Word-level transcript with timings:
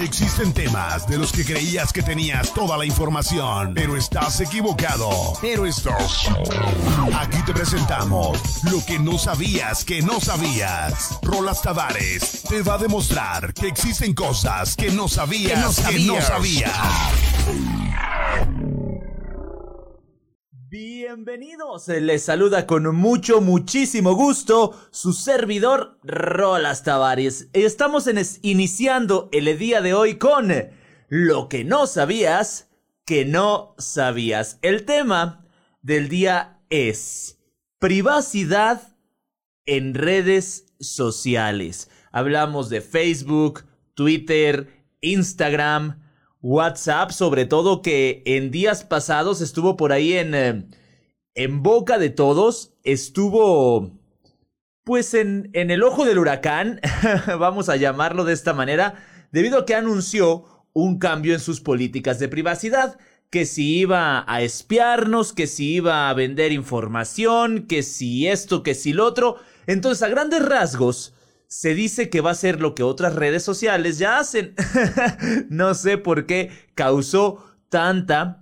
Existen 0.00 0.52
temas 0.52 1.06
de 1.06 1.18
los 1.18 1.32
que 1.32 1.44
creías 1.44 1.92
que 1.92 2.02
tenías 2.02 2.52
toda 2.54 2.76
la 2.76 2.84
información, 2.84 3.72
pero 3.74 3.96
estás 3.96 4.40
equivocado. 4.40 5.10
Pero 5.40 5.66
estás. 5.66 6.28
Aquí 7.18 7.38
te 7.44 7.52
presentamos 7.52 8.38
lo 8.64 8.84
que 8.84 8.98
no 8.98 9.18
sabías 9.18 9.84
que 9.84 10.02
no 10.02 10.20
sabías. 10.20 11.18
Rolas 11.22 11.62
Tavares 11.62 12.42
te 12.48 12.62
va 12.62 12.74
a 12.74 12.78
demostrar 12.78 13.54
que 13.54 13.68
existen 13.68 14.14
cosas 14.14 14.76
que 14.76 14.90
no 14.90 15.08
sabías 15.08 15.80
que 15.80 15.98
no 16.00 16.20
sabías. 16.20 16.72
Bienvenidos, 20.72 21.86
les 21.88 22.22
saluda 22.22 22.66
con 22.66 22.96
mucho, 22.96 23.42
muchísimo 23.42 24.14
gusto 24.14 24.74
su 24.90 25.12
servidor 25.12 25.98
Rolas 26.02 26.82
Tavares. 26.82 27.50
Estamos 27.52 28.06
en 28.06 28.18
iniciando 28.40 29.28
el 29.32 29.58
día 29.58 29.82
de 29.82 29.92
hoy 29.92 30.14
con 30.14 30.50
lo 31.10 31.50
que 31.50 31.64
no 31.64 31.86
sabías 31.86 32.70
que 33.04 33.26
no 33.26 33.74
sabías. 33.76 34.58
El 34.62 34.86
tema 34.86 35.46
del 35.82 36.08
día 36.08 36.62
es 36.70 37.38
privacidad 37.78 38.96
en 39.66 39.92
redes 39.92 40.72
sociales. 40.80 41.90
Hablamos 42.12 42.70
de 42.70 42.80
Facebook, 42.80 43.66
Twitter, 43.92 44.86
Instagram, 45.02 46.01
WhatsApp, 46.42 47.10
sobre 47.10 47.46
todo 47.46 47.82
que 47.82 48.22
en 48.26 48.50
días 48.50 48.84
pasados 48.84 49.40
estuvo 49.40 49.76
por 49.76 49.92
ahí 49.92 50.14
en, 50.14 50.34
eh, 50.34 50.66
en 51.34 51.62
boca 51.62 51.98
de 51.98 52.10
todos, 52.10 52.74
estuvo 52.82 53.92
pues 54.84 55.14
en, 55.14 55.50
en 55.52 55.70
el 55.70 55.84
ojo 55.84 56.04
del 56.04 56.18
huracán, 56.18 56.80
vamos 57.38 57.68
a 57.68 57.76
llamarlo 57.76 58.24
de 58.24 58.32
esta 58.32 58.52
manera, 58.52 58.96
debido 59.30 59.60
a 59.60 59.66
que 59.66 59.76
anunció 59.76 60.44
un 60.72 60.98
cambio 60.98 61.34
en 61.34 61.40
sus 61.40 61.60
políticas 61.60 62.18
de 62.18 62.28
privacidad, 62.28 62.98
que 63.30 63.46
si 63.46 63.78
iba 63.78 64.24
a 64.26 64.42
espiarnos, 64.42 65.32
que 65.32 65.46
si 65.46 65.76
iba 65.76 66.10
a 66.10 66.14
vender 66.14 66.52
información, 66.52 67.66
que 67.66 67.82
si 67.82 68.28
esto, 68.28 68.62
que 68.62 68.74
si 68.74 68.92
lo 68.92 69.06
otro. 69.06 69.36
Entonces, 69.66 70.02
a 70.02 70.08
grandes 70.08 70.44
rasgos, 70.44 71.14
se 71.52 71.74
dice 71.74 72.08
que 72.08 72.22
va 72.22 72.30
a 72.30 72.34
ser 72.34 72.62
lo 72.62 72.74
que 72.74 72.82
otras 72.82 73.14
redes 73.14 73.42
sociales 73.42 73.98
ya 73.98 74.16
hacen. 74.16 74.54
no 75.50 75.74
sé 75.74 75.98
por 75.98 76.24
qué 76.24 76.50
causó 76.74 77.44
tanta 77.68 78.40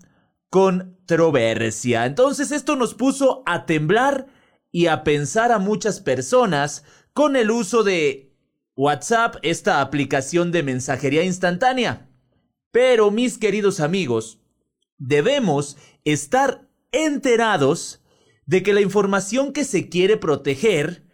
controversia. 0.48 2.06
Entonces 2.06 2.52
esto 2.52 2.77
nos 2.77 2.94
puso 2.94 3.42
a 3.47 3.67
temblar 3.67 4.28
y 4.70 4.86
a 4.86 5.02
pensar 5.02 5.50
a 5.50 5.58
muchas 5.58 5.98
personas 6.00 6.84
con 7.12 7.34
el 7.34 7.50
uso 7.50 7.83
de 7.83 8.33
WhatsApp, 8.77 9.39
esta 9.42 9.80
aplicación 9.80 10.52
de 10.52 10.62
mensajería 10.62 11.24
instantánea. 11.24 12.08
Pero 12.70 13.11
mis 13.11 13.39
queridos 13.39 13.80
amigos, 13.80 14.39
debemos 14.98 15.77
estar 16.05 16.69
enterados 16.92 18.05
de 18.47 18.62
que 18.62 18.72
la 18.72 18.83
información 18.83 19.52
que 19.52 19.64
se 19.64 19.89
quiere 19.89 20.17
proteger 20.17 21.09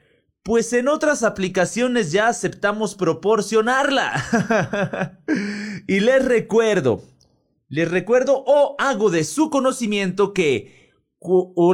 pues 0.46 0.72
en 0.74 0.86
otras 0.86 1.24
aplicaciones 1.24 2.12
ya 2.12 2.28
aceptamos 2.28 2.94
proporcionarla. 2.94 5.12
y 5.88 5.98
les 5.98 6.24
recuerdo, 6.24 7.02
les 7.68 7.90
recuerdo 7.90 8.44
o 8.46 8.76
hago 8.78 9.10
de 9.10 9.24
su 9.24 9.50
conocimiento 9.50 10.32
que 10.32 10.92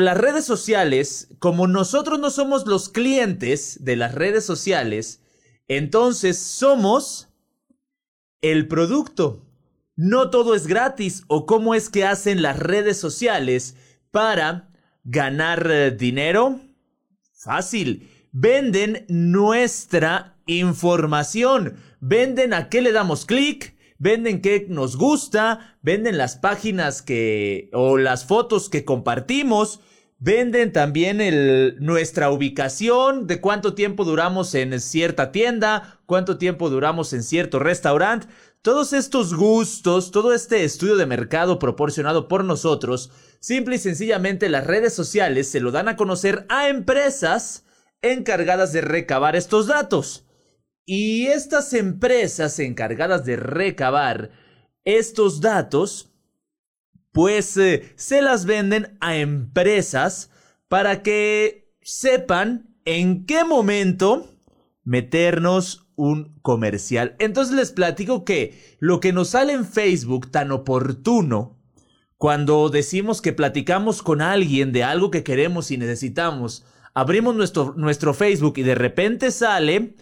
las 0.01 0.17
redes 0.17 0.47
sociales, 0.47 1.29
como 1.39 1.67
nosotros 1.67 2.19
no 2.19 2.31
somos 2.31 2.67
los 2.67 2.89
clientes 2.89 3.85
de 3.85 3.97
las 3.97 4.15
redes 4.15 4.47
sociales, 4.47 5.21
entonces 5.69 6.39
somos 6.39 7.29
el 8.41 8.69
producto. 8.69 9.45
No 9.97 10.31
todo 10.31 10.55
es 10.55 10.67
gratis 10.67 11.25
o 11.27 11.45
cómo 11.45 11.75
es 11.75 11.91
que 11.91 12.07
hacen 12.07 12.41
las 12.41 12.59
redes 12.59 12.97
sociales 12.97 13.77
para 14.11 14.73
ganar 15.05 15.71
eh, 15.71 15.91
dinero. 15.91 16.59
Fácil 17.35 18.09
venden 18.33 19.05
nuestra 19.09 20.37
información. 20.47 21.77
Venden 22.01 22.55
a 22.55 22.69
qué 22.69 22.81
le 22.83 22.93
damos 22.93 23.27
clic, 23.27 23.77
venden 23.99 24.41
qué 24.41 24.67
nos 24.69 24.97
gusta, 24.97 25.77
venden 25.83 26.19
las 26.19 26.37
páginas 26.37 27.03
que 27.03 27.71
o 27.73 27.99
las 27.99 28.25
fotos 28.25 28.69
que 28.69 28.85
compartimos. 28.85 29.81
Venden 30.19 30.73
también 30.73 31.21
el, 31.21 31.77
nuestra 31.81 32.31
ubicación, 32.31 33.27
de 33.27 33.41
cuánto 33.41 33.75
tiempo 33.75 34.05
duramos 34.05 34.55
en 34.55 34.81
cierta 34.81 35.33
tienda, 35.33 36.01
cuánto 36.07 36.39
tiempo 36.39 36.71
duramos 36.71 37.13
en 37.13 37.25
cierto 37.25 37.59
restaurante. 37.59 38.29
Todos 38.63 38.93
estos 38.93 39.35
gustos, 39.35 40.13
todo 40.13 40.33
este 40.33 40.63
estudio 40.63 40.95
de 40.95 41.07
mercado 41.07 41.59
proporcionado 41.59 42.29
por 42.29 42.45
nosotros, 42.45 43.11
simple 43.41 43.75
y 43.75 43.79
sencillamente 43.81 44.49
las 44.49 44.65
redes 44.65 44.95
sociales 44.95 45.51
se 45.51 45.59
lo 45.59 45.73
dan 45.73 45.89
a 45.89 45.97
conocer 45.97 46.47
a 46.49 46.69
empresas 46.69 47.65
encargadas 48.03 48.73
de 48.73 48.83
recabar 48.83 49.37
estos 49.37 49.67
datos. 49.67 50.27
Y 50.85 51.27
estas 51.29 51.73
empresas 51.73 52.59
encargadas 52.59 53.25
de 53.25 53.37
recabar 53.37 54.31
estos 54.85 55.41
datos, 55.41 56.13
pues 57.13 57.57
eh, 57.57 57.93
se 57.97 58.21
las 58.21 58.45
venden 58.45 58.99
a 59.01 59.17
empresas 59.17 60.31
para 60.69 61.03
que 61.03 61.73
sepan 61.83 62.77
en 62.85 63.27
qué 63.27 63.45
momento 63.45 64.29
meternos 64.83 65.87
un 65.95 66.39
comercial. 66.43 67.15
Entonces 67.19 67.55
les 67.55 67.71
platico 67.71 68.25
que 68.25 68.77
lo 68.81 68.99
que 68.99 69.13
nos 69.13 69.31
sale 69.31 69.53
en 69.53 69.65
Facebook 69.65 70.31
tan 70.31 70.51
oportuno, 70.51 71.59
cuando 72.17 72.69
decimos 72.69 73.21
que 73.21 73.33
platicamos 73.33 74.03
con 74.03 74.21
alguien 74.21 74.73
de 74.73 74.85
algo 74.85 75.11
que 75.11 75.25
queremos 75.25 75.71
y 75.71 75.77
necesitamos, 75.77 76.65
abrimos 76.95 77.35
nuestro, 77.35 77.75
nuestro 77.77 78.15
Facebook 78.15 78.55
y 78.57 78.63
de 78.63 78.75
repente 78.75 79.31
sale, 79.31 79.95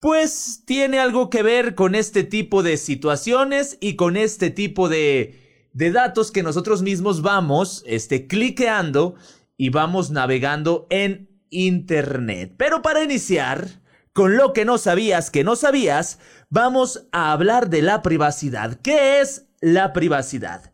pues 0.00 0.62
tiene 0.66 0.98
algo 0.98 1.30
que 1.30 1.42
ver 1.42 1.74
con 1.74 1.94
este 1.94 2.24
tipo 2.24 2.62
de 2.62 2.76
situaciones 2.76 3.78
y 3.80 3.96
con 3.96 4.16
este 4.16 4.50
tipo 4.50 4.88
de, 4.88 5.68
de 5.72 5.92
datos 5.92 6.30
que 6.30 6.42
nosotros 6.42 6.82
mismos 6.82 7.22
vamos, 7.22 7.82
este, 7.86 8.26
cliqueando 8.26 9.14
y 9.56 9.70
vamos 9.70 10.10
navegando 10.10 10.86
en 10.90 11.30
Internet. 11.50 12.54
Pero 12.56 12.82
para 12.82 13.02
iniciar, 13.02 13.68
con 14.12 14.36
lo 14.36 14.52
que 14.52 14.64
no 14.64 14.78
sabías 14.78 15.30
que 15.30 15.44
no 15.44 15.56
sabías, 15.56 16.18
vamos 16.50 17.06
a 17.12 17.32
hablar 17.32 17.68
de 17.68 17.82
la 17.82 18.02
privacidad. 18.02 18.80
¿Qué 18.80 19.20
es 19.20 19.46
la 19.60 19.92
privacidad? 19.92 20.72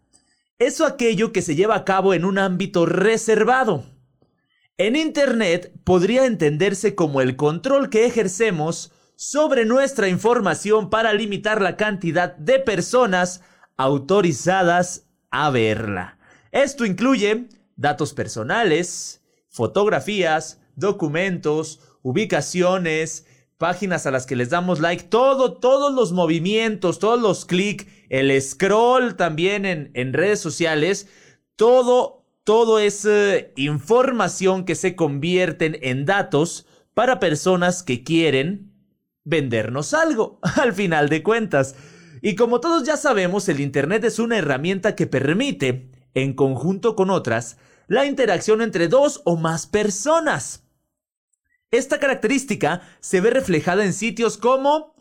Eso 0.59 0.87
aquello 0.87 1.33
que 1.33 1.43
se 1.43 1.57
lleva 1.57 1.75
a 1.75 1.85
cabo 1.85 2.15
en 2.15 2.25
un 2.25 2.39
ámbito 2.39 2.87
reservado. 2.87 3.85
En 4.85 4.97
Internet 4.97 5.73
podría 5.85 6.27
entenderse 6.27 6.97
como 6.97 7.21
el 7.21 7.37
control 7.37 7.89
que 7.89 8.05
ejercemos 8.05 8.91
sobre 9.15 9.65
nuestra 9.65 10.09
información 10.09 10.91
para 10.91 11.15
limitar 11.15 11.63
la 11.63 11.77
cantidad 11.77 12.35
de 12.35 12.59
personas 12.59 13.43
autorizadas 13.77 15.07
a 15.31 15.51
verla. 15.51 16.19
Esto 16.51 16.85
incluye 16.85 17.45
datos 17.77 18.13
personales, 18.13 19.23
fotografías, 19.49 20.61
documentos, 20.75 21.79
ubicaciones, 22.03 23.25
páginas 23.59 24.07
a 24.07 24.11
las 24.11 24.27
que 24.27 24.35
les 24.35 24.51
damos 24.51 24.81
like, 24.81 25.05
todo, 25.05 25.53
todos 25.53 25.95
los 25.95 26.11
movimientos, 26.11 26.99
todos 26.99 27.21
los 27.23 27.45
clics, 27.45 27.87
el 28.09 28.43
scroll 28.43 29.15
también 29.15 29.65
en, 29.65 29.93
en 29.95 30.13
redes 30.13 30.41
sociales, 30.41 31.07
todo 31.55 32.22
todo 32.45 32.79
es 32.79 33.09
información 33.57 34.65
que 34.65 34.75
se 34.75 34.97
convierten 34.97 35.79
en 35.83 36.05
datos 36.05 36.67
para 36.95 37.21
personas 37.21 37.83
que 37.83 38.05
quieren 38.05 38.73
vendernos 39.25 39.95
algo, 39.95 40.41
al 40.61 40.73
final 40.73 41.09
de 41.09 41.23
cuentas. 41.23 41.75
Y 42.21 42.37
como 42.37 42.61
todos 42.61 42.85
ya 42.85 42.97
sabemos, 42.97 43.49
el 43.49 43.61
Internet 43.61 44.05
es 44.05 44.19
una 44.19 44.39
herramienta 44.39 44.95
que 44.95 45.07
permite, 45.07 45.91
en 46.15 46.35
conjunto 46.35 46.95
con 46.95 47.11
otras, 47.11 47.57
la 47.89 48.07
interacción 48.07 48.63
entre 48.63 48.89
dos 48.89 49.23
o 49.25 49.37
más 49.37 49.67
personas. 49.67 50.65
Esta 51.71 51.99
característica 51.99 52.83
se 53.01 53.21
ve 53.21 53.31
reflejada 53.31 53.85
en 53.85 53.93
sitios 53.93 54.37
como 54.37 54.95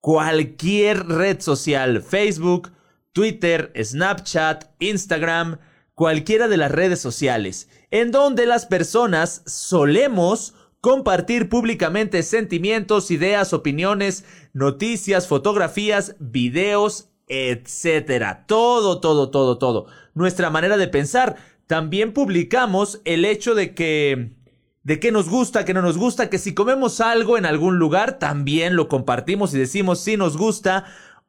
cualquier 0.00 1.06
red 1.06 1.40
social, 1.40 2.02
Facebook, 2.02 2.72
Twitter, 3.12 3.72
Snapchat, 3.80 4.64
Instagram, 4.78 5.58
cualquiera 5.94 6.48
de 6.48 6.56
las 6.56 6.70
redes 6.70 7.00
sociales, 7.00 7.68
en 7.90 8.10
donde 8.10 8.46
las 8.46 8.66
personas 8.66 9.42
solemos 9.46 10.54
compartir 10.80 11.48
públicamente 11.48 12.22
sentimientos, 12.22 13.10
ideas, 13.10 13.52
opiniones, 13.52 14.24
noticias, 14.52 15.26
fotografías, 15.26 16.16
videos, 16.18 17.08
etcétera. 17.26 18.44
Todo, 18.46 19.00
todo, 19.00 19.30
todo, 19.30 19.56
todo. 19.56 19.86
Nuestra 20.14 20.50
manera 20.50 20.76
de 20.76 20.88
pensar. 20.88 21.36
También 21.66 22.12
publicamos 22.12 23.00
el 23.06 23.24
hecho 23.24 23.54
de 23.54 23.74
que 23.74 24.34
de 24.82 25.00
qué 25.00 25.10
nos 25.10 25.30
gusta, 25.30 25.64
qué 25.64 25.72
no 25.72 25.80
nos 25.80 25.96
gusta, 25.96 26.28
que 26.28 26.36
si 26.36 26.52
comemos 26.52 27.00
algo 27.00 27.38
en 27.38 27.46
algún 27.46 27.78
lugar, 27.78 28.18
también 28.18 28.76
lo 28.76 28.88
compartimos 28.88 29.54
y 29.54 29.58
decimos 29.58 30.00
si 30.00 30.18
nos 30.18 30.36
gusta 30.36 30.84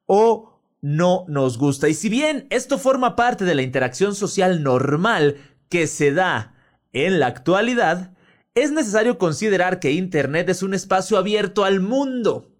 o 0.05 0.54
no 0.85 1.25
nos 1.27 1.57
gusta. 1.57 1.89
Y 1.89 1.95
si 1.95 2.09
bien 2.09 2.45
esto 2.51 2.77
forma 2.77 3.15
parte 3.15 3.43
de 3.43 3.55
la 3.55 3.63
interacción 3.63 4.13
social 4.13 4.61
normal 4.61 5.37
que 5.67 5.87
se 5.87 6.13
da 6.13 6.53
en 6.93 7.19
la 7.19 7.25
actualidad, 7.25 8.13
es 8.53 8.71
necesario 8.71 9.17
considerar 9.17 9.79
que 9.79 9.93
Internet 9.93 10.47
es 10.47 10.61
un 10.61 10.75
espacio 10.75 11.17
abierto 11.17 11.65
al 11.65 11.79
mundo. 11.79 12.51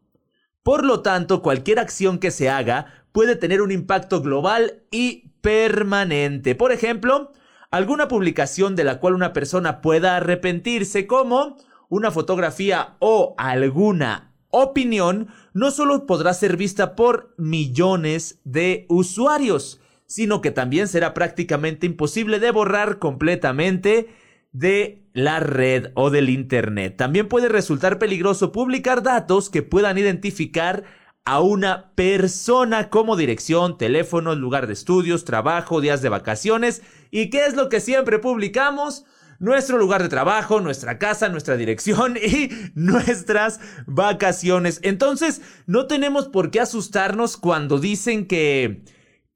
Por 0.63 0.83
lo 0.83 1.03
tanto, 1.03 1.43
cualquier 1.43 1.77
acción 1.77 2.17
que 2.17 2.31
se 2.31 2.49
haga 2.49 3.05
puede 3.11 3.35
tener 3.35 3.61
un 3.61 3.71
impacto 3.71 4.23
global 4.23 4.81
y 4.89 5.29
permanente. 5.41 6.55
Por 6.55 6.71
ejemplo, 6.71 7.31
alguna 7.69 8.07
publicación 8.07 8.75
de 8.75 8.85
la 8.85 8.99
cual 8.99 9.13
una 9.13 9.33
persona 9.33 9.81
pueda 9.81 10.15
arrepentirse, 10.15 11.05
como 11.05 11.57
una 11.89 12.09
fotografía 12.09 12.95
o 12.97 13.35
alguna 13.37 14.34
opinión, 14.55 15.27
no 15.53 15.71
solo 15.71 16.05
podrá 16.05 16.33
ser 16.33 16.57
vista 16.57 16.95
por 16.95 17.33
millones 17.37 18.39
de 18.43 18.85
usuarios, 18.89 19.81
sino 20.07 20.41
que 20.41 20.51
también 20.51 20.87
será 20.87 21.13
prácticamente 21.13 21.85
imposible 21.85 22.39
de 22.39 22.51
borrar 22.51 22.99
completamente 22.99 24.09
de 24.51 25.03
la 25.13 25.39
red 25.39 25.91
o 25.95 26.09
del 26.09 26.29
Internet. 26.29 26.95
También 26.97 27.27
puede 27.27 27.49
resultar 27.49 27.99
peligroso 27.99 28.51
publicar 28.51 29.03
datos 29.03 29.49
que 29.49 29.63
puedan 29.63 29.97
identificar 29.97 30.83
a 31.25 31.41
una 31.41 31.91
persona 31.95 32.89
como 32.89 33.15
dirección, 33.15 33.77
teléfono, 33.77 34.35
lugar 34.35 34.67
de 34.67 34.73
estudios, 34.73 35.25
trabajo, 35.25 35.81
días 35.81 36.01
de 36.01 36.09
vacaciones. 36.09 36.83
¿Y 37.09 37.29
qué 37.31 37.45
es 37.45 37.55
lo 37.55 37.67
que 37.67 37.81
siempre 37.81 38.19
publicamos? 38.19 39.05
Nuestro 39.39 39.77
lugar 39.77 40.01
de 40.01 40.09
trabajo, 40.09 40.61
nuestra 40.61 40.97
casa, 40.97 41.29
nuestra 41.29 41.57
dirección 41.57 42.17
y 42.21 42.49
nuestras 42.73 43.59
vacaciones. 43.85 44.79
Entonces, 44.83 45.41
no 45.65 45.87
tenemos 45.87 46.27
por 46.27 46.51
qué 46.51 46.61
asustarnos 46.61 47.37
cuando 47.37 47.79
dicen 47.79 48.27
que 48.27 48.83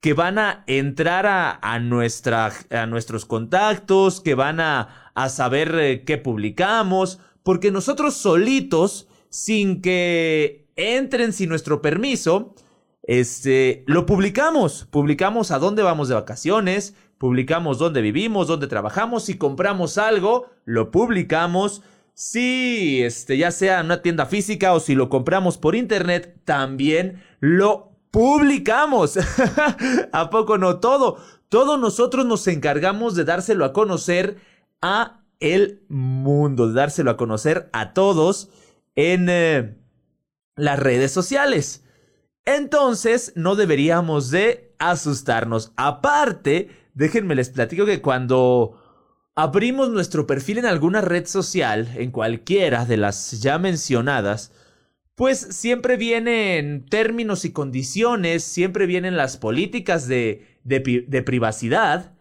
que 0.00 0.14
van 0.14 0.38
a 0.38 0.64
entrar 0.66 1.26
a, 1.26 1.58
a, 1.60 1.78
nuestra, 1.78 2.52
a 2.70 2.86
nuestros 2.86 3.26
contactos, 3.26 4.20
que 4.20 4.34
van 4.34 4.58
a, 4.58 5.12
a 5.14 5.28
saber 5.28 5.74
eh, 5.78 6.04
qué 6.04 6.16
publicamos, 6.16 7.20
porque 7.42 7.70
nosotros 7.70 8.14
solitos, 8.14 9.08
sin 9.28 9.82
que 9.82 10.68
entren 10.76 11.32
sin 11.32 11.50
nuestro 11.50 11.82
permiso, 11.82 12.54
este, 13.02 13.84
lo 13.86 14.06
publicamos. 14.06 14.86
Publicamos 14.90 15.50
a 15.50 15.58
dónde 15.58 15.82
vamos 15.82 16.08
de 16.08 16.14
vacaciones, 16.14 16.94
publicamos 17.20 17.76
dónde 17.76 18.00
vivimos, 18.00 18.48
dónde 18.48 18.66
trabajamos, 18.66 19.24
si 19.24 19.36
compramos 19.36 19.98
algo, 19.98 20.48
lo 20.64 20.90
publicamos. 20.90 21.82
Si, 22.14 23.02
este, 23.02 23.36
ya 23.36 23.50
sea 23.50 23.80
en 23.80 23.86
una 23.86 24.00
tienda 24.00 24.24
física 24.24 24.72
o 24.72 24.80
si 24.80 24.94
lo 24.94 25.10
compramos 25.10 25.58
por 25.58 25.76
internet, 25.76 26.40
también 26.46 27.22
lo 27.38 27.92
publicamos. 28.10 29.18
¿A 30.12 30.30
poco 30.30 30.56
no 30.56 30.80
todo? 30.80 31.18
Todos 31.50 31.78
nosotros 31.78 32.24
nos 32.24 32.46
encargamos 32.46 33.14
de 33.14 33.24
dárselo 33.24 33.66
a 33.66 33.74
conocer 33.74 34.38
a 34.80 35.20
el 35.40 35.82
mundo, 35.90 36.68
de 36.68 36.72
dárselo 36.72 37.10
a 37.10 37.18
conocer 37.18 37.68
a 37.74 37.92
todos 37.92 38.48
en 38.96 39.26
eh, 39.28 39.76
las 40.56 40.78
redes 40.78 41.12
sociales. 41.12 41.84
Entonces, 42.46 43.34
no 43.36 43.56
deberíamos 43.56 44.30
de 44.30 44.74
asustarnos. 44.78 45.74
Aparte, 45.76 46.79
déjenme 46.94 47.34
les 47.34 47.50
platico 47.50 47.86
que 47.86 48.00
cuando 48.00 48.80
abrimos 49.34 49.90
nuestro 49.90 50.26
perfil 50.26 50.58
en 50.58 50.66
alguna 50.66 51.00
red 51.00 51.26
social, 51.26 51.88
en 51.96 52.10
cualquiera 52.10 52.84
de 52.84 52.96
las 52.96 53.40
ya 53.40 53.58
mencionadas, 53.58 54.52
pues 55.14 55.38
siempre 55.38 55.96
vienen 55.96 56.86
términos 56.86 57.44
y 57.44 57.52
condiciones, 57.52 58.42
siempre 58.42 58.86
vienen 58.86 59.16
las 59.16 59.36
políticas 59.36 60.08
de, 60.08 60.46
de, 60.64 61.22
privacidad 61.22 62.14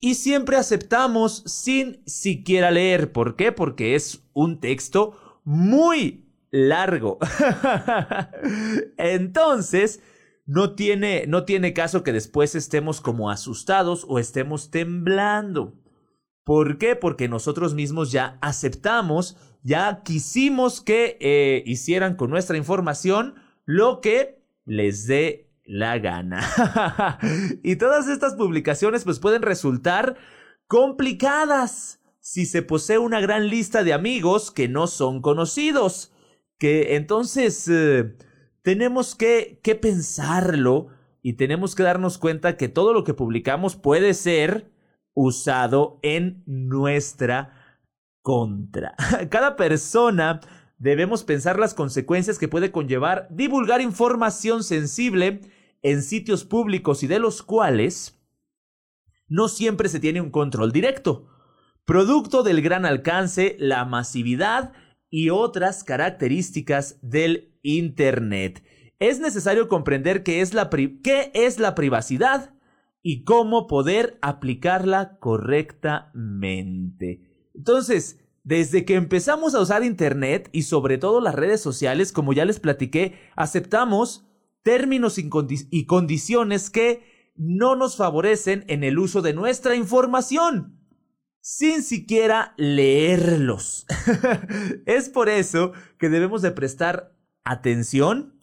y 0.00 0.14
siempre 0.14 0.56
aceptamos 0.56 1.42
sin 1.44 2.02
siquiera 2.06 2.70
leer. 2.70 3.12
¿Por 3.12 3.36
qué? 3.36 3.52
Porque 3.52 3.94
es 3.94 4.22
un 4.32 4.60
texto 4.60 5.40
muy 5.44 6.24
largo. 6.50 7.18
Entonces, 8.96 10.00
no 10.48 10.74
tiene, 10.74 11.26
no 11.28 11.44
tiene 11.44 11.74
caso 11.74 12.02
que 12.02 12.12
después 12.12 12.56
estemos 12.56 13.00
como 13.00 13.30
asustados 13.30 14.04
o 14.08 14.18
estemos 14.18 14.70
temblando. 14.70 15.74
¿Por 16.42 16.78
qué? 16.78 16.96
Porque 16.96 17.28
nosotros 17.28 17.74
mismos 17.74 18.10
ya 18.10 18.38
aceptamos 18.40 19.36
ya 19.62 20.02
quisimos 20.02 20.80
que 20.80 21.18
eh, 21.20 21.62
hicieran 21.66 22.16
con 22.16 22.30
nuestra 22.30 22.56
información 22.56 23.34
lo 23.66 24.00
que 24.00 24.42
les 24.64 25.06
dé 25.06 25.50
la 25.64 25.98
gana. 25.98 26.40
y 27.62 27.76
todas 27.76 28.08
estas 28.08 28.34
publicaciones 28.34 29.04
pues 29.04 29.18
pueden 29.18 29.42
resultar 29.42 30.16
complicadas 30.66 32.00
si 32.20 32.46
se 32.46 32.62
posee 32.62 32.98
una 32.98 33.20
gran 33.20 33.48
lista 33.48 33.84
de 33.84 33.92
amigos 33.92 34.50
que 34.50 34.68
no 34.68 34.86
son 34.86 35.20
conocidos. 35.20 36.12
Que 36.58 36.96
entonces 36.96 37.68
eh, 37.68 38.16
tenemos 38.68 39.14
que, 39.14 39.58
pensarlo 39.80 40.88
y 41.22 41.38
tenemos 41.38 41.74
que 41.74 41.84
darnos 41.84 42.18
cuenta 42.18 42.58
que 42.58 42.68
todo 42.68 42.92
lo 42.92 43.02
que 43.02 43.14
publicamos 43.14 43.76
puede 43.76 44.12
ser 44.12 44.70
usado 45.14 45.98
en 46.02 46.42
nuestra 46.44 47.80
contra. 48.20 48.94
Cada 49.30 49.56
persona 49.56 50.40
debemos 50.76 51.24
pensar 51.24 51.58
las 51.58 51.72
consecuencias 51.72 52.38
que 52.38 52.46
puede 52.46 52.70
conllevar 52.70 53.26
divulgar 53.30 53.80
información 53.80 54.62
sensible 54.62 55.40
en 55.80 56.02
sitios 56.02 56.44
públicos 56.44 57.02
y 57.02 57.06
de 57.06 57.20
los 57.20 57.42
cuales 57.42 58.20
no 59.28 59.48
siempre 59.48 59.88
se 59.88 59.98
tiene 59.98 60.20
un 60.20 60.30
control 60.30 60.72
directo, 60.72 61.26
producto 61.86 62.42
del 62.42 62.60
gran 62.60 62.84
alcance, 62.84 63.56
la 63.58 63.86
masividad 63.86 64.74
y 65.10 65.30
otras 65.30 65.84
características 65.84 66.98
del 67.02 67.54
Internet. 67.62 68.62
Es 68.98 69.20
necesario 69.20 69.68
comprender 69.68 70.22
qué 70.22 70.40
es 70.40 70.54
la, 70.54 70.70
qué 70.70 71.30
es 71.34 71.58
la 71.58 71.74
privacidad 71.74 72.54
y 73.02 73.24
cómo 73.24 73.66
poder 73.66 74.18
aplicarla 74.22 75.18
correctamente. 75.18 77.22
Entonces, 77.54 78.20
desde 78.44 78.84
que 78.84 78.94
empezamos 78.94 79.54
a 79.54 79.60
usar 79.60 79.84
Internet 79.84 80.48
y 80.52 80.62
sobre 80.62 80.98
todo 80.98 81.20
las 81.20 81.34
redes 81.34 81.60
sociales, 81.60 82.12
como 82.12 82.32
ya 82.32 82.44
les 82.44 82.60
platiqué, 82.60 83.18
aceptamos 83.36 84.26
términos 84.62 85.18
y 85.18 85.86
condiciones 85.86 86.70
que 86.70 87.32
no 87.36 87.76
nos 87.76 87.96
favorecen 87.96 88.64
en 88.68 88.84
el 88.84 88.98
uso 88.98 89.22
de 89.22 89.32
nuestra 89.32 89.76
información, 89.76 90.77
sin 91.40 91.82
siquiera 91.82 92.54
leerlos. 92.56 93.86
es 94.86 95.08
por 95.08 95.28
eso 95.28 95.72
que 95.98 96.08
debemos 96.08 96.42
de 96.42 96.52
prestar 96.52 97.14
atención 97.44 98.38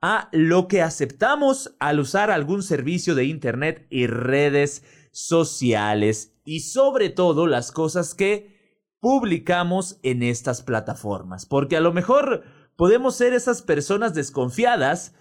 a 0.00 0.28
lo 0.32 0.68
que 0.68 0.82
aceptamos 0.82 1.74
al 1.80 2.00
usar 2.00 2.30
algún 2.30 2.62
servicio 2.62 3.14
de 3.14 3.24
Internet 3.24 3.86
y 3.90 4.06
redes 4.06 4.84
sociales 5.12 6.36
y 6.44 6.60
sobre 6.60 7.10
todo 7.10 7.46
las 7.46 7.72
cosas 7.72 8.14
que 8.14 8.56
publicamos 9.00 9.98
en 10.02 10.22
estas 10.22 10.62
plataformas. 10.62 11.46
Porque 11.46 11.76
a 11.76 11.80
lo 11.80 11.92
mejor 11.92 12.44
podemos 12.76 13.16
ser 13.16 13.32
esas 13.32 13.62
personas 13.62 14.14
desconfiadas 14.14 15.14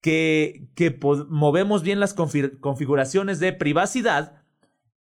que, 0.00 0.68
que 0.74 0.98
movemos 1.28 1.82
bien 1.82 2.00
las 2.00 2.14
configuraciones 2.14 3.40
de 3.40 3.52
privacidad 3.52 4.43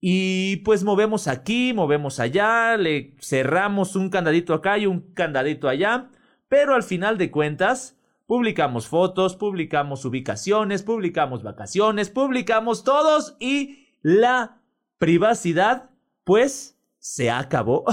y 0.05 0.57
pues 0.57 0.83
movemos 0.83 1.29
aquí, 1.29 1.73
movemos 1.73 2.19
allá, 2.19 2.77
le 2.77 3.15
cerramos 3.21 3.95
un 3.95 4.11
candadito 4.11 4.53
acá 4.53 4.77
y 4.77 4.87
un 4.87 5.13
candadito 5.15 5.69
allá, 5.69 6.11
pero 6.49 6.75
al 6.75 6.83
final 6.83 7.19
de 7.19 7.31
cuentas 7.31 7.97
publicamos 8.27 8.89
fotos, 8.89 9.37
publicamos 9.37 10.05
ubicaciones, 10.05 10.83
publicamos 10.83 11.45
vacaciones, 11.45 12.11
publicamos 12.11 12.83
todos 12.83 13.37
y 13.39 13.87
la 14.03 14.61
privacidad 14.99 15.91
pues 16.25 16.77
se 16.99 17.31
acabó. 17.31 17.85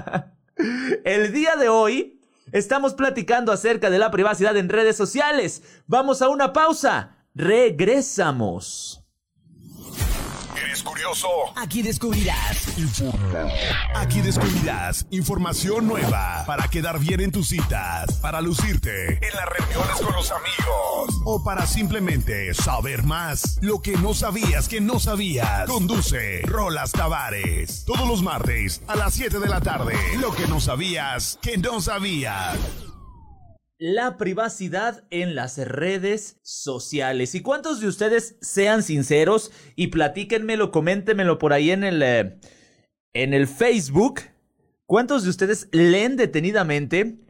El 1.04 1.32
día 1.32 1.56
de 1.56 1.68
hoy 1.68 2.20
estamos 2.52 2.94
platicando 2.94 3.50
acerca 3.50 3.90
de 3.90 3.98
la 3.98 4.12
privacidad 4.12 4.56
en 4.56 4.68
redes 4.68 4.96
sociales. 4.96 5.64
Vamos 5.88 6.22
a 6.22 6.28
una 6.28 6.52
pausa. 6.52 7.16
Regresamos. 7.34 8.97
¿Eres 10.88 11.04
curioso? 11.04 11.28
Aquí 11.56 11.82
descubrirás. 11.82 12.68
Aquí 13.94 14.20
descubrirás 14.20 15.06
información 15.10 15.86
nueva 15.86 16.44
para 16.46 16.68
quedar 16.68 16.98
bien 16.98 17.20
en 17.20 17.30
tus 17.30 17.48
citas, 17.48 18.14
para 18.14 18.40
lucirte 18.40 19.18
en 19.26 19.34
las 19.34 19.46
reuniones 19.46 20.00
con 20.00 20.14
los 20.14 20.30
amigos 20.30 21.20
o 21.24 21.44
para 21.44 21.66
simplemente 21.66 22.54
saber 22.54 23.02
más 23.02 23.58
lo 23.60 23.82
que 23.82 23.96
no 23.96 24.14
sabías 24.14 24.68
que 24.68 24.80
no 24.80 24.98
sabías. 24.98 25.68
Conduce 25.68 26.42
Rolas 26.42 26.92
Tavares 26.92 27.84
todos 27.84 28.08
los 28.08 28.22
martes 28.22 28.80
a 28.86 28.96
las 28.96 29.14
7 29.14 29.38
de 29.38 29.48
la 29.48 29.60
tarde. 29.60 29.94
Lo 30.18 30.34
que 30.34 30.46
no 30.46 30.60
sabías 30.60 31.38
que 31.42 31.58
no 31.58 31.80
sabías. 31.80 32.56
La 33.78 34.16
privacidad 34.16 35.04
en 35.10 35.36
las 35.36 35.56
redes 35.58 36.40
sociales. 36.42 37.34
¿Y 37.34 37.42
cuántos 37.42 37.80
de 37.80 37.86
ustedes 37.86 38.36
sean 38.40 38.82
sinceros 38.82 39.52
y 39.76 39.88
platíquenmelo, 39.88 40.72
coméntenmelo 40.72 41.38
por 41.38 41.52
ahí 41.52 41.70
en 41.70 41.84
el, 41.84 42.02
eh, 42.02 42.40
en 43.12 43.34
el 43.34 43.46
Facebook? 43.46 44.20
¿Cuántos 44.84 45.22
de 45.22 45.30
ustedes 45.30 45.68
leen 45.70 46.16
detenidamente 46.16 47.20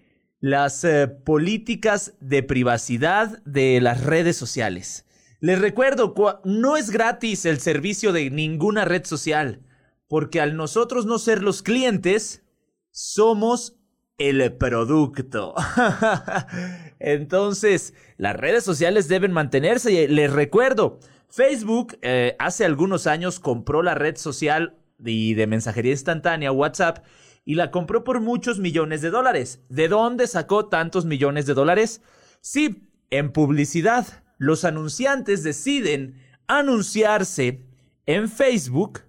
las 0.40 0.85
eh, 0.85 1.07
políticas 1.09 2.14
de 2.21 2.43
privacidad 2.43 3.43
de 3.45 3.81
las 3.83 4.02
redes 4.05 4.37
sociales? 4.37 5.05
Les 5.40 5.61
recuerdo, 5.61 6.14
no 6.45 6.76
es 6.76 6.90
gratis 6.90 7.45
el 7.45 7.61
servicio 7.61 8.12
de 8.12 8.31
ninguna 8.31 8.87
red 8.87 9.05
social, 9.05 9.62
porque 10.09 10.40
al 10.40 10.57
nosotros 10.57 11.05
no 11.05 11.19
ser 11.19 11.43
los 11.43 11.62
clientes, 11.62 12.43
somos 12.90 13.77
el 14.18 14.52
producto. 14.54 15.54
Entonces, 16.98 17.94
las 18.16 18.37
redes 18.37 18.64
sociales 18.64 19.06
deben 19.08 19.32
mantenerse. 19.32 20.08
Les 20.08 20.32
recuerdo, 20.32 20.98
Facebook 21.28 21.96
eh, 22.02 22.34
hace 22.40 22.64
algunos 22.64 23.06
años 23.06 23.38
compró 23.38 23.82
la 23.82 23.94
red 23.94 24.16
social 24.16 24.76
y 25.04 25.34
de 25.34 25.46
mensajería 25.46 25.92
instantánea 25.92 26.50
WhatsApp 26.50 27.04
y 27.44 27.54
la 27.54 27.70
compró 27.70 28.02
por 28.02 28.20
muchos 28.20 28.58
millones 28.58 29.00
de 29.02 29.10
dólares. 29.10 29.62
¿De 29.68 29.88
dónde 29.88 30.26
sacó 30.26 30.66
tantos 30.66 31.04
millones 31.04 31.46
de 31.46 31.54
dólares? 31.54 32.02
Sí, 32.40 32.90
en 33.10 33.32
publicidad. 33.32 34.25
Los 34.37 34.64
anunciantes 34.64 35.44
deciden 35.44 36.20
anunciarse 36.48 37.64
en 38.06 38.28
Facebook, 38.28 39.02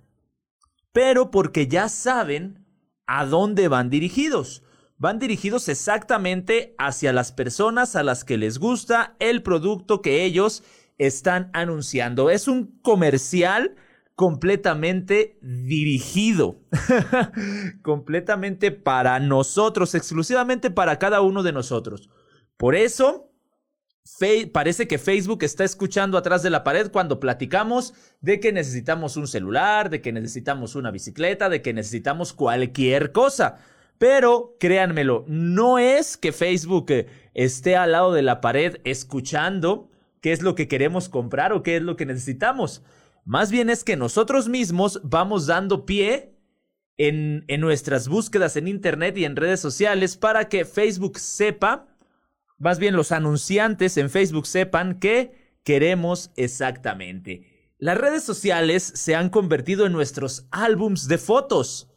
pero 0.92 1.32
porque 1.32 1.68
ya 1.68 1.90
saben 1.90 2.66
a 3.08 3.26
dónde 3.26 3.68
van 3.68 3.90
dirigidos 3.90 4.64
van 5.00 5.18
dirigidos 5.18 5.70
exactamente 5.70 6.76
hacia 6.78 7.14
las 7.14 7.32
personas 7.32 7.96
a 7.96 8.04
las 8.04 8.24
que 8.24 8.38
les 8.38 8.60
gusta 8.60 9.16
el 9.20 9.42
producto 9.42 10.02
que 10.02 10.24
ellos 10.24 10.62
están 10.98 11.50
anunciando. 11.54 12.30
Es 12.30 12.48
un 12.48 12.80
comercial 12.82 13.76
completamente 14.16 15.40
dirigido, 15.42 16.60
completamente 17.82 18.72
para 18.72 19.18
nosotros, 19.22 19.96
exclusivamente 19.96 20.70
para 20.70 21.00
cada 21.00 21.22
uno 21.22 21.42
de 21.42 21.54
nosotros. 21.54 22.10
Por 22.58 22.76
eso, 22.76 23.32
parece 24.52 24.90
que 24.90 24.98
Facebook 24.98 25.44
está 25.44 25.64
escuchando 25.64 26.18
atrás 26.18 26.44
de 26.44 26.50
la 26.50 26.66
pared 26.66 26.92
cuando 26.92 27.22
platicamos 27.22 27.94
de 28.20 28.42
que 28.42 28.52
necesitamos 28.52 29.16
un 29.16 29.28
celular, 29.28 29.90
de 29.90 30.02
que 30.02 30.12
necesitamos 30.12 30.76
una 30.76 30.92
bicicleta, 30.92 31.48
de 31.48 31.62
que 31.62 31.74
necesitamos 31.74 32.34
cualquier 32.34 33.14
cosa. 33.14 33.60
Pero 34.00 34.56
créanmelo, 34.60 35.26
no 35.28 35.78
es 35.78 36.18
que 36.18 36.32
Facebook 36.32 36.90
eh, 36.90 37.08
esté 37.34 37.76
al 37.76 37.92
lado 37.92 38.14
de 38.14 38.22
la 38.22 38.42
pared 38.42 38.78
escuchando 38.86 39.92
qué 40.22 40.32
es 40.32 40.42
lo 40.42 40.56
que 40.56 40.70
queremos 40.70 41.10
comprar 41.10 41.52
o 41.54 41.64
qué 41.64 41.76
es 41.76 41.82
lo 41.84 41.98
que 41.98 42.06
necesitamos. 42.06 42.82
Más 43.26 43.52
bien 43.52 43.70
es 43.70 43.84
que 43.84 43.98
nosotros 43.98 44.48
mismos 44.48 45.02
vamos 45.04 45.48
dando 45.48 45.86
pie 45.86 46.34
en, 46.98 47.44
en 47.50 47.60
nuestras 47.60 48.08
búsquedas 48.08 48.56
en 48.56 48.70
Internet 48.70 49.18
y 49.18 49.26
en 49.26 49.36
redes 49.36 49.60
sociales 49.60 50.16
para 50.16 50.48
que 50.48 50.64
Facebook 50.64 51.20
sepa, 51.20 51.88
más 52.58 52.80
bien 52.80 52.96
los 52.96 53.12
anunciantes 53.12 53.98
en 53.98 54.10
Facebook 54.10 54.48
sepan 54.48 54.98
qué 55.00 55.60
queremos 55.66 56.32
exactamente. 56.38 57.74
Las 57.78 57.98
redes 57.98 58.24
sociales 58.24 58.84
se 58.96 59.16
han 59.16 59.30
convertido 59.30 59.86
en 59.86 59.92
nuestros 59.92 60.48
álbums 60.52 61.10
de 61.10 61.18
fotos. 61.18 61.89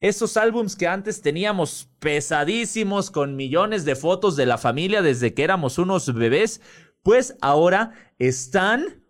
Esos 0.00 0.38
álbums 0.38 0.76
que 0.76 0.86
antes 0.86 1.20
teníamos 1.20 1.90
pesadísimos 1.98 3.10
con 3.10 3.36
millones 3.36 3.84
de 3.84 3.96
fotos 3.96 4.34
de 4.34 4.46
la 4.46 4.56
familia 4.56 5.02
desde 5.02 5.34
que 5.34 5.44
éramos 5.44 5.76
unos 5.76 6.14
bebés, 6.14 6.62
pues 7.02 7.36
ahora 7.42 7.92
están 8.18 9.02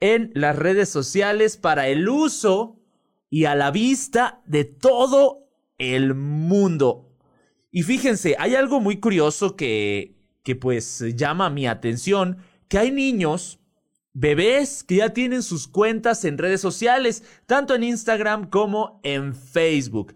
en 0.00 0.32
las 0.34 0.56
redes 0.56 0.88
sociales 0.88 1.58
para 1.58 1.88
el 1.88 2.08
uso 2.08 2.80
y 3.28 3.44
a 3.44 3.54
la 3.54 3.70
vista 3.70 4.40
de 4.46 4.64
todo 4.64 5.48
el 5.76 6.14
mundo. 6.14 7.10
Y 7.70 7.82
fíjense, 7.82 8.34
hay 8.38 8.54
algo 8.54 8.80
muy 8.80 9.00
curioso 9.00 9.54
que, 9.54 10.16
que 10.42 10.56
pues 10.56 11.04
llama 11.14 11.50
mi 11.50 11.66
atención, 11.66 12.38
que 12.68 12.78
hay 12.78 12.90
niños 12.90 13.60
bebés 14.14 14.82
que 14.82 14.96
ya 14.96 15.10
tienen 15.10 15.42
sus 15.42 15.68
cuentas 15.68 16.24
en 16.24 16.38
redes 16.38 16.62
sociales, 16.62 17.22
tanto 17.46 17.74
en 17.74 17.84
Instagram 17.84 18.48
como 18.48 18.98
en 19.02 19.34
Facebook. 19.34 20.14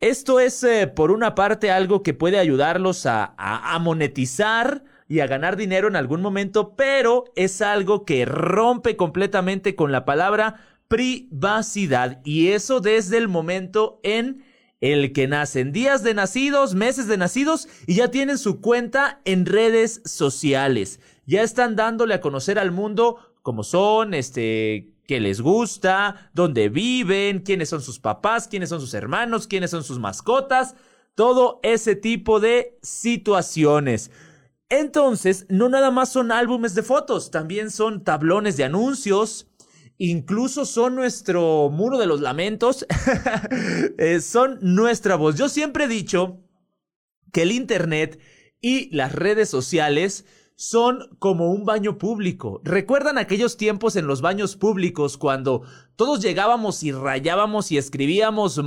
Esto 0.00 0.40
es, 0.40 0.64
eh, 0.64 0.86
por 0.86 1.10
una 1.10 1.34
parte, 1.34 1.70
algo 1.70 2.02
que 2.02 2.14
puede 2.14 2.38
ayudarlos 2.38 3.04
a, 3.04 3.34
a, 3.36 3.78
monetizar 3.80 4.82
y 5.08 5.20
a 5.20 5.26
ganar 5.26 5.56
dinero 5.58 5.88
en 5.88 5.96
algún 5.96 6.22
momento, 6.22 6.74
pero 6.74 7.24
es 7.36 7.60
algo 7.60 8.06
que 8.06 8.24
rompe 8.24 8.96
completamente 8.96 9.76
con 9.76 9.92
la 9.92 10.06
palabra 10.06 10.64
privacidad. 10.88 12.22
Y 12.24 12.48
eso 12.48 12.80
desde 12.80 13.18
el 13.18 13.28
momento 13.28 14.00
en 14.02 14.42
el 14.80 15.12
que 15.12 15.28
nacen. 15.28 15.70
Días 15.70 16.02
de 16.02 16.14
nacidos, 16.14 16.74
meses 16.74 17.06
de 17.06 17.18
nacidos 17.18 17.68
y 17.86 17.96
ya 17.96 18.10
tienen 18.10 18.38
su 18.38 18.62
cuenta 18.62 19.20
en 19.26 19.44
redes 19.44 20.00
sociales. 20.06 21.00
Ya 21.26 21.42
están 21.42 21.76
dándole 21.76 22.14
a 22.14 22.22
conocer 22.22 22.58
al 22.58 22.72
mundo 22.72 23.18
cómo 23.42 23.64
son, 23.64 24.14
este, 24.14 24.94
qué 25.10 25.18
les 25.18 25.40
gusta, 25.40 26.30
dónde 26.34 26.68
viven, 26.68 27.40
quiénes 27.40 27.68
son 27.68 27.82
sus 27.82 27.98
papás, 27.98 28.46
quiénes 28.46 28.68
son 28.68 28.80
sus 28.80 28.94
hermanos, 28.94 29.48
quiénes 29.48 29.72
son 29.72 29.82
sus 29.82 29.98
mascotas, 29.98 30.76
todo 31.16 31.58
ese 31.64 31.96
tipo 31.96 32.38
de 32.38 32.78
situaciones. 32.80 34.12
Entonces, 34.68 35.46
no 35.48 35.68
nada 35.68 35.90
más 35.90 36.12
son 36.12 36.30
álbumes 36.30 36.76
de 36.76 36.84
fotos, 36.84 37.32
también 37.32 37.72
son 37.72 38.04
tablones 38.04 38.56
de 38.56 38.62
anuncios, 38.62 39.48
incluso 39.98 40.64
son 40.64 40.94
nuestro 40.94 41.70
muro 41.70 41.98
de 41.98 42.06
los 42.06 42.20
lamentos, 42.20 42.86
eh, 43.98 44.20
son 44.20 44.60
nuestra 44.62 45.16
voz. 45.16 45.34
Yo 45.34 45.48
siempre 45.48 45.86
he 45.86 45.88
dicho 45.88 46.38
que 47.32 47.42
el 47.42 47.50
Internet 47.50 48.20
y 48.60 48.94
las 48.94 49.12
redes 49.12 49.48
sociales 49.48 50.24
son 50.60 51.08
como 51.18 51.50
un 51.52 51.64
baño 51.64 51.96
público. 51.96 52.60
¿Recuerdan 52.64 53.16
aquellos 53.16 53.56
tiempos 53.56 53.96
en 53.96 54.06
los 54.06 54.20
baños 54.20 54.56
públicos 54.56 55.16
cuando 55.16 55.62
todos 55.96 56.20
llegábamos 56.20 56.82
y 56.82 56.92
rayábamos 56.92 57.72
y 57.72 57.78
escribíamos 57.78 58.60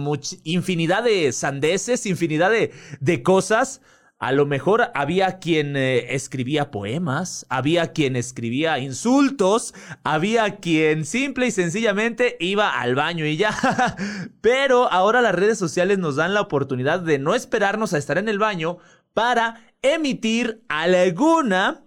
infinidad 0.43 1.03
de 1.03 1.31
sandeces, 1.31 2.07
infinidad 2.07 2.49
de, 2.49 2.71
de 2.99 3.21
cosas? 3.21 3.79
A 4.17 4.31
lo 4.31 4.47
mejor 4.47 4.89
había 4.95 5.37
quien 5.37 5.77
eh, 5.77 6.15
escribía 6.15 6.71
poemas, 6.71 7.45
había 7.49 7.93
quien 7.93 8.15
escribía 8.15 8.79
insultos, 8.79 9.75
había 10.03 10.55
quien 10.55 11.05
simple 11.05 11.45
y 11.45 11.51
sencillamente 11.51 12.37
iba 12.39 12.79
al 12.79 12.95
baño 12.95 13.27
y 13.27 13.37
ya. 13.37 13.53
Pero 14.41 14.91
ahora 14.91 15.21
las 15.21 15.35
redes 15.35 15.59
sociales 15.59 15.99
nos 15.99 16.15
dan 16.15 16.33
la 16.33 16.41
oportunidad 16.41 17.01
de 17.01 17.19
no 17.19 17.35
esperarnos 17.35 17.93
a 17.93 17.99
estar 17.99 18.17
en 18.17 18.29
el 18.29 18.39
baño 18.39 18.79
para 19.13 19.61
emitir 19.83 20.63
alguna 20.69 21.82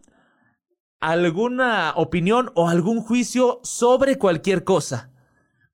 alguna 1.00 1.92
opinión 1.96 2.50
o 2.54 2.68
algún 2.68 3.00
juicio 3.00 3.60
sobre 3.62 4.18
cualquier 4.18 4.64
cosa. 4.64 5.10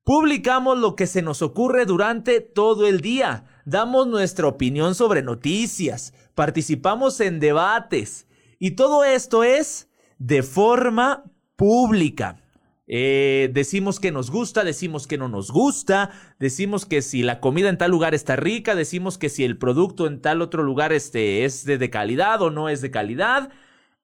Publicamos 0.03 0.77
lo 0.77 0.95
que 0.95 1.07
se 1.07 1.21
nos 1.21 1.41
ocurre 1.41 1.85
durante 1.85 2.41
todo 2.41 2.87
el 2.87 2.99
día, 2.99 3.45
damos 3.63 4.05
nuestra 4.07 4.47
opinión 4.47 4.95
sobre 4.95 5.21
noticias, 5.21 6.13
participamos 6.35 7.21
en 7.21 7.39
debates 7.39 8.27
y 8.59 8.71
todo 8.71 9.05
esto 9.05 9.45
es 9.45 9.89
de 10.17 10.43
forma 10.43 11.23
pública. 11.55 12.39
Eh, 12.85 13.49
decimos 13.53 14.01
que 14.01 14.11
nos 14.11 14.29
gusta, 14.29 14.65
decimos 14.65 15.07
que 15.07 15.17
no 15.17 15.29
nos 15.29 15.51
gusta, 15.51 16.11
decimos 16.37 16.85
que 16.85 17.01
si 17.01 17.23
la 17.23 17.39
comida 17.39 17.69
en 17.69 17.77
tal 17.77 17.91
lugar 17.91 18.13
está 18.13 18.35
rica, 18.35 18.75
decimos 18.75 19.17
que 19.17 19.29
si 19.29 19.45
el 19.45 19.57
producto 19.57 20.05
en 20.05 20.21
tal 20.21 20.41
otro 20.41 20.63
lugar 20.63 20.91
este, 20.91 21.45
es 21.45 21.63
de, 21.63 21.77
de 21.77 21.89
calidad 21.89 22.41
o 22.41 22.49
no 22.49 22.67
es 22.67 22.81
de 22.81 22.91
calidad. 22.91 23.51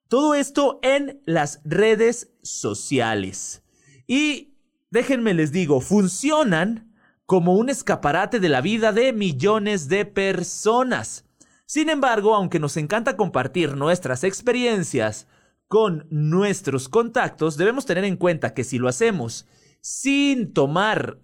Todo 0.09 0.33
esto 0.33 0.79
en 0.81 1.21
las 1.25 1.61
redes 1.63 2.33
sociales. 2.41 3.63
Y 4.07 4.57
déjenme 4.91 5.33
les 5.33 5.51
digo, 5.51 5.81
funcionan 5.81 6.93
como 7.25 7.53
un 7.53 7.69
escaparate 7.69 8.39
de 8.39 8.49
la 8.49 8.59
vida 8.59 8.91
de 8.91 9.13
millones 9.13 9.87
de 9.87 10.05
personas. 10.05 11.25
Sin 11.67 11.89
embargo, 11.89 12.33
aunque 12.33 12.59
nos 12.59 12.75
encanta 12.75 13.15
compartir 13.15 13.77
nuestras 13.77 14.23
experiencias, 14.23 15.27
con 15.69 16.07
nuestros 16.09 16.89
contactos, 16.89 17.55
debemos 17.55 17.85
tener 17.85 18.03
en 18.03 18.17
cuenta 18.17 18.55
que 18.55 18.63
si 18.63 18.79
lo 18.79 18.89
hacemos 18.89 19.45
sin 19.81 20.51
tomar 20.51 21.19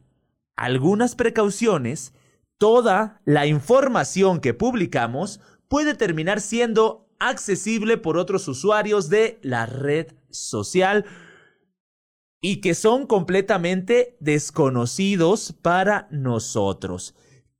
algunas 0.56 1.15
precauciones, 1.15 2.13
toda 2.60 3.22
la 3.25 3.48
información 3.48 4.39
que 4.39 4.54
publicamos 4.54 5.42
puede 5.68 5.96
terminar 5.96 6.39
siendo 6.39 7.05
accesible 7.20 7.98
por 7.98 8.18
otros 8.18 8.48
usuarios 8.48 9.10
de 9.10 9.40
la 9.42 9.66
red 9.66 10.08
social 10.30 11.06
y 12.42 12.58
que 12.58 12.76
son 12.76 13.08
completamente 13.08 14.18
desconocidos 14.20 15.54
para 15.62 16.08
nosotros. 16.12 17.16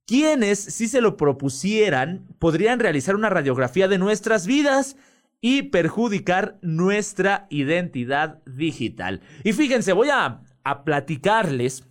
Quienes, 0.06 0.60
si 0.60 0.88
se 0.88 1.02
lo 1.02 1.18
propusieran, 1.18 2.28
podrían 2.38 2.80
realizar 2.80 3.16
una 3.16 3.30
radiografía 3.30 3.88
de 3.88 3.98
nuestras 3.98 4.46
vidas 4.46 4.98
y 5.42 5.64
perjudicar 5.64 6.60
nuestra 6.62 7.48
identidad 7.50 8.44
digital. 8.46 9.22
Y 9.44 9.54
fíjense, 9.54 9.94
voy 9.94 10.10
a, 10.10 10.42
a 10.64 10.84
platicarles, 10.84 11.88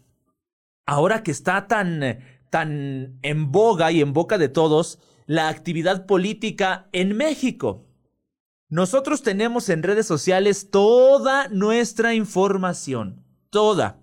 ahora 0.87 1.23
que 1.23 1.33
está 1.33 1.67
tan, 1.67 2.21
tan 2.51 3.19
en 3.23 3.51
boga 3.51 3.91
y 3.91 4.01
en 4.01 4.13
boca 4.13 4.39
de 4.39 4.49
todos, 4.49 5.01
la 5.27 5.49
actividad 5.49 6.07
política 6.07 6.89
en 6.93 7.17
México. 7.17 7.87
Nosotros 8.69 9.23
tenemos 9.23 9.69
en 9.69 9.83
redes 9.83 10.07
sociales 10.07 10.71
toda 10.71 11.49
nuestra 11.49 12.15
información, 12.15 13.25
toda. 13.51 14.01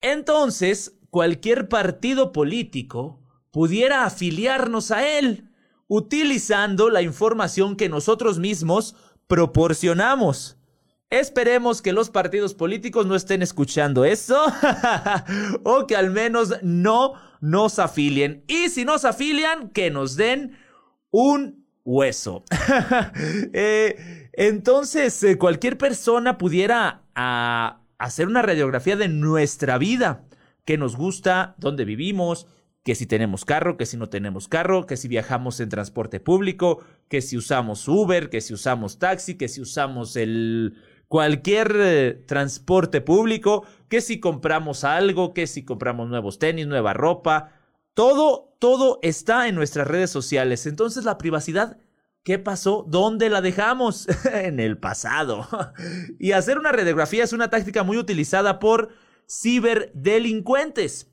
Entonces, 0.00 0.98
cualquier 1.10 1.68
partido 1.68 2.32
político 2.32 3.20
pudiera 3.50 4.04
afiliarnos 4.04 4.90
a 4.90 5.06
él, 5.18 5.50
utilizando 5.86 6.90
la 6.90 7.02
información 7.02 7.76
que 7.76 7.88
nosotros 7.88 8.38
mismos 8.38 8.96
proporcionamos. 9.26 10.58
Esperemos 11.20 11.80
que 11.80 11.92
los 11.92 12.10
partidos 12.10 12.54
políticos 12.54 13.06
no 13.06 13.14
estén 13.14 13.40
escuchando 13.40 14.04
eso 14.04 14.36
o 15.62 15.86
que 15.86 15.94
al 15.94 16.10
menos 16.10 16.56
no 16.62 17.12
nos 17.40 17.78
afilien. 17.78 18.42
Y 18.48 18.68
si 18.68 18.84
nos 18.84 19.04
afilian, 19.04 19.68
que 19.68 19.92
nos 19.92 20.16
den 20.16 20.58
un 21.12 21.64
hueso. 21.84 22.42
Eh, 23.52 24.28
entonces, 24.32 25.22
eh, 25.22 25.38
cualquier 25.38 25.78
persona 25.78 26.36
pudiera 26.36 27.02
ah, 27.14 27.80
hacer 27.98 28.26
una 28.26 28.42
radiografía 28.42 28.96
de 28.96 29.06
nuestra 29.06 29.78
vida, 29.78 30.24
qué 30.64 30.76
nos 30.76 30.96
gusta, 30.96 31.54
dónde 31.58 31.84
vivimos, 31.84 32.48
que 32.82 32.96
si 32.96 33.06
tenemos 33.06 33.44
carro, 33.44 33.76
que 33.76 33.86
si 33.86 33.96
no 33.96 34.08
tenemos 34.08 34.48
carro, 34.48 34.86
que 34.86 34.96
si 34.96 35.06
viajamos 35.06 35.60
en 35.60 35.68
transporte 35.68 36.18
público, 36.18 36.84
que 37.08 37.22
si 37.22 37.36
usamos 37.36 37.86
Uber, 37.86 38.30
que 38.30 38.40
si 38.40 38.52
usamos 38.52 38.98
taxi, 38.98 39.36
que 39.36 39.46
si 39.46 39.60
usamos 39.60 40.16
el 40.16 40.76
cualquier 41.08 41.76
eh, 41.76 42.14
transporte 42.26 43.00
público, 43.00 43.64
que 43.88 44.00
si 44.00 44.20
compramos 44.20 44.84
algo, 44.84 45.34
que 45.34 45.46
si 45.46 45.64
compramos 45.64 46.08
nuevos 46.08 46.38
tenis, 46.38 46.66
nueva 46.66 46.92
ropa, 46.92 47.52
todo, 47.94 48.56
todo 48.58 48.98
está 49.02 49.48
en 49.48 49.54
nuestras 49.54 49.86
redes 49.86 50.10
sociales. 50.10 50.66
Entonces 50.66 51.04
la 51.04 51.18
privacidad, 51.18 51.78
¿qué 52.24 52.38
pasó? 52.38 52.84
¿Dónde 52.88 53.30
la 53.30 53.40
dejamos? 53.40 54.08
en 54.32 54.58
el 54.60 54.78
pasado. 54.78 55.46
y 56.18 56.32
hacer 56.32 56.58
una 56.58 56.72
radiografía 56.72 57.24
es 57.24 57.32
una 57.32 57.50
táctica 57.50 57.82
muy 57.82 57.96
utilizada 57.96 58.58
por 58.58 58.90
ciberdelincuentes. 59.28 61.10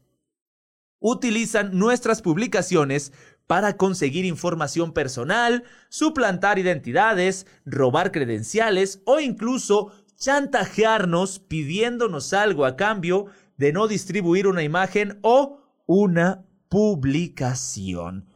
Utilizan 1.00 1.77
nuestras 1.77 2.21
publicaciones 2.21 3.12
para 3.51 3.75
conseguir 3.75 4.24
información 4.24 4.93
personal, 4.93 5.65
suplantar 5.89 6.58
identidades, 6.58 7.46
robar 7.65 8.13
credenciales 8.13 9.01
o 9.03 9.20
incluso 9.20 9.91
chantajearnos 10.15 11.39
pidiéndonos 11.39 12.31
algo 12.31 12.63
a 12.63 12.77
cambio 12.77 13.25
de 13.58 13.74
no 13.74 13.89
distribuir 13.89 14.48
una 14.48 14.63
imagen 14.63 15.20
o 15.22 15.60
una 15.86 16.46
publicación. 16.70 18.29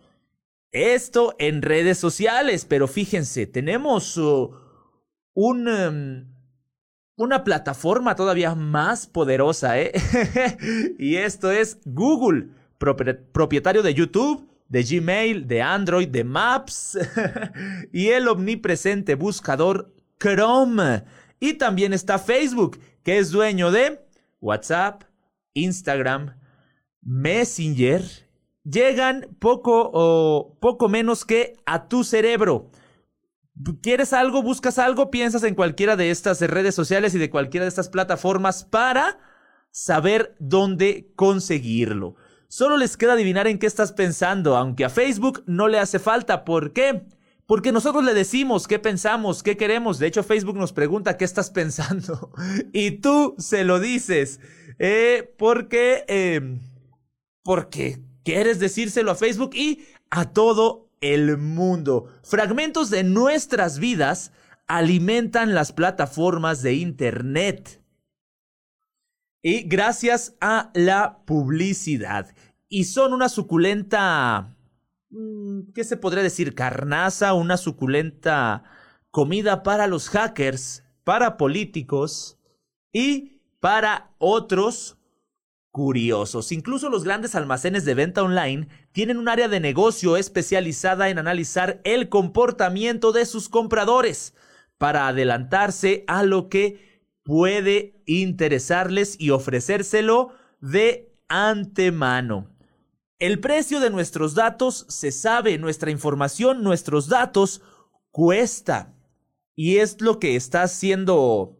Esto 0.73 1.33
en 1.39 1.61
redes 1.61 1.97
sociales, 1.97 2.65
pero 2.65 2.85
fíjense, 2.85 3.47
tenemos 3.47 4.17
uh, 4.17 4.51
un, 5.33 5.69
um, 5.69 6.25
una 7.15 7.45
plataforma 7.45 8.17
todavía 8.17 8.53
más 8.53 9.07
poderosa, 9.07 9.79
¿eh? 9.79 9.93
y 10.99 11.15
esto 11.15 11.51
es 11.51 11.79
Google, 11.85 12.49
propietario 13.31 13.81
de 13.81 13.93
YouTube, 13.93 14.49
de 14.67 14.83
Gmail, 14.83 15.47
de 15.47 15.61
Android, 15.61 16.07
de 16.07 16.23
Maps 16.23 16.97
y 17.91 18.07
el 18.07 18.27
omnipresente 18.27 19.15
buscador 19.15 19.93
Chrome. 20.19 21.03
Y 21.39 21.53
también 21.53 21.93
está 21.93 22.17
Facebook, 22.17 22.79
que 23.03 23.17
es 23.19 23.31
dueño 23.31 23.71
de 23.71 24.05
WhatsApp, 24.39 25.03
Instagram, 25.53 26.37
Messenger. 27.01 28.03
Llegan 28.63 29.27
poco 29.39 29.91
o 29.93 30.57
poco 30.59 30.89
menos 30.89 31.23
que 31.23 31.53
a 31.65 31.87
tu 31.87 32.03
cerebro. 32.03 32.71
¿Quieres 33.81 34.11
algo? 34.11 34.41
¿Buscas 34.41 34.79
algo? 34.79 35.11
Piensas 35.11 35.43
en 35.43 35.55
cualquiera 35.55 35.95
de 35.95 36.09
estas 36.09 36.41
redes 36.41 36.75
sociales 36.75 37.13
y 37.15 37.19
de 37.19 37.29
cualquiera 37.29 37.63
de 37.63 37.69
estas 37.69 37.89
plataformas 37.89 38.63
para 38.63 39.19
saber 39.71 40.35
dónde 40.39 41.11
conseguirlo. 41.15 42.15
Solo 42.47 42.77
les 42.77 42.97
queda 42.97 43.13
adivinar 43.13 43.47
en 43.47 43.59
qué 43.59 43.67
estás 43.67 43.91
pensando, 43.91 44.55
aunque 44.55 44.85
a 44.85 44.89
Facebook 44.89 45.43
no 45.47 45.67
le 45.67 45.79
hace 45.79 45.99
falta. 45.99 46.45
¿Por 46.45 46.73
qué? 46.73 47.03
Porque 47.47 47.71
nosotros 47.71 48.03
le 48.03 48.13
decimos 48.13 48.67
qué 48.67 48.79
pensamos, 48.79 49.43
qué 49.43 49.55
queremos. 49.55 49.99
De 49.99 50.07
hecho, 50.07 50.23
Facebook 50.23 50.57
nos 50.57 50.73
pregunta 50.73 51.17
qué 51.17 51.25
estás 51.25 51.51
pensando. 51.51 52.31
y 52.73 52.91
tú 52.91 53.35
se 53.37 53.63
lo 53.63 53.79
dices. 53.79 54.39
Eh, 54.79 55.33
porque, 55.37 56.05
eh, 56.07 56.59
porque 57.43 57.99
quieres 58.23 58.59
decírselo 58.59 59.11
a 59.11 59.15
Facebook 59.15 59.51
y 59.53 59.85
a 60.09 60.31
todo 60.31 60.89
el 61.01 61.37
mundo. 61.37 62.07
Fragmentos 62.23 62.89
de 62.89 63.03
nuestras 63.03 63.79
vidas 63.79 64.31
alimentan 64.67 65.53
las 65.53 65.71
plataformas 65.71 66.63
de 66.63 66.73
Internet. 66.73 67.81
Y 69.47 69.61
gracias 69.61 70.35
a 70.41 70.71
la 70.73 71.19
publicidad. 71.23 72.33
Y 72.67 72.85
son 72.85 73.13
una 73.13 73.29
suculenta... 73.29 74.57
Mm, 75.11 75.71
¿Qué 75.75 75.83
se 75.83 75.97
podría 75.97 76.23
decir? 76.23 76.55
Carnaza, 76.55 77.35
una 77.35 77.57
suculenta 77.57 78.63
comida 79.11 79.61
para 79.61 79.85
los 79.85 80.09
hackers, 80.09 80.83
para 81.03 81.37
políticos 81.37 82.39
y 82.91 83.43
para 83.59 84.15
otros 84.17 84.97
curiosos. 85.69 86.51
Incluso 86.51 86.89
los 86.89 87.03
grandes 87.03 87.35
almacenes 87.35 87.85
de 87.85 87.93
venta 87.93 88.23
online 88.23 88.67
tienen 88.93 89.17
un 89.17 89.29
área 89.29 89.47
de 89.47 89.59
negocio 89.59 90.17
especializada 90.17 91.09
en 91.09 91.19
analizar 91.19 91.81
el 91.83 92.09
comportamiento 92.09 93.11
de 93.11 93.27
sus 93.27 93.47
compradores 93.47 94.33
para 94.79 95.07
adelantarse 95.07 96.03
a 96.07 96.23
lo 96.23 96.49
que 96.49 96.94
puede 97.25 97.95
interesarles 98.05 99.17
y 99.19 99.31
ofrecérselo 99.31 100.33
de 100.61 101.11
antemano. 101.27 102.55
El 103.17 103.39
precio 103.39 103.79
de 103.79 103.89
nuestros 103.89 104.35
datos 104.35 104.85
se 104.89 105.11
sabe, 105.11 105.57
nuestra 105.57 105.89
información, 105.89 106.63
nuestros 106.63 107.09
datos 107.09 107.61
cuesta. 108.11 108.93
Y 109.55 109.77
es 109.77 109.99
lo 110.01 110.19
que 110.19 110.35
está 110.35 110.63
haciendo 110.63 111.57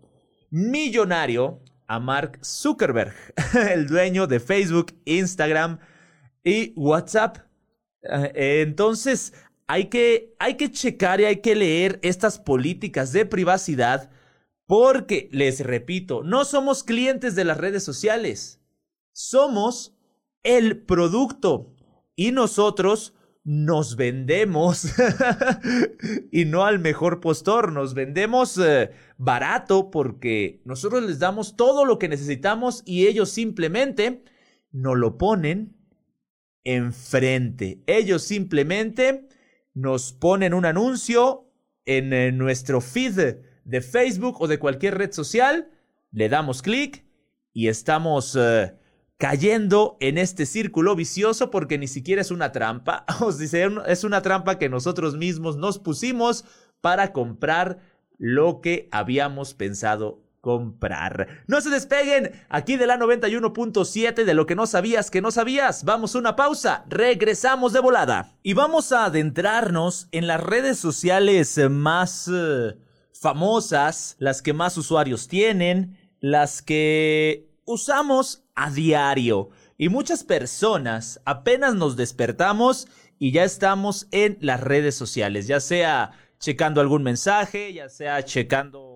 millonario 0.51 1.61
a 1.87 1.99
Mark 1.99 2.39
Zuckerberg, 2.43 3.15
el 3.73 3.87
dueño 3.87 4.27
de 4.27 4.39
Facebook, 4.39 4.93
Instagram 5.05 5.79
y 6.43 6.73
WhatsApp. 6.75 7.39
Eh, 8.03 8.61
entonces, 8.61 9.33
hay 9.65 9.85
que, 9.85 10.35
hay 10.37 10.57
que 10.57 10.69
checar 10.69 11.21
y 11.21 11.25
hay 11.25 11.37
que 11.37 11.55
leer 11.55 11.99
estas 12.03 12.37
políticas 12.37 13.11
de 13.13 13.25
privacidad 13.25 14.11
porque, 14.67 15.29
les 15.31 15.59
repito, 15.59 16.23
no 16.23 16.45
somos 16.45 16.83
clientes 16.83 17.35
de 17.35 17.45
las 17.45 17.57
redes 17.57 17.83
sociales. 17.83 18.61
Somos 19.11 19.95
el 20.43 20.81
producto. 20.81 21.71
Y 22.15 22.31
nosotros 22.31 23.13
nos 23.43 23.95
vendemos. 23.95 24.87
y 26.31 26.45
no 26.45 26.65
al 26.65 26.79
mejor 26.79 27.19
postor. 27.19 27.71
Nos 27.71 27.93
vendemos 27.93 28.57
eh, 28.57 28.91
barato 29.17 29.91
porque 29.91 30.61
nosotros 30.65 31.03
les 31.03 31.19
damos 31.19 31.55
todo 31.55 31.85
lo 31.85 31.99
que 31.99 32.09
necesitamos 32.09 32.81
y 32.85 33.07
ellos 33.07 33.29
simplemente 33.29 34.23
nos 34.71 34.97
lo 34.97 35.17
ponen 35.17 35.77
enfrente. 36.63 37.83
Ellos 37.85 38.23
simplemente 38.23 39.27
nos 39.75 40.11
ponen 40.13 40.53
un 40.53 40.65
anuncio 40.65 41.51
en 41.85 42.13
eh, 42.13 42.31
nuestro 42.31 42.81
feed 42.81 43.37
de 43.65 43.81
Facebook 43.81 44.37
o 44.39 44.47
de 44.47 44.59
cualquier 44.59 44.97
red 44.97 45.11
social, 45.11 45.69
le 46.11 46.29
damos 46.29 46.61
clic 46.61 47.03
y 47.51 47.67
estamos 47.67 48.37
eh, 48.39 48.73
cayendo 49.17 49.97
en 49.99 50.17
este 50.17 50.45
círculo 50.45 50.95
vicioso 50.95 51.51
porque 51.51 51.77
ni 51.77 51.87
siquiera 51.87 52.21
es 52.21 52.31
una 52.31 52.51
trampa, 52.51 53.05
os 53.19 53.37
dice, 53.37 53.67
es 53.87 54.03
una 54.03 54.21
trampa 54.21 54.57
que 54.57 54.69
nosotros 54.69 55.17
mismos 55.17 55.57
nos 55.57 55.79
pusimos 55.79 56.45
para 56.79 57.11
comprar 57.11 57.79
lo 58.17 58.61
que 58.61 58.87
habíamos 58.91 59.53
pensado 59.53 60.21
comprar. 60.39 61.43
No 61.47 61.59
se 61.59 61.71
despeguen 61.71 62.31
aquí 62.49 62.77
de 62.77 62.85
la 62.85 62.99
91.7 62.99 64.25
de 64.25 64.33
lo 64.35 64.45
que 64.45 64.53
no 64.53 64.67
sabías 64.67 65.09
que 65.09 65.19
no 65.19 65.31
sabías. 65.31 65.83
Vamos 65.85 66.13
a 66.13 66.19
una 66.19 66.35
pausa, 66.35 66.85
regresamos 66.87 67.73
de 67.73 67.79
volada 67.79 68.37
y 68.43 68.53
vamos 68.53 68.91
a 68.91 69.05
adentrarnos 69.05 70.07
en 70.11 70.27
las 70.27 70.39
redes 70.39 70.77
sociales 70.77 71.59
más... 71.67 72.29
Eh, 72.31 72.84
famosas, 73.19 74.15
las 74.19 74.41
que 74.41 74.53
más 74.53 74.77
usuarios 74.77 75.27
tienen, 75.27 75.97
las 76.19 76.61
que 76.61 77.49
usamos 77.65 78.43
a 78.55 78.69
diario. 78.69 79.49
Y 79.77 79.89
muchas 79.89 80.23
personas 80.23 81.21
apenas 81.25 81.75
nos 81.75 81.95
despertamos 81.95 82.87
y 83.17 83.31
ya 83.31 83.43
estamos 83.43 84.07
en 84.11 84.37
las 84.41 84.61
redes 84.61 84.95
sociales, 84.95 85.47
ya 85.47 85.59
sea 85.59 86.11
checando 86.39 86.81
algún 86.81 87.03
mensaje, 87.03 87.73
ya 87.73 87.89
sea 87.89 88.23
checando 88.23 88.94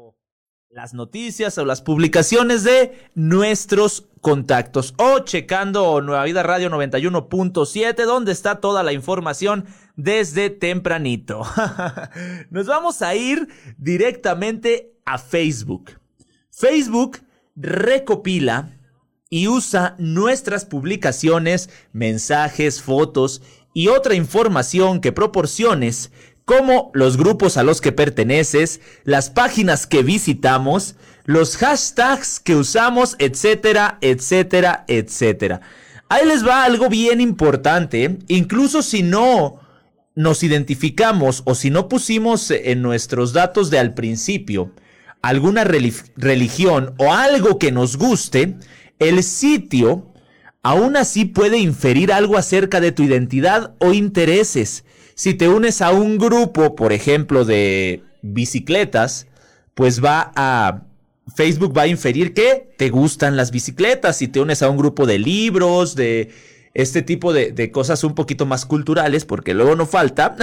las 0.71 0.93
noticias 0.93 1.57
o 1.57 1.65
las 1.65 1.81
publicaciones 1.81 2.63
de 2.63 2.95
nuestros 3.15 4.05
contactos 4.21 4.93
o 4.97 5.19
checando 5.19 5.99
Nueva 6.01 6.23
Vida 6.25 6.43
Radio 6.43 6.69
91.7 6.69 8.05
donde 8.05 8.31
está 8.31 8.59
toda 8.59 8.83
la 8.83 8.93
información 8.93 9.65
desde 9.95 10.51
tempranito. 10.51 11.41
Nos 12.51 12.67
vamos 12.67 13.01
a 13.01 13.15
ir 13.15 13.47
directamente 13.79 14.93
a 15.05 15.17
Facebook. 15.17 15.99
Facebook 16.51 17.21
recopila 17.55 18.77
y 19.27 19.47
usa 19.47 19.95
nuestras 19.97 20.65
publicaciones, 20.65 21.71
mensajes, 21.93 22.79
fotos 22.79 23.41
y 23.73 23.87
otra 23.87 24.13
información 24.13 25.01
que 25.01 25.11
proporciones 25.11 26.11
como 26.49 26.89
los 26.95 27.15
grupos 27.15 27.57
a 27.57 27.63
los 27.63 27.79
que 27.79 27.91
perteneces, 27.91 28.81
las 29.03 29.29
páginas 29.29 29.85
que 29.85 30.01
visitamos, 30.01 30.95
los 31.25 31.57
hashtags 31.57 32.39
que 32.39 32.55
usamos, 32.55 33.15
etcétera, 33.19 33.99
etcétera, 34.01 34.83
etcétera. 34.87 35.61
Ahí 36.09 36.25
les 36.25 36.43
va 36.43 36.63
algo 36.63 36.89
bien 36.89 37.21
importante, 37.21 38.17
incluso 38.27 38.81
si 38.81 39.03
no 39.03 39.59
nos 40.15 40.41
identificamos 40.41 41.43
o 41.45 41.53
si 41.53 41.69
no 41.69 41.87
pusimos 41.87 42.49
en 42.49 42.81
nuestros 42.81 43.31
datos 43.31 43.69
de 43.69 43.77
al 43.77 43.93
principio 43.93 44.71
alguna 45.21 45.63
religión 45.63 46.95
o 46.97 47.13
algo 47.13 47.59
que 47.59 47.71
nos 47.71 47.95
guste, 47.95 48.55
el 48.97 49.21
sitio 49.21 50.11
aún 50.63 50.97
así 50.97 51.25
puede 51.25 51.59
inferir 51.59 52.11
algo 52.11 52.39
acerca 52.39 52.81
de 52.81 52.91
tu 52.91 53.03
identidad 53.03 53.75
o 53.77 53.93
intereses. 53.93 54.83
Si 55.19 55.33
te 55.33 55.49
unes 55.49 55.81
a 55.81 55.91
un 55.91 56.17
grupo, 56.17 56.75
por 56.75 56.93
ejemplo, 56.93 57.43
de 57.43 58.05
bicicletas, 58.21 59.27
pues 59.73 60.01
va 60.01 60.31
a... 60.33 60.83
Facebook 61.35 61.77
va 61.77 61.81
a 61.81 61.87
inferir 61.87 62.33
que 62.33 62.73
te 62.77 62.89
gustan 62.89 63.35
las 63.35 63.51
bicicletas. 63.51 64.15
Si 64.15 64.29
te 64.29 64.39
unes 64.39 64.63
a 64.63 64.69
un 64.69 64.77
grupo 64.77 65.05
de 65.05 65.19
libros, 65.19 65.95
de 65.95 66.31
este 66.73 67.01
tipo 67.01 67.33
de, 67.33 67.69
cosas 67.69 68.05
un 68.05 68.15
poquito 68.15 68.45
más 68.45 68.65
culturales, 68.65 69.25
porque 69.25 69.53
luego 69.53 69.75
no 69.75 69.85
falta, 69.85 70.37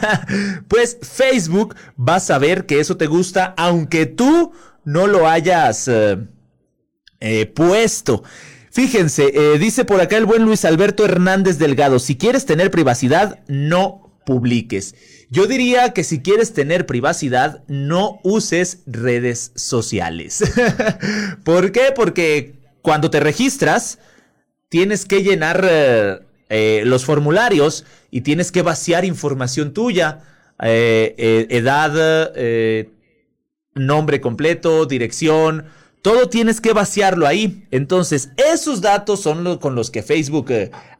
pues 0.68 0.96
Facebook 1.02 1.76
va 2.00 2.14
a 2.14 2.20
saber 2.20 2.64
que 2.64 2.80
eso 2.80 2.96
te 2.96 3.08
gusta, 3.08 3.52
aunque 3.58 4.06
tú 4.06 4.50
no 4.86 5.06
lo 5.06 5.28
hayas 5.28 5.88
eh, 5.88 6.16
eh, 7.20 7.44
puesto. 7.44 8.22
Fíjense, 8.70 9.30
eh, 9.34 9.58
dice 9.58 9.84
por 9.84 10.00
acá 10.00 10.16
el 10.16 10.24
buen 10.24 10.42
Luis 10.42 10.64
Alberto 10.64 11.04
Hernández 11.04 11.58
Delgado, 11.58 11.98
si 11.98 12.16
quieres 12.16 12.46
tener 12.46 12.70
privacidad, 12.70 13.40
no 13.46 14.05
Yo 15.30 15.46
diría 15.46 15.94
que 15.94 16.04
si 16.04 16.20
quieres 16.20 16.52
tener 16.52 16.84
privacidad, 16.84 17.64
no 17.68 18.20
uses 18.22 18.82
redes 18.86 19.52
sociales. 19.54 20.44
¿Por 21.44 21.72
qué? 21.72 21.92
Porque 21.94 22.54
cuando 22.82 23.10
te 23.10 23.20
registras, 23.20 23.98
tienes 24.68 25.06
que 25.06 25.22
llenar 25.22 25.66
eh, 25.68 26.18
eh, 26.48 26.82
los 26.84 27.04
formularios 27.04 27.84
y 28.10 28.20
tienes 28.20 28.52
que 28.52 28.62
vaciar 28.62 29.04
información 29.04 29.72
tuya, 29.72 30.20
eh, 30.62 31.46
edad, 31.50 31.92
nombre 33.74 34.20
completo, 34.20 34.86
dirección, 34.86 35.66
todo 36.02 36.28
tienes 36.28 36.60
que 36.60 36.72
vaciarlo 36.72 37.26
ahí. 37.26 37.66
Entonces, 37.70 38.30
esos 38.36 38.80
datos 38.80 39.20
son 39.20 39.44
los 39.44 39.58
con 39.58 39.74
los 39.74 39.90
que 39.90 40.02
Facebook 40.02 40.52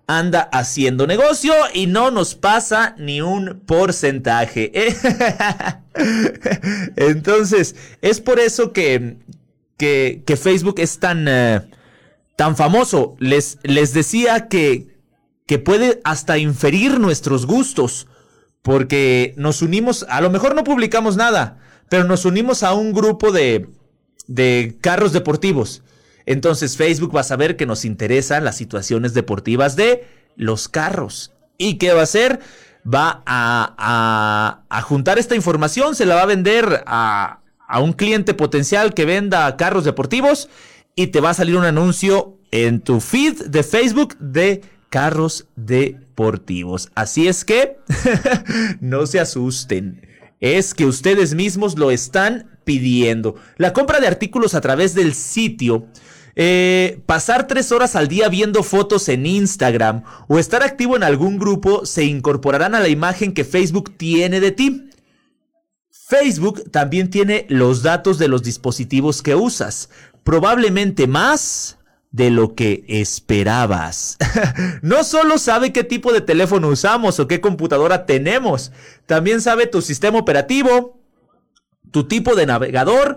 anda 0.07 0.43
haciendo 0.53 1.07
negocio 1.07 1.53
y 1.75 1.87
no 1.87 2.11
nos 2.11 2.35
pasa 2.35 2.95
ni 2.99 3.21
un 3.21 3.63
porcentaje. 3.67 4.73
Entonces, 6.97 7.75
es 8.03 8.21
por 8.21 8.39
eso 8.39 8.73
que, 8.73 9.17
que, 9.77 10.39
Facebook 10.41 10.77
es 10.79 10.99
tan, 10.99 11.27
eh, 11.29 11.63
tan 12.37 12.57
famoso. 12.57 13.17
Les, 13.19 13.59
les 13.63 13.93
decía 13.93 14.49
que, 14.49 14.97
que 15.47 15.59
puede 15.59 16.01
hasta 16.05 16.39
inferir 16.39 17.01
nuestros 17.01 17.47
gustos, 17.47 18.07
porque 18.63 19.35
nos 19.37 19.63
unimos, 19.63 20.07
a 20.09 20.21
lo 20.21 20.31
mejor 20.31 20.55
no 20.55 20.65
publicamos 20.65 21.17
nada, 21.17 21.59
pero 21.89 22.05
nos 22.05 22.25
unimos 22.25 22.63
a 22.63 22.75
un 22.75 22.93
grupo 22.93 23.33
de, 23.33 23.69
de 24.29 24.77
carros 24.81 25.13
deportivos. 25.13 25.83
Entonces 26.27 26.77
Facebook 26.77 27.15
va 27.15 27.21
a 27.21 27.25
saber 27.25 27.57
que 27.57 27.67
nos 27.67 27.85
interesan 27.85 28.45
las 28.45 28.57
situaciones 28.57 29.15
deportivas 29.15 29.77
de 29.77 30.07
los 30.37 30.69
carros. 30.69 31.33
¿Y 31.57 31.79
qué 31.79 31.93
va 31.93 32.01
a 32.01 32.05
hacer? 32.05 32.41
Va 32.87 33.23
a, 33.27 34.83
juntar 34.85 35.19
esta 35.19 35.35
información, 35.35 35.95
se 35.95 36.07
la 36.07 36.17
va 36.17 36.23
a 36.23 36.27
vender 36.27 36.85
a 36.87 37.41
un 37.81 37.95
cliente 37.95 38.35
potencial 38.35 38.95
que 38.95 39.05
venda 39.05 39.57
carros 39.57 39.85
deportivos 39.85 40.49
y 40.95 41.09
te 41.09 41.21
va 41.21 41.31
a 41.31 41.35
salir 41.35 41.57
un 41.57 41.65
anuncio 41.65 42.39
en 42.51 42.81
tu 42.81 43.01
feed 43.01 43.47
de 43.47 43.63
Facebook 43.63 44.17
de 44.19 44.63
carros 44.89 45.47
deportivos. 45.57 46.91
Así 46.95 47.29
es 47.29 47.45
que 47.45 47.79
no 48.81 49.07
se 49.07 49.21
asusten. 49.21 50.07
Es 50.41 50.75
que 50.75 50.87
ustedes 50.87 51.35
mismos 51.35 51.79
lo 51.79 51.91
están 51.91 52.59
pidiendo. 52.65 53.37
La 53.57 53.73
compra 53.73 54.01
de 54.01 54.07
artículos 54.07 54.55
a 54.55 54.61
través 54.61 54.95
del 54.95 55.15
sitio 55.15 55.87
eh, 56.39 57.01
pasar 57.07 57.47
tres 57.47 57.73
horas 57.73 57.97
al 57.97 58.09
día 58.09 58.29
viendo 58.29 58.63
fotos 58.63 59.09
en 59.09 59.25
Instagram 59.25 60.05
o 60.29 60.39
estar 60.39 60.63
activo 60.63 60.95
en 60.95 61.03
algún 61.03 61.39
grupo 61.39 61.87
se 61.87 62.05
incorporarán 62.05 62.75
a 62.75 62.81
la 62.81 62.89
imagen 62.89 63.33
que 63.33 63.45
Facebook 63.45 63.97
tiene 63.97 64.39
de 64.41 64.53
ti. 64.53 64.91
Facebook 65.91 66.71
también 66.71 67.09
tiene 67.09 67.47
los 67.49 67.83
datos 67.83 68.19
de 68.19 68.29
los 68.29 68.43
dispositivos 68.43 69.23
que 69.23 69.35
usas, 69.35 69.89
probablemente 70.25 71.07
más 71.07 71.79
de 72.11 72.31
lo 72.31 72.55
que 72.55 72.85
esperabas. 72.87 74.19
no 74.83 75.05
solo 75.05 75.39
sabe 75.39 75.73
qué 75.73 75.85
tipo 75.85 76.13
de 76.13 76.21
teléfono 76.21 76.69
usamos 76.69 77.19
o 77.19 77.27
qué 77.27 77.41
computadora 77.41 78.05
tenemos, 78.05 78.73
también 79.07 79.41
sabe 79.41 79.67
tu 79.67 79.81
sistema 79.81 80.19
operativo, 80.19 81.01
tu 81.91 82.07
tipo 82.07 82.35
de 82.35 82.47
navegador, 82.47 83.17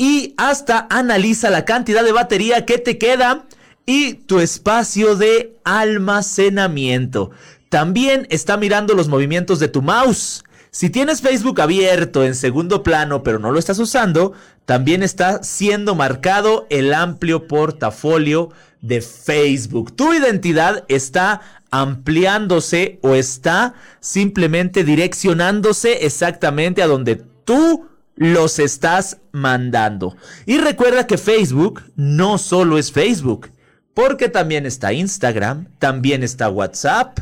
y 0.00 0.32
hasta 0.38 0.86
analiza 0.88 1.50
la 1.50 1.66
cantidad 1.66 2.02
de 2.02 2.12
batería 2.12 2.64
que 2.64 2.78
te 2.78 2.96
queda 2.96 3.44
y 3.84 4.14
tu 4.14 4.40
espacio 4.40 5.14
de 5.14 5.58
almacenamiento. 5.62 7.32
También 7.68 8.26
está 8.30 8.56
mirando 8.56 8.94
los 8.94 9.08
movimientos 9.08 9.58
de 9.58 9.68
tu 9.68 9.82
mouse. 9.82 10.42
Si 10.70 10.88
tienes 10.88 11.20
Facebook 11.20 11.60
abierto 11.60 12.24
en 12.24 12.34
segundo 12.34 12.82
plano 12.82 13.22
pero 13.22 13.38
no 13.38 13.52
lo 13.52 13.58
estás 13.58 13.78
usando, 13.78 14.32
también 14.64 15.02
está 15.02 15.42
siendo 15.42 15.94
marcado 15.94 16.66
el 16.70 16.94
amplio 16.94 17.46
portafolio 17.46 18.48
de 18.80 19.02
Facebook. 19.02 19.94
Tu 19.94 20.14
identidad 20.14 20.86
está 20.88 21.42
ampliándose 21.70 23.00
o 23.02 23.14
está 23.14 23.74
simplemente 24.00 24.82
direccionándose 24.82 26.06
exactamente 26.06 26.82
a 26.82 26.86
donde 26.86 27.16
tú 27.44 27.89
los 28.16 28.58
estás 28.58 29.18
mandando. 29.32 30.16
Y 30.46 30.58
recuerda 30.58 31.06
que 31.06 31.18
Facebook 31.18 31.82
no 31.96 32.38
solo 32.38 32.78
es 32.78 32.92
Facebook, 32.92 33.50
porque 33.94 34.28
también 34.28 34.66
está 34.66 34.92
Instagram, 34.92 35.66
también 35.78 36.22
está 36.22 36.48
WhatsApp 36.48 37.20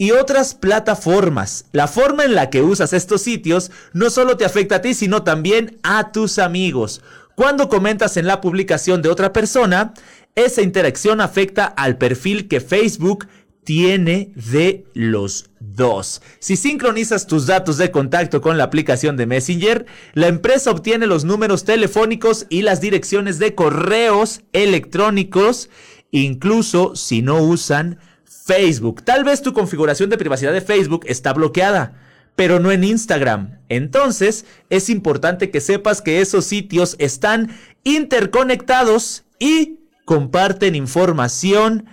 y 0.00 0.12
otras 0.12 0.54
plataformas. 0.54 1.66
La 1.72 1.86
forma 1.86 2.24
en 2.24 2.34
la 2.34 2.48
que 2.48 2.62
usas 2.62 2.94
estos 2.94 3.20
sitios 3.20 3.70
no 3.92 4.08
solo 4.08 4.36
te 4.38 4.46
afecta 4.46 4.76
a 4.76 4.80
ti, 4.80 4.94
sino 4.94 5.24
también 5.24 5.78
a 5.82 6.10
tus 6.10 6.38
amigos. 6.38 7.02
Cuando 7.34 7.68
comentas 7.68 8.16
en 8.16 8.26
la 8.26 8.40
publicación 8.40 9.02
de 9.02 9.10
otra 9.10 9.32
persona, 9.32 9.92
esa 10.34 10.62
interacción 10.62 11.20
afecta 11.20 11.66
al 11.66 11.98
perfil 11.98 12.48
que 12.48 12.60
Facebook 12.60 13.26
tiene 13.64 14.32
de 14.34 14.86
los 14.94 15.50
dos. 15.60 16.22
Si 16.38 16.56
sincronizas 16.56 17.26
tus 17.26 17.46
datos 17.46 17.76
de 17.78 17.90
contacto 17.90 18.40
con 18.40 18.58
la 18.58 18.64
aplicación 18.64 19.16
de 19.16 19.26
Messenger, 19.26 19.86
la 20.14 20.28
empresa 20.28 20.70
obtiene 20.70 21.06
los 21.06 21.24
números 21.24 21.64
telefónicos 21.64 22.46
y 22.48 22.62
las 22.62 22.80
direcciones 22.80 23.38
de 23.38 23.54
correos 23.54 24.42
electrónicos, 24.52 25.70
incluso 26.10 26.96
si 26.96 27.22
no 27.22 27.42
usan 27.42 27.98
Facebook. 28.24 29.04
Tal 29.04 29.24
vez 29.24 29.42
tu 29.42 29.52
configuración 29.52 30.10
de 30.10 30.18
privacidad 30.18 30.52
de 30.52 30.60
Facebook 30.60 31.04
está 31.06 31.32
bloqueada, 31.32 32.00
pero 32.36 32.58
no 32.58 32.72
en 32.72 32.84
Instagram. 32.84 33.58
Entonces, 33.68 34.46
es 34.70 34.88
importante 34.88 35.50
que 35.50 35.60
sepas 35.60 36.02
que 36.02 36.20
esos 36.20 36.46
sitios 36.46 36.96
están 36.98 37.56
interconectados 37.84 39.24
y 39.38 39.80
comparten 40.04 40.74
información 40.74 41.86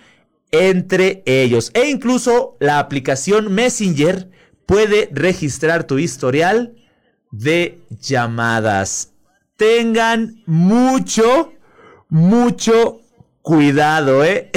entre 0.51 1.23
ellos. 1.25 1.71
E 1.73 1.89
incluso 1.89 2.57
la 2.59 2.79
aplicación 2.79 3.53
Messenger 3.53 4.29
puede 4.65 5.09
registrar 5.11 5.85
tu 5.85 5.97
historial 5.99 6.75
de 7.31 7.81
llamadas. 8.01 9.13
Tengan 9.55 10.43
mucho, 10.45 11.53
mucho 12.09 13.01
cuidado, 13.41 14.23
¿eh? 14.23 14.51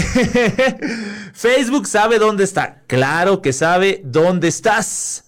Facebook 1.32 1.86
sabe 1.86 2.18
dónde 2.18 2.44
está. 2.44 2.82
Claro 2.86 3.40
que 3.40 3.52
sabe 3.52 4.02
dónde 4.04 4.48
estás. 4.48 5.24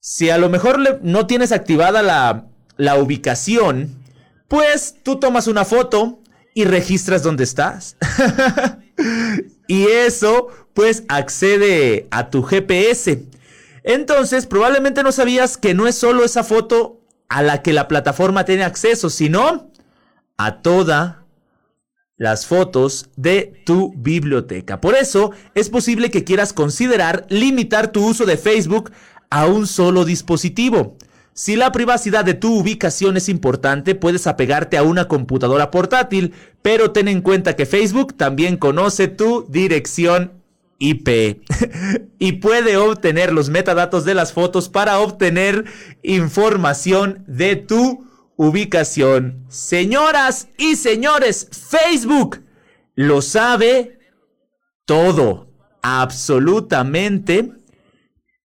Si 0.00 0.30
a 0.30 0.38
lo 0.38 0.48
mejor 0.48 1.00
no 1.02 1.26
tienes 1.26 1.52
activada 1.52 2.02
la, 2.02 2.46
la 2.76 2.96
ubicación, 2.96 4.02
pues 4.48 4.96
tú 5.02 5.18
tomas 5.18 5.46
una 5.46 5.64
foto 5.64 6.20
y 6.54 6.64
registras 6.64 7.22
dónde 7.22 7.44
estás. 7.44 7.96
y 9.66 9.86
eso 9.86 10.48
pues 10.74 11.04
accede 11.08 12.06
a 12.10 12.30
tu 12.30 12.42
GPS. 12.42 13.22
Entonces, 13.82 14.46
probablemente 14.46 15.02
no 15.02 15.12
sabías 15.12 15.56
que 15.56 15.74
no 15.74 15.86
es 15.86 15.94
solo 15.94 16.24
esa 16.24 16.42
foto 16.42 17.00
a 17.28 17.42
la 17.42 17.62
que 17.62 17.72
la 17.72 17.88
plataforma 17.88 18.44
tiene 18.44 18.64
acceso, 18.64 19.10
sino 19.10 19.70
a 20.36 20.62
todas 20.62 21.16
las 22.16 22.46
fotos 22.46 23.10
de 23.16 23.62
tu 23.66 23.92
biblioteca. 23.96 24.80
Por 24.80 24.94
eso, 24.94 25.32
es 25.54 25.68
posible 25.68 26.10
que 26.10 26.24
quieras 26.24 26.52
considerar 26.52 27.26
limitar 27.28 27.92
tu 27.92 28.06
uso 28.06 28.24
de 28.24 28.36
Facebook 28.36 28.90
a 29.30 29.46
un 29.46 29.66
solo 29.66 30.04
dispositivo. 30.04 30.96
Si 31.36 31.56
la 31.56 31.72
privacidad 31.72 32.24
de 32.24 32.34
tu 32.34 32.60
ubicación 32.60 33.16
es 33.16 33.28
importante, 33.28 33.96
puedes 33.96 34.28
apegarte 34.28 34.76
a 34.78 34.84
una 34.84 35.08
computadora 35.08 35.72
portátil, 35.72 36.32
pero 36.62 36.92
ten 36.92 37.08
en 37.08 37.22
cuenta 37.22 37.56
que 37.56 37.66
Facebook 37.66 38.16
también 38.16 38.56
conoce 38.56 39.08
tu 39.08 39.44
dirección 39.48 40.44
IP 40.78 41.42
y 42.20 42.32
puede 42.34 42.76
obtener 42.76 43.32
los 43.32 43.50
metadatos 43.50 44.04
de 44.04 44.14
las 44.14 44.32
fotos 44.32 44.68
para 44.68 45.00
obtener 45.00 45.64
información 46.04 47.24
de 47.26 47.56
tu 47.56 48.06
ubicación. 48.36 49.44
Señoras 49.48 50.46
y 50.56 50.76
señores, 50.76 51.48
Facebook 51.50 52.44
lo 52.94 53.22
sabe 53.22 53.98
todo, 54.84 55.48
absolutamente 55.82 57.63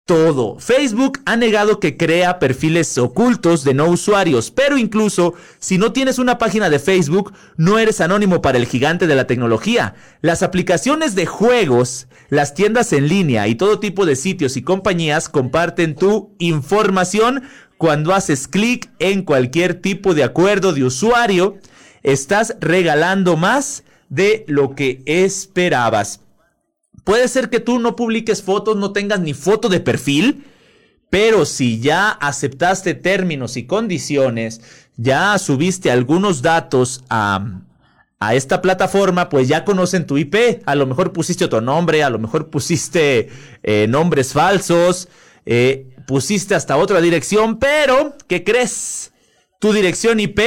todo. 0.09 0.59
Facebook 0.59 1.21
ha 1.27 1.37
negado 1.37 1.81
que 1.81 1.99
crea 1.99 2.39
perfiles 2.39 2.97
ocultos 2.97 3.63
de 3.63 3.75
no 3.75 3.85
usuarios, 3.89 4.51
pero 4.51 4.79
incluso 4.79 5.35
si 5.59 5.77
no 5.77 5.93
tienes 5.93 6.19
una 6.19 6.39
página 6.39 6.71
de 6.71 6.79
Facebook, 6.79 7.35
no 7.59 7.79
eres 7.79 8.01
anónimo 8.01 8.41
para 8.41 8.57
el 8.57 8.65
gigante 8.65 9.07
de 9.07 9.15
la 9.15 9.27
tecnología. 9.27 9.97
Las 10.23 10.43
aplicaciones 10.43 11.15
de 11.15 11.27
juegos, 11.27 12.09
las 12.31 12.55
tiendas 12.55 12.95
en 12.95 13.07
línea 13.07 13.49
y 13.49 13.55
todo 13.55 13.81
tipo 13.81 14.07
de 14.07 14.17
sitios 14.17 14.57
y 14.57 14.63
compañías 14.63 15.29
comparten 15.29 15.95
tu 15.95 16.35
información 16.39 17.43
cuando 17.77 18.15
haces 18.15 18.49
clic 18.49 18.91
en 18.99 19.23
cualquier 19.23 19.75
tipo 19.75 20.15
de 20.15 20.25
acuerdo 20.25 20.73
de 20.73 20.85
usuario. 20.85 21.59
Estás 22.03 22.57
regalando 22.61 23.37
más 23.37 23.85
de 24.09 24.47
lo 24.49 24.75
que 24.75 25.03
esperabas. 25.05 26.21
Puede 27.05 27.29
ser 27.29 27.51
que 27.51 27.61
tú 27.61 27.79
no 27.79 27.97
publiques 27.97 28.43
fotos, 28.43 28.77
no 28.77 28.93
tengas 28.93 29.21
ni 29.21 29.35
foto 29.35 29.69
de 29.69 29.81
perfil, 29.81 30.45
pero 31.11 31.45
si 31.45 31.81
ya 31.81 32.11
aceptaste 32.11 32.95
términos 32.95 33.57
y 33.57 33.67
condiciones, 33.67 34.61
ya 34.97 35.39
subiste 35.39 35.91
algunos 35.91 36.43
datos 36.43 37.05
a, 37.09 37.63
esta 38.33 38.61
plataforma, 38.61 39.29
pues 39.29 39.47
ya 39.47 39.65
conocen 39.65 40.07
tu 40.07 40.19
IP. 40.19 40.63
A 40.67 40.75
lo 40.75 40.87
mejor 40.87 41.13
pusiste 41.13 41.45
otro 41.45 41.61
nombre, 41.61 42.03
a 42.03 42.11
lo 42.11 42.19
mejor 42.19 42.51
pusiste 42.51 43.29
eh, 43.63 43.87
nombres 43.89 44.33
falsos, 44.33 45.09
eh, 45.47 45.87
pusiste 46.07 46.57
hasta 46.57 46.77
otra 46.77 47.01
dirección, 47.01 47.59
pero 47.59 48.17
¿qué 48.27 48.43
crees? 48.43 49.13
Tu 49.61 49.73
dirección 49.73 50.19
IP 50.19 50.41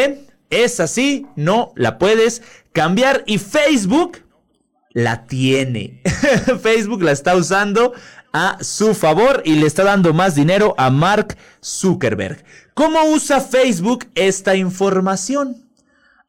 es 0.50 0.82
así, 0.82 1.26
no 1.38 1.72
la 1.76 1.98
puedes 1.98 2.42
cambiar 2.74 3.24
y 3.26 3.38
Facebook 3.38 4.20
la 4.94 5.26
tiene. 5.26 6.02
Facebook 6.62 7.04
la 7.04 7.12
está 7.12 7.36
usando 7.36 7.94
a 8.34 8.58
su 8.64 8.94
favor 8.94 9.42
y 9.46 9.56
le 9.56 9.68
está 9.68 9.84
dando 9.84 10.14
más 10.14 10.36
dinero 10.36 10.74
a 10.78 10.90
Mark 10.90 11.38
Zuckerberg. 11.64 12.44
¿Cómo 12.74 13.04
usa 13.06 13.42
Facebook 13.42 14.08
esta 14.16 14.56
información? 14.56 15.70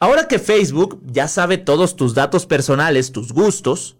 Ahora 0.01 0.27
que 0.27 0.41
Facebook 0.41 1.01
ya 1.07 1.29
sabe 1.29 1.59
todos 1.59 1.95
tus 1.95 2.15
datos 2.15 2.47
personales, 2.47 3.13
tus 3.13 3.33
gustos, 3.33 3.97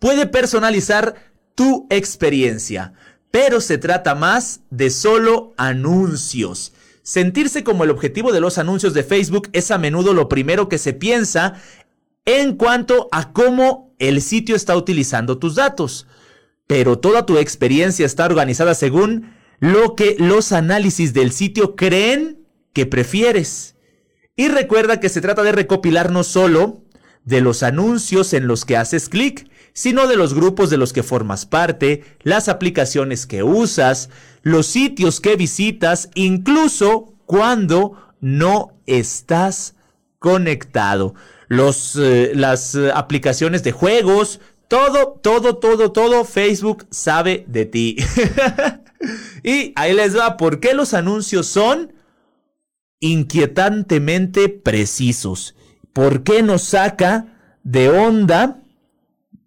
puede 0.00 0.26
personalizar 0.26 1.14
tu 1.54 1.86
experiencia, 1.90 2.92
pero 3.30 3.60
se 3.60 3.78
trata 3.78 4.16
más 4.16 4.60
de 4.70 4.90
solo 4.90 5.54
anuncios. 5.56 6.72
Sentirse 7.02 7.64
como 7.64 7.84
el 7.84 7.90
objetivo 7.90 8.32
de 8.32 8.40
los 8.40 8.58
anuncios 8.58 8.94
de 8.94 9.04
Facebook 9.04 9.48
es 9.52 9.70
a 9.70 9.78
menudo 9.78 10.12
lo 10.12 10.28
primero 10.28 10.68
que 10.68 10.78
se 10.78 10.92
piensa 10.92 11.54
en 12.28 12.56
cuanto 12.56 13.08
a 13.10 13.32
cómo 13.32 13.94
el 13.98 14.20
sitio 14.20 14.54
está 14.54 14.76
utilizando 14.76 15.38
tus 15.38 15.54
datos. 15.54 16.06
Pero 16.66 16.98
toda 16.98 17.24
tu 17.24 17.38
experiencia 17.38 18.04
está 18.04 18.26
organizada 18.26 18.74
según 18.74 19.32
lo 19.60 19.96
que 19.96 20.14
los 20.18 20.52
análisis 20.52 21.14
del 21.14 21.32
sitio 21.32 21.74
creen 21.74 22.46
que 22.74 22.84
prefieres. 22.84 23.76
Y 24.36 24.48
recuerda 24.48 25.00
que 25.00 25.08
se 25.08 25.22
trata 25.22 25.42
de 25.42 25.52
recopilar 25.52 26.12
no 26.12 26.22
solo 26.22 26.82
de 27.24 27.40
los 27.40 27.62
anuncios 27.62 28.34
en 28.34 28.46
los 28.46 28.66
que 28.66 28.76
haces 28.76 29.08
clic, 29.08 29.50
sino 29.72 30.06
de 30.06 30.16
los 30.16 30.34
grupos 30.34 30.68
de 30.68 30.76
los 30.76 30.92
que 30.92 31.02
formas 31.02 31.46
parte, 31.46 32.04
las 32.20 32.50
aplicaciones 32.50 33.26
que 33.26 33.42
usas, 33.42 34.10
los 34.42 34.66
sitios 34.66 35.22
que 35.22 35.36
visitas, 35.36 36.10
incluso 36.14 37.14
cuando 37.24 37.96
no 38.20 38.78
estás 38.84 39.76
conectado 40.18 41.14
los, 41.48 41.96
eh, 41.96 42.32
las 42.34 42.74
eh, 42.74 42.90
aplicaciones 42.94 43.62
de 43.62 43.72
juegos, 43.72 44.40
todo, 44.68 45.18
todo, 45.22 45.56
todo, 45.56 45.92
todo 45.92 46.24
Facebook 46.24 46.86
sabe 46.90 47.44
de 47.48 47.64
ti. 47.64 47.96
y 49.42 49.72
ahí 49.76 49.94
les 49.94 50.16
va, 50.16 50.36
¿por 50.36 50.60
qué 50.60 50.74
los 50.74 50.94
anuncios 50.94 51.46
son 51.46 51.92
inquietantemente 53.00 54.48
precisos? 54.48 55.54
¿Por 55.92 56.22
qué 56.22 56.42
nos 56.42 56.62
saca 56.62 57.58
de 57.64 57.88
onda 57.88 58.60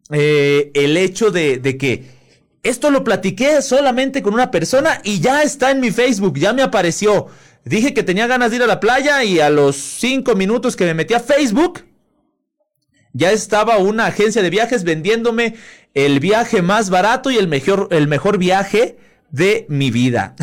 eh, 0.10 0.72
el 0.74 0.98
hecho 0.98 1.32
de, 1.32 1.58
de 1.58 1.78
que 1.78 2.22
esto 2.64 2.92
lo 2.92 3.04
platiqué 3.04 3.62
solamente 3.62 4.22
con 4.22 4.34
una 4.34 4.52
persona 4.52 5.02
y 5.04 5.20
ya 5.20 5.42
está 5.42 5.72
en 5.72 5.80
mi 5.80 5.92
Facebook, 5.92 6.38
ya 6.38 6.54
me 6.54 6.62
apareció. 6.62 7.28
Dije 7.64 7.94
que 7.94 8.04
tenía 8.04 8.28
ganas 8.28 8.52
de 8.52 8.58
ir 8.58 8.64
a 8.64 8.68
la 8.68 8.80
playa 8.80 9.24
y 9.24 9.40
a 9.40 9.50
los 9.50 9.76
cinco 9.76 10.36
minutos 10.36 10.76
que 10.76 10.86
me 10.86 10.94
metí 10.94 11.14
a 11.14 11.20
Facebook, 11.20 11.86
ya 13.13 13.32
estaba 13.32 13.78
una 13.78 14.08
agencia 14.08 14.41
de 14.41 14.50
viajes 14.50 14.84
vendiéndome 14.84 15.56
el 15.93 16.19
viaje 16.19 16.62
más 16.62 16.89
barato 16.89 17.32
y 17.32 17.38
el 17.38 17.47
mejor, 17.47 17.88
el 17.91 18.08
mejor 18.08 18.38
viaje 18.38 18.97
de 19.32 19.65
mi 19.69 19.91
vida. 19.91 20.36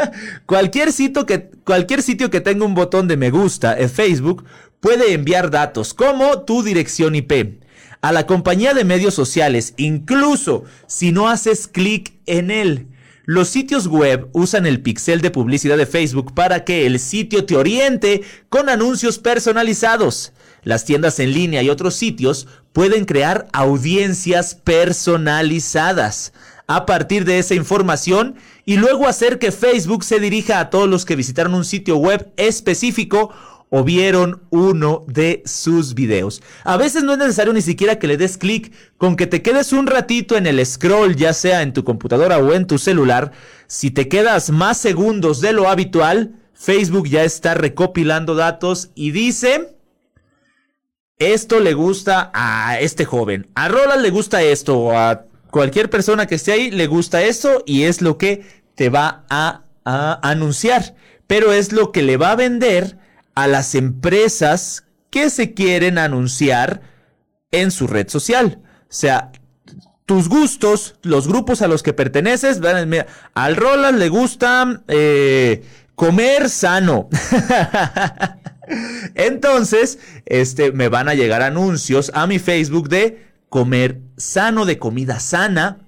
cualquier, 0.46 0.92
sitio 0.92 1.26
que, 1.26 1.50
cualquier 1.64 2.02
sitio 2.02 2.30
que 2.30 2.40
tenga 2.40 2.64
un 2.64 2.74
botón 2.74 3.08
de 3.08 3.16
me 3.16 3.30
gusta 3.30 3.78
en 3.78 3.90
Facebook 3.90 4.44
puede 4.80 5.12
enviar 5.12 5.50
datos 5.50 5.94
como 5.94 6.42
tu 6.42 6.62
dirección 6.62 7.14
IP 7.14 7.60
a 8.02 8.12
la 8.12 8.26
compañía 8.26 8.74
de 8.74 8.84
medios 8.84 9.14
sociales, 9.14 9.74
incluso 9.76 10.64
si 10.86 11.12
no 11.12 11.28
haces 11.28 11.66
clic 11.66 12.14
en 12.26 12.50
él. 12.50 12.88
Los 13.28 13.48
sitios 13.48 13.88
web 13.88 14.28
usan 14.32 14.66
el 14.66 14.80
pixel 14.80 15.20
de 15.20 15.32
publicidad 15.32 15.76
de 15.76 15.86
Facebook 15.86 16.32
para 16.32 16.62
que 16.62 16.86
el 16.86 17.00
sitio 17.00 17.44
te 17.44 17.56
oriente 17.56 18.22
con 18.48 18.68
anuncios 18.68 19.18
personalizados. 19.18 20.32
Las 20.62 20.84
tiendas 20.84 21.18
en 21.18 21.32
línea 21.32 21.60
y 21.60 21.68
otros 21.68 21.96
sitios 21.96 22.46
pueden 22.72 23.04
crear 23.04 23.48
audiencias 23.52 24.54
personalizadas 24.54 26.32
a 26.68 26.86
partir 26.86 27.24
de 27.24 27.40
esa 27.40 27.56
información 27.56 28.36
y 28.64 28.76
luego 28.76 29.08
hacer 29.08 29.40
que 29.40 29.50
Facebook 29.50 30.04
se 30.04 30.20
dirija 30.20 30.60
a 30.60 30.70
todos 30.70 30.88
los 30.88 31.04
que 31.04 31.16
visitaron 31.16 31.54
un 31.54 31.64
sitio 31.64 31.96
web 31.96 32.32
específico 32.36 33.32
o 33.70 33.84
vieron 33.84 34.42
uno 34.50 35.04
de 35.08 35.42
sus 35.44 35.94
videos. 35.94 36.42
A 36.64 36.76
veces 36.76 37.02
no 37.02 37.12
es 37.12 37.18
necesario 37.18 37.52
ni 37.52 37.62
siquiera 37.62 37.98
que 37.98 38.06
le 38.06 38.16
des 38.16 38.38
clic, 38.38 38.72
con 38.96 39.16
que 39.16 39.26
te 39.26 39.42
quedes 39.42 39.72
un 39.72 39.86
ratito 39.86 40.36
en 40.36 40.46
el 40.46 40.64
scroll, 40.64 41.16
ya 41.16 41.32
sea 41.32 41.62
en 41.62 41.72
tu 41.72 41.84
computadora 41.84 42.38
o 42.38 42.52
en 42.52 42.66
tu 42.66 42.78
celular, 42.78 43.32
si 43.66 43.90
te 43.90 44.08
quedas 44.08 44.50
más 44.50 44.78
segundos 44.78 45.40
de 45.40 45.52
lo 45.52 45.68
habitual, 45.68 46.36
Facebook 46.54 47.08
ya 47.08 47.24
está 47.24 47.54
recopilando 47.54 48.34
datos 48.34 48.90
y 48.94 49.10
dice 49.10 49.76
esto 51.18 51.60
le 51.60 51.72
gusta 51.72 52.30
a 52.34 52.78
este 52.78 53.06
joven, 53.06 53.48
a 53.54 53.68
Roland 53.68 54.02
le 54.02 54.10
gusta 54.10 54.42
esto, 54.42 54.78
o 54.78 54.92
a 54.92 55.24
cualquier 55.50 55.88
persona 55.88 56.26
que 56.26 56.34
esté 56.34 56.52
ahí 56.52 56.70
le 56.70 56.86
gusta 56.86 57.22
esto 57.22 57.62
y 57.64 57.84
es 57.84 58.02
lo 58.02 58.18
que 58.18 58.44
te 58.74 58.90
va 58.90 59.24
a, 59.30 59.62
anunciar, 59.84 60.96
pero 61.28 61.52
es 61.52 61.72
lo 61.72 61.92
que 61.92 62.02
le 62.02 62.16
va 62.16 62.32
a 62.32 62.36
vender 62.36 62.98
a 63.36 63.46
las 63.46 63.76
empresas 63.76 64.84
que 65.10 65.30
se 65.30 65.54
quieren 65.54 65.98
anunciar 65.98 66.80
en 67.52 67.70
su 67.70 67.86
red 67.86 68.08
social. 68.08 68.62
O 68.82 68.86
sea, 68.88 69.30
tus 70.06 70.28
gustos, 70.28 70.96
los 71.02 71.28
grupos 71.28 71.62
a 71.62 71.68
los 71.68 71.82
que 71.82 71.92
perteneces, 71.92 72.60
mira, 72.86 73.06
al 73.34 73.56
Roland 73.56 73.98
le 73.98 74.08
gusta 74.08 74.82
eh, 74.88 75.64
comer 75.94 76.48
sano. 76.50 77.08
Entonces, 79.14 79.98
este, 80.26 80.72
me 80.72 80.88
van 80.88 81.08
a 81.08 81.14
llegar 81.14 81.42
anuncios 81.42 82.10
a 82.14 82.26
mi 82.26 82.38
Facebook 82.38 82.88
de 82.88 83.24
comer 83.48 84.00
sano, 84.16 84.64
de 84.66 84.78
comida 84.78 85.20
sana. 85.20 85.78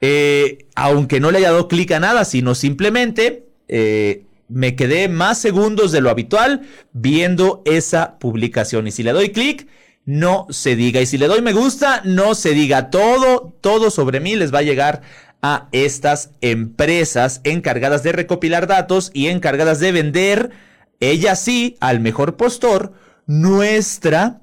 eh, 0.00 0.66
aunque 0.74 1.20
no 1.20 1.30
le 1.30 1.38
haya 1.38 1.50
dado 1.52 1.68
clic 1.68 1.90
a 1.92 2.00
nada, 2.00 2.24
sino 2.24 2.54
simplemente 2.54 3.48
eh, 3.68 4.25
me 4.48 4.76
quedé 4.76 5.08
más 5.08 5.38
segundos 5.38 5.92
de 5.92 6.00
lo 6.00 6.10
habitual 6.10 6.62
viendo 6.92 7.62
esa 7.64 8.18
publicación. 8.18 8.86
Y 8.86 8.92
si 8.92 9.02
le 9.02 9.12
doy 9.12 9.30
clic, 9.30 9.68
no 10.04 10.46
se 10.50 10.76
diga. 10.76 11.00
Y 11.00 11.06
si 11.06 11.18
le 11.18 11.26
doy 11.26 11.42
me 11.42 11.52
gusta, 11.52 12.02
no 12.04 12.34
se 12.34 12.50
diga. 12.50 12.90
Todo, 12.90 13.54
todo 13.60 13.90
sobre 13.90 14.20
mí 14.20 14.36
les 14.36 14.54
va 14.54 14.60
a 14.60 14.62
llegar 14.62 15.02
a 15.42 15.68
estas 15.72 16.30
empresas 16.40 17.40
encargadas 17.44 18.02
de 18.02 18.12
recopilar 18.12 18.66
datos 18.66 19.10
y 19.12 19.28
encargadas 19.28 19.80
de 19.80 19.92
vender, 19.92 20.50
ella 21.00 21.36
sí, 21.36 21.76
al 21.80 22.00
mejor 22.00 22.36
postor, 22.36 22.92
nuestra 23.26 24.40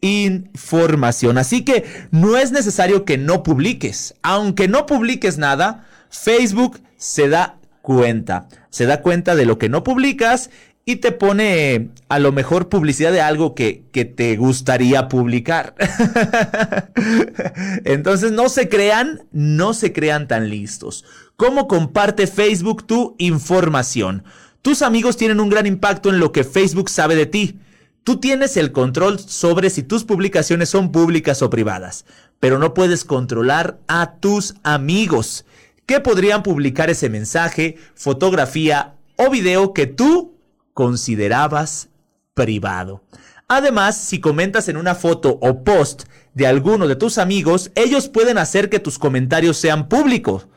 información. 0.00 1.38
Así 1.38 1.64
que 1.64 1.84
no 2.10 2.36
es 2.36 2.52
necesario 2.52 3.04
que 3.04 3.18
no 3.18 3.42
publiques. 3.42 4.14
Aunque 4.22 4.68
no 4.68 4.86
publiques 4.86 5.38
nada, 5.38 5.86
Facebook 6.10 6.80
se 6.96 7.28
da 7.28 7.58
cuenta. 7.82 8.48
Se 8.72 8.86
da 8.86 9.02
cuenta 9.02 9.36
de 9.36 9.46
lo 9.46 9.58
que 9.58 9.68
no 9.68 9.84
publicas 9.84 10.50
y 10.84 10.96
te 10.96 11.12
pone 11.12 11.90
a 12.08 12.18
lo 12.18 12.32
mejor 12.32 12.68
publicidad 12.68 13.12
de 13.12 13.20
algo 13.20 13.54
que, 13.54 13.84
que 13.92 14.04
te 14.04 14.36
gustaría 14.36 15.08
publicar. 15.08 15.76
Entonces 17.84 18.32
no 18.32 18.48
se 18.48 18.68
crean, 18.68 19.22
no 19.30 19.74
se 19.74 19.92
crean 19.92 20.26
tan 20.26 20.50
listos. 20.50 21.04
¿Cómo 21.36 21.68
comparte 21.68 22.26
Facebook 22.26 22.84
tu 22.84 23.14
información? 23.18 24.24
Tus 24.62 24.82
amigos 24.82 25.16
tienen 25.16 25.38
un 25.38 25.50
gran 25.50 25.66
impacto 25.66 26.08
en 26.08 26.18
lo 26.18 26.32
que 26.32 26.42
Facebook 26.42 26.88
sabe 26.88 27.14
de 27.14 27.26
ti. 27.26 27.60
Tú 28.04 28.18
tienes 28.18 28.56
el 28.56 28.72
control 28.72 29.20
sobre 29.20 29.70
si 29.70 29.84
tus 29.84 30.02
publicaciones 30.02 30.68
son 30.68 30.90
públicas 30.90 31.40
o 31.42 31.50
privadas, 31.50 32.04
pero 32.40 32.58
no 32.58 32.74
puedes 32.74 33.04
controlar 33.04 33.78
a 33.86 34.14
tus 34.14 34.54
amigos, 34.64 35.44
que 35.86 36.00
podrían 36.00 36.42
publicar 36.42 36.90
ese 36.90 37.08
mensaje, 37.08 37.76
fotografía 37.94 38.94
o 39.16 39.30
video 39.30 39.72
que 39.72 39.86
tú 39.86 40.38
considerabas 40.74 41.88
privado. 42.34 43.04
Además, 43.48 43.98
si 43.98 44.20
comentas 44.20 44.68
en 44.68 44.76
una 44.76 44.94
foto 44.94 45.38
o 45.42 45.62
post 45.62 46.04
de 46.34 46.46
alguno 46.46 46.88
de 46.88 46.96
tus 46.96 47.18
amigos, 47.18 47.70
ellos 47.74 48.08
pueden 48.08 48.38
hacer 48.38 48.70
que 48.70 48.80
tus 48.80 48.98
comentarios 48.98 49.58
sean 49.58 49.88
públicos. 49.88 50.48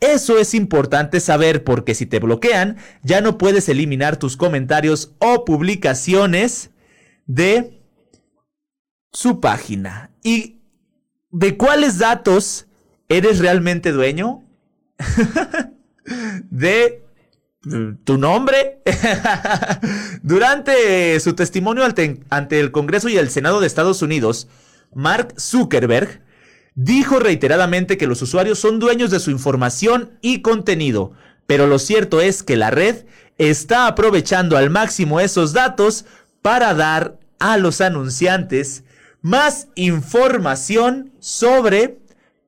Eso 0.00 0.38
es 0.38 0.54
importante 0.54 1.20
saber 1.20 1.64
porque 1.64 1.94
si 1.94 2.06
te 2.06 2.20
bloquean, 2.20 2.78
ya 3.02 3.20
no 3.20 3.36
puedes 3.36 3.68
eliminar 3.68 4.16
tus 4.16 4.36
comentarios 4.36 5.12
o 5.18 5.44
publicaciones 5.44 6.70
de 7.26 7.82
su 9.12 9.40
página. 9.40 10.10
¿Y 10.22 10.60
de 11.30 11.56
cuáles 11.56 11.98
datos 11.98 12.66
eres 13.08 13.40
realmente 13.40 13.92
dueño? 13.92 14.47
De 16.50 17.04
tu 18.04 18.18
nombre. 18.18 18.82
Durante 20.22 21.18
su 21.20 21.34
testimonio 21.34 21.84
ante 21.84 22.60
el 22.60 22.70
Congreso 22.70 23.08
y 23.08 23.16
el 23.16 23.30
Senado 23.30 23.60
de 23.60 23.66
Estados 23.66 24.02
Unidos, 24.02 24.48
Mark 24.94 25.34
Zuckerberg 25.38 26.22
dijo 26.74 27.18
reiteradamente 27.18 27.98
que 27.98 28.06
los 28.06 28.22
usuarios 28.22 28.58
son 28.58 28.78
dueños 28.78 29.10
de 29.10 29.20
su 29.20 29.30
información 29.30 30.18
y 30.20 30.42
contenido, 30.42 31.12
pero 31.46 31.66
lo 31.66 31.78
cierto 31.78 32.20
es 32.20 32.42
que 32.42 32.56
la 32.56 32.70
red 32.70 33.04
está 33.36 33.86
aprovechando 33.86 34.56
al 34.56 34.70
máximo 34.70 35.20
esos 35.20 35.52
datos 35.52 36.04
para 36.40 36.74
dar 36.74 37.18
a 37.40 37.56
los 37.56 37.80
anunciantes 37.80 38.84
más 39.22 39.68
información 39.74 41.12
sobre 41.18 41.98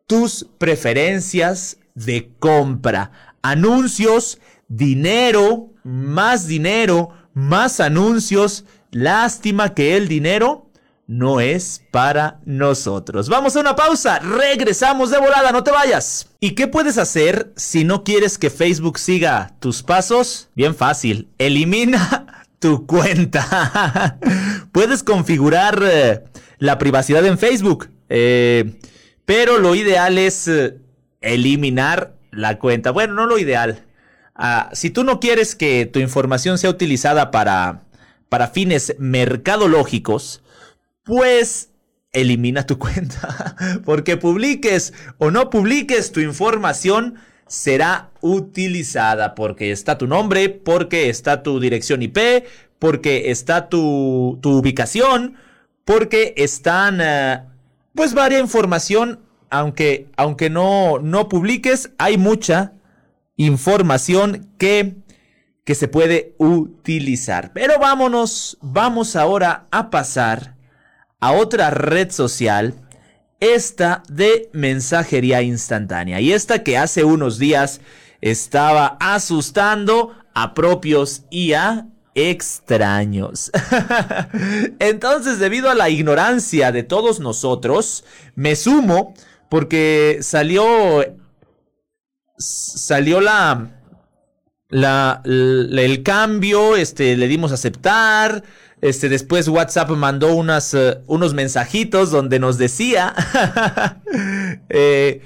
tus 0.07 0.49
preferencias 0.59 1.80
de 2.05 2.33
compra. 2.39 3.13
Anuncios, 3.43 4.39
dinero, 4.69 5.71
más 5.85 6.47
dinero, 6.47 7.11
más 7.35 7.81
anuncios. 7.81 8.65
Lástima 8.91 9.75
que 9.75 9.97
el 9.97 10.09
dinero 10.09 10.71
no 11.11 11.41
es 11.41 11.83
para 11.91 12.41
nosotros. 12.45 13.29
Vamos 13.29 13.57
a 13.57 13.61
una 13.61 13.75
pausa, 13.75 14.21
regresamos 14.21 15.11
de 15.11 15.19
volada, 15.19 15.51
no 15.51 15.65
te 15.65 15.73
vayas. 15.73 16.29
¿Y 16.39 16.53
qué 16.53 16.69
puedes 16.69 16.99
hacer 16.99 17.53
si 17.57 17.83
no 17.83 18.05
quieres 18.05 18.39
que 18.39 18.49
Facebook 18.49 18.97
siga 18.97 19.57
tus 19.59 19.83
pasos? 19.83 20.51
Bien 20.55 20.73
fácil, 20.73 21.29
elimina 21.37 22.45
tu 22.61 22.87
cuenta. 22.87 24.19
Puedes 24.73 25.03
configurar 25.03 25.83
eh, 25.83 26.23
la 26.59 26.79
privacidad 26.79 27.27
en 27.27 27.39
Facebook, 27.39 27.89
eh, 28.09 28.79
pero 29.25 29.59
lo 29.59 29.75
ideal 29.75 30.17
es 30.17 30.47
eh, 30.47 30.77
eliminar 31.21 32.15
la 32.31 32.59
cuenta. 32.59 32.91
Bueno, 32.91 33.15
no 33.15 33.27
lo 33.27 33.39
ideal. 33.39 33.85
Ah, 34.35 34.71
si 34.73 34.91
tú 34.91 35.05
no 35.05 35.21
quieres 35.21 35.55
que 35.55 35.87
tu 35.87 35.99
información 35.99 36.59
sea 36.59 36.71
utilizada 36.71 37.31
para, 37.31 37.83
para 38.29 38.49
fines 38.49 38.95
mercadológicos, 38.99 40.43
pues 41.05 41.71
elimina 42.13 42.67
tu 42.67 42.79
cuenta. 42.79 43.57
Porque 43.85 44.17
publiques 44.17 44.93
o 45.19 45.31
no 45.31 45.51
publiques 45.51 46.13
tu 46.13 46.21
información, 46.21 47.17
será 47.51 48.11
utilizada 48.21 49.35
porque 49.35 49.73
está 49.73 49.99
tu 49.99 50.07
nombre, 50.07 50.49
porque 50.49 51.09
está 51.09 51.43
tu 51.43 51.59
dirección 51.59 52.01
IP, 52.01 52.45
porque 52.79 53.31
está 53.33 53.69
tu, 53.69 54.39
tu 54.41 54.53
ubicación, 54.53 55.35
porque 55.85 56.33
están 56.37 57.01
uh, 57.01 57.51
pues 57.95 58.15
varia 58.15 58.39
información, 58.39 59.21
aunque, 59.51 60.09
aunque 60.17 60.49
no, 60.49 60.99
no 61.01 61.29
publiques, 61.29 61.91
hay 61.99 62.17
mucha 62.17 62.73
información 63.37 64.49
que, 64.59 64.97
que 65.65 65.75
se 65.75 65.89
puede 65.89 66.35
utilizar. 66.39 67.53
Pero 67.53 67.79
vámonos, 67.79 68.59
vamos 68.61 69.17
ahora 69.17 69.67
a 69.71 69.91
pasar 69.91 70.57
a 71.21 71.33
otra 71.33 71.71
red 71.71 72.11
social 72.11 72.75
esta 73.41 74.03
de 74.09 74.51
mensajería 74.53 75.43
instantánea. 75.43 76.21
Y 76.21 76.33
esta 76.33 76.63
que 76.63 76.79
hace 76.79 77.05
unos 77.05 77.39
días 77.39 77.81
estaba 78.21 78.99
asustando 79.01 80.15
a 80.35 80.55
propios 80.55 81.23
y 81.31 81.55
a 81.55 81.87
extraños. 82.15 83.51
Entonces, 84.79 85.39
debido 85.39 85.71
a 85.71 85.75
la 85.75 85.89
ignorancia 85.89 86.73
de 86.73 86.83
todos 86.83 87.21
nosotros, 87.21 88.05
me 88.35 88.57
sumo 88.57 89.15
porque 89.51 90.19
salió 90.23 91.05
salió 92.39 93.21
la 93.21 93.77
la, 94.71 95.21
el 95.25 96.03
cambio, 96.03 96.77
este 96.77 97.17
le 97.17 97.29
dimos 97.29 97.53
aceptar, 97.53 98.45
este, 98.81 99.09
después 99.09 99.49
WhatsApp 99.49 99.91
mandó 99.91 100.35
unas, 100.35 100.73
eh, 100.75 100.99
unos 101.07 101.35
mensajitos 101.35 102.11
donde 102.11 102.39
nos 102.39 102.57
decía 102.57 103.15
eh, 104.71 105.23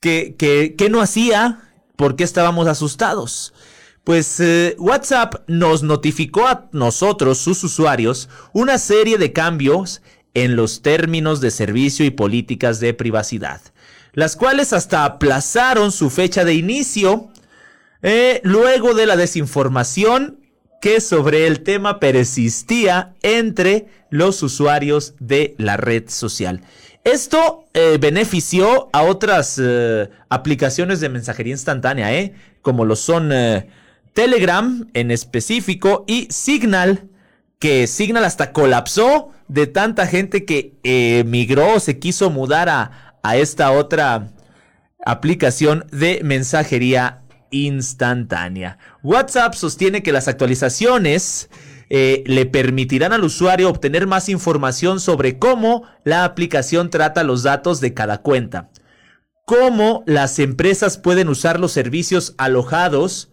que, 0.00 0.36
que, 0.36 0.88
no 0.90 1.00
hacía, 1.00 1.70
porque 1.96 2.24
estábamos 2.24 2.66
asustados. 2.66 3.52
Pues 4.04 4.40
eh, 4.40 4.74
WhatsApp 4.78 5.36
nos 5.46 5.82
notificó 5.82 6.46
a 6.46 6.68
nosotros, 6.72 7.38
sus 7.38 7.62
usuarios, 7.62 8.28
una 8.52 8.78
serie 8.78 9.16
de 9.16 9.32
cambios 9.32 10.02
en 10.34 10.56
los 10.56 10.82
términos 10.82 11.40
de 11.40 11.50
servicio 11.50 12.04
y 12.04 12.10
políticas 12.10 12.80
de 12.80 12.94
privacidad, 12.94 13.60
las 14.12 14.36
cuales 14.36 14.72
hasta 14.72 15.04
aplazaron 15.04 15.92
su 15.92 16.10
fecha 16.10 16.44
de 16.44 16.54
inicio 16.54 17.28
luego 18.42 18.94
de 18.94 19.06
la 19.06 19.16
desinformación 19.16 20.42
que 20.82 21.00
sobre 21.00 21.46
el 21.46 21.60
tema 21.60 22.00
persistía 22.00 23.14
entre 23.22 23.86
los 24.10 24.42
usuarios 24.42 25.14
de 25.20 25.54
la 25.56 25.76
red 25.76 26.08
social. 26.08 26.60
Esto 27.04 27.64
eh, 27.72 27.98
benefició 28.00 28.90
a 28.92 29.02
otras 29.02 29.60
eh, 29.62 30.10
aplicaciones 30.28 31.00
de 31.00 31.08
mensajería 31.08 31.52
instantánea, 31.52 32.12
¿eh? 32.12 32.34
como 32.62 32.84
lo 32.84 32.96
son 32.96 33.32
Telegram 34.12 34.88
en 34.92 35.10
específico 35.10 36.04
y 36.06 36.26
Signal, 36.30 37.08
que 37.62 37.86
Signal 37.86 38.24
hasta 38.24 38.52
colapsó 38.52 39.30
de 39.46 39.68
tanta 39.68 40.08
gente 40.08 40.44
que 40.44 41.22
migró 41.24 41.76
o 41.76 41.80
se 41.80 42.00
quiso 42.00 42.28
mudar 42.28 42.68
a, 42.68 43.14
a 43.22 43.36
esta 43.36 43.70
otra 43.70 44.32
aplicación 45.06 45.86
de 45.92 46.22
mensajería 46.24 47.22
instantánea. 47.52 48.78
WhatsApp 49.04 49.54
sostiene 49.54 50.02
que 50.02 50.10
las 50.10 50.26
actualizaciones 50.26 51.50
eh, 51.88 52.24
le 52.26 52.46
permitirán 52.46 53.12
al 53.12 53.22
usuario 53.22 53.70
obtener 53.70 54.08
más 54.08 54.28
información 54.28 54.98
sobre 54.98 55.38
cómo 55.38 55.84
la 56.02 56.24
aplicación 56.24 56.90
trata 56.90 57.22
los 57.22 57.44
datos 57.44 57.80
de 57.80 57.94
cada 57.94 58.22
cuenta, 58.22 58.70
cómo 59.44 60.02
las 60.04 60.40
empresas 60.40 60.98
pueden 60.98 61.28
usar 61.28 61.60
los 61.60 61.70
servicios 61.70 62.34
alojados 62.38 63.30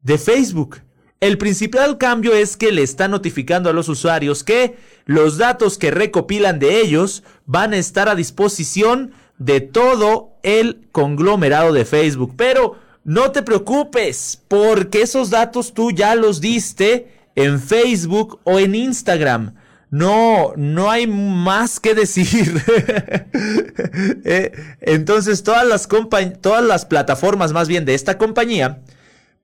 de 0.00 0.18
Facebook. 0.18 0.82
El 1.24 1.38
principal 1.38 1.96
cambio 1.96 2.34
es 2.34 2.58
que 2.58 2.70
le 2.70 2.82
está 2.82 3.08
notificando 3.08 3.70
a 3.70 3.72
los 3.72 3.88
usuarios 3.88 4.44
que 4.44 4.76
los 5.06 5.38
datos 5.38 5.78
que 5.78 5.90
recopilan 5.90 6.58
de 6.58 6.82
ellos 6.82 7.22
van 7.46 7.72
a 7.72 7.78
estar 7.78 8.10
a 8.10 8.14
disposición 8.14 9.12
de 9.38 9.62
todo 9.62 10.34
el 10.42 10.86
conglomerado 10.92 11.72
de 11.72 11.86
Facebook. 11.86 12.34
Pero 12.36 12.76
no 13.04 13.32
te 13.32 13.42
preocupes, 13.42 14.42
porque 14.48 15.00
esos 15.00 15.30
datos 15.30 15.72
tú 15.72 15.92
ya 15.92 16.14
los 16.14 16.42
diste 16.42 17.08
en 17.36 17.58
Facebook 17.58 18.40
o 18.44 18.58
en 18.58 18.74
Instagram. 18.74 19.54
No, 19.90 20.52
no 20.56 20.90
hay 20.90 21.06
más 21.06 21.80
que 21.80 21.94
decir. 21.94 22.62
Eh, 24.26 24.52
entonces, 24.80 25.42
todas 25.42 25.66
las, 25.66 25.88
todas 26.40 26.64
las 26.64 26.84
plataformas 26.84 27.52
más 27.52 27.68
bien 27.68 27.84
de 27.84 27.94
esta 27.94 28.18
compañía, 28.18 28.80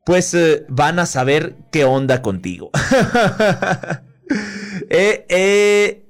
pues 0.04 0.34
eh, 0.34 0.64
van 0.68 0.98
a 0.98 1.06
saber 1.06 1.56
qué 1.70 1.84
onda 1.84 2.22
contigo. 2.22 2.70
Eh, 4.92 6.04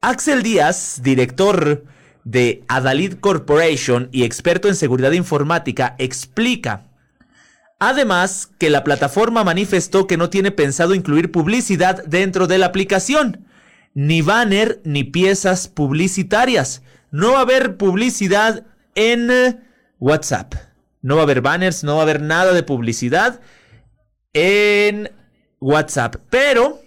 Axel 0.00 0.42
Díaz, 0.42 1.02
director 1.04 1.84
de 2.24 2.64
Adalid 2.66 3.14
Corporation 3.20 4.08
y 4.10 4.24
experto 4.24 4.66
en 4.66 4.74
seguridad 4.74 5.12
informática, 5.12 5.94
explica 5.98 6.90
Además, 7.82 8.50
que 8.58 8.68
la 8.68 8.84
plataforma 8.84 9.42
manifestó 9.42 10.06
que 10.06 10.18
no 10.18 10.28
tiene 10.28 10.50
pensado 10.50 10.94
incluir 10.94 11.32
publicidad 11.32 12.04
dentro 12.04 12.46
de 12.46 12.58
la 12.58 12.66
aplicación, 12.66 13.46
ni 13.94 14.20
banner 14.20 14.82
ni 14.84 15.02
piezas 15.02 15.66
publicitarias. 15.66 16.82
No 17.10 17.32
va 17.32 17.38
a 17.38 17.42
haber 17.42 17.78
publicidad 17.78 18.66
en 18.94 19.30
eh, 19.30 19.60
WhatsApp. 19.98 20.54
No 21.02 21.16
va 21.16 21.22
a 21.22 21.24
haber 21.24 21.40
banners, 21.40 21.84
no 21.84 21.94
va 21.94 22.00
a 22.00 22.02
haber 22.02 22.20
nada 22.20 22.52
de 22.52 22.62
publicidad 22.62 23.40
en 24.32 25.10
WhatsApp, 25.60 26.16
pero 26.30 26.80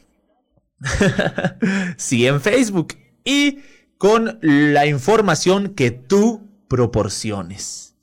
sí 1.97 2.28
en 2.28 2.41
Facebook 2.41 2.95
y 3.24 3.59
con 3.97 4.39
la 4.41 4.86
información 4.86 5.70
que 5.70 5.91
tú 5.91 6.49
proporciones. 6.68 7.95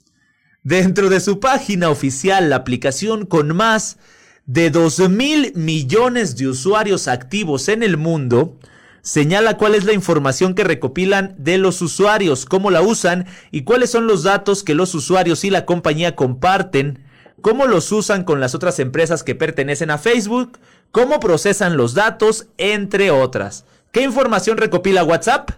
Dentro 0.62 1.08
de 1.08 1.20
su 1.20 1.40
página 1.40 1.90
oficial, 1.90 2.50
la 2.50 2.56
aplicación 2.56 3.26
con 3.26 3.54
más 3.56 3.98
de 4.46 4.70
2 4.70 5.08
mil 5.08 5.52
millones 5.54 6.36
de 6.36 6.48
usuarios 6.48 7.08
activos 7.08 7.68
en 7.68 7.82
el 7.82 7.96
mundo, 7.96 8.58
señala 9.02 9.56
cuál 9.56 9.74
es 9.74 9.84
la 9.84 9.92
información 9.92 10.54
que 10.54 10.64
recopilan 10.64 11.34
de 11.38 11.58
los 11.58 11.82
usuarios, 11.82 12.44
cómo 12.44 12.70
la 12.70 12.82
usan 12.82 13.26
y 13.50 13.62
cuáles 13.62 13.90
son 13.90 14.06
los 14.06 14.22
datos 14.22 14.62
que 14.62 14.74
los 14.74 14.94
usuarios 14.94 15.44
y 15.44 15.50
la 15.50 15.66
compañía 15.66 16.16
comparten, 16.16 17.04
cómo 17.40 17.66
los 17.66 17.90
usan 17.92 18.24
con 18.24 18.40
las 18.40 18.54
otras 18.54 18.78
empresas 18.78 19.22
que 19.22 19.34
pertenecen 19.34 19.90
a 19.90 19.98
Facebook, 19.98 20.58
cómo 20.90 21.20
procesan 21.20 21.76
los 21.76 21.94
datos, 21.94 22.46
entre 22.58 23.10
otras. 23.10 23.64
¿Qué 23.92 24.02
información 24.02 24.56
recopila 24.56 25.04
WhatsApp? 25.04 25.50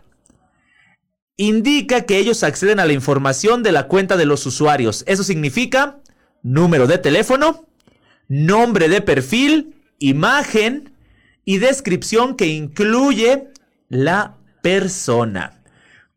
indica 1.37 2.03
que 2.03 2.19
ellos 2.19 2.43
acceden 2.43 2.79
a 2.79 2.87
la 2.87 2.93
información 2.93 3.63
de 3.63 3.73
la 3.73 3.89
cuenta 3.89 4.17
de 4.17 4.27
los 4.27 4.47
usuarios. 4.47 5.03
Eso 5.07 5.25
significa 5.25 5.99
número 6.43 6.87
de 6.87 6.99
teléfono, 6.99 7.67
nombre 8.29 8.89
de 8.89 9.01
perfil, 9.01 9.75
imagen 9.99 10.92
y 11.45 11.59
descripción 11.59 12.37
que 12.37 12.47
incluye 12.47 13.49
la 13.89 14.37
persona. 14.63 15.63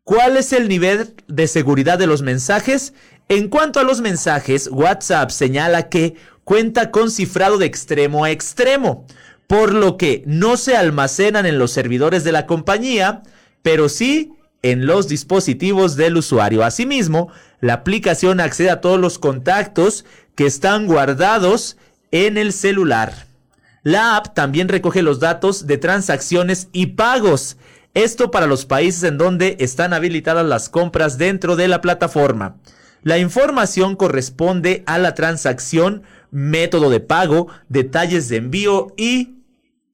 ¿Cuál 0.04 0.36
es 0.36 0.52
el 0.52 0.68
nivel 0.68 1.14
de 1.26 1.48
seguridad 1.48 1.98
de 1.98 2.06
los 2.06 2.22
mensajes? 2.22 2.94
En 3.28 3.48
cuanto 3.48 3.80
a 3.80 3.84
los 3.84 4.00
mensajes, 4.00 4.68
WhatsApp 4.70 5.30
señala 5.30 5.88
que 5.88 6.14
cuenta 6.44 6.92
con 6.92 7.10
cifrado 7.10 7.58
de 7.58 7.66
extremo 7.66 8.24
a 8.24 8.30
extremo, 8.30 9.04
por 9.48 9.74
lo 9.74 9.96
que 9.96 10.22
no 10.26 10.56
se 10.56 10.76
almacenan 10.76 11.44
en 11.44 11.58
los 11.58 11.72
servidores 11.72 12.22
de 12.22 12.30
la 12.30 12.46
compañía, 12.46 13.22
pero 13.62 13.88
sí 13.88 14.32
en 14.62 14.86
los 14.86 15.08
dispositivos 15.08 15.96
del 15.96 16.16
usuario. 16.16 16.64
Asimismo, 16.64 17.30
la 17.60 17.74
aplicación 17.74 18.40
accede 18.40 18.70
a 18.70 18.80
todos 18.80 19.00
los 19.00 19.18
contactos 19.18 20.04
que 20.36 20.46
están 20.46 20.86
guardados 20.86 21.76
en 22.12 22.38
el 22.38 22.52
celular. 22.52 23.26
La 23.86 24.16
app 24.16 24.34
también 24.34 24.66
recoge 24.66 25.00
los 25.00 25.20
datos 25.20 25.68
de 25.68 25.78
transacciones 25.78 26.66
y 26.72 26.86
pagos. 26.86 27.56
Esto 27.94 28.32
para 28.32 28.48
los 28.48 28.66
países 28.66 29.04
en 29.04 29.16
donde 29.16 29.56
están 29.60 29.92
habilitadas 29.92 30.44
las 30.44 30.68
compras 30.68 31.18
dentro 31.18 31.54
de 31.54 31.68
la 31.68 31.80
plataforma. 31.80 32.56
La 33.04 33.18
información 33.18 33.94
corresponde 33.94 34.82
a 34.86 34.98
la 34.98 35.14
transacción, 35.14 36.02
método 36.32 36.90
de 36.90 36.98
pago, 36.98 37.46
detalles 37.68 38.28
de 38.28 38.38
envío 38.38 38.92
y 38.96 39.36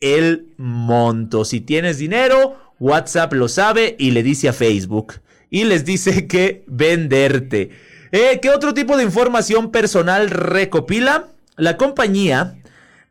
el 0.01 0.55
monto. 0.57 1.45
Si 1.45 1.61
tienes 1.61 1.99
dinero, 1.99 2.57
WhatsApp 2.81 3.35
lo 3.35 3.47
sabe 3.47 3.95
y 3.99 4.13
le 4.13 4.23
dice 4.23 4.49
a 4.49 4.55
Facebook. 4.55 5.21
Y 5.51 5.65
les 5.65 5.85
dice 5.85 6.27
que 6.29 6.65
venderte. 6.67 7.73
Eh, 8.11 8.39
¿Qué 8.41 8.49
otro 8.49 8.73
tipo 8.73 8.97
de 8.97 9.05
información 9.05 9.71
personal 9.71 10.31
recopila? 10.31 11.29
La 11.57 11.77
compañía 11.77 12.57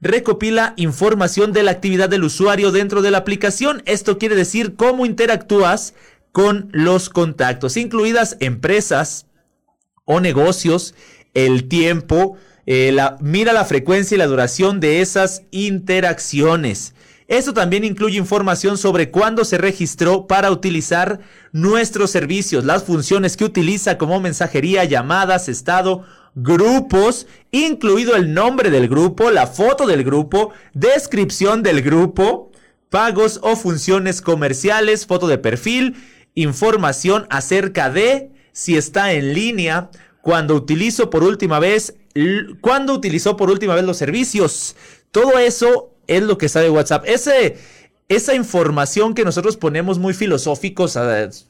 recopila 0.01 0.73
información 0.77 1.53
de 1.53 1.63
la 1.63 1.71
actividad 1.71 2.09
del 2.09 2.23
usuario 2.23 2.71
dentro 2.71 3.01
de 3.01 3.11
la 3.11 3.19
aplicación. 3.19 3.83
Esto 3.85 4.17
quiere 4.17 4.35
decir 4.35 4.75
cómo 4.75 5.05
interactúas 5.05 5.93
con 6.31 6.69
los 6.71 7.09
contactos, 7.09 7.77
incluidas 7.77 8.37
empresas 8.39 9.27
o 10.05 10.19
negocios, 10.19 10.95
el 11.33 11.67
tiempo, 11.67 12.37
eh, 12.65 12.95
mira 13.19 13.53
la 13.53 13.65
frecuencia 13.65 14.15
y 14.15 14.17
la 14.17 14.27
duración 14.27 14.79
de 14.79 15.01
esas 15.01 15.43
interacciones. 15.51 16.93
Esto 17.27 17.53
también 17.53 17.85
incluye 17.85 18.17
información 18.17 18.77
sobre 18.77 19.09
cuándo 19.09 19.45
se 19.45 19.57
registró 19.57 20.27
para 20.27 20.51
utilizar 20.51 21.21
nuestros 21.53 22.11
servicios, 22.11 22.65
las 22.65 22.83
funciones 22.83 23.37
que 23.37 23.45
utiliza 23.45 23.97
como 23.97 24.19
mensajería, 24.19 24.83
llamadas, 24.83 25.47
estado, 25.47 26.03
grupos, 26.35 27.27
incluido 27.51 28.15
el 28.15 28.33
nombre 28.33 28.69
del 28.69 28.87
grupo, 28.87 29.31
la 29.31 29.47
foto 29.47 29.85
del 29.85 30.03
grupo, 30.03 30.51
descripción 30.73 31.63
del 31.63 31.81
grupo, 31.81 32.51
pagos 32.89 33.39
o 33.43 33.55
funciones 33.55 34.21
comerciales, 34.21 35.05
foto 35.05 35.27
de 35.27 35.37
perfil, 35.37 35.95
información 36.35 37.27
acerca 37.29 37.89
de 37.89 38.31
si 38.53 38.77
está 38.77 39.13
en 39.13 39.33
línea, 39.33 39.89
cuando 40.21 40.55
utilizo 40.55 41.09
por 41.09 41.23
última 41.23 41.59
vez, 41.59 41.95
cuando 42.61 42.93
utilizó 42.93 43.37
por 43.37 43.49
última 43.49 43.75
vez 43.75 43.83
los 43.83 43.97
servicios. 43.97 44.75
Todo 45.11 45.39
eso 45.39 45.95
es 46.07 46.21
lo 46.21 46.37
que 46.37 46.49
sabe 46.49 46.69
WhatsApp. 46.69 47.05
Ese, 47.07 47.57
esa 48.07 48.35
información 48.35 49.13
que 49.13 49.23
nosotros 49.23 49.57
ponemos 49.57 49.97
muy 49.99 50.13
filosóficos, 50.13 50.97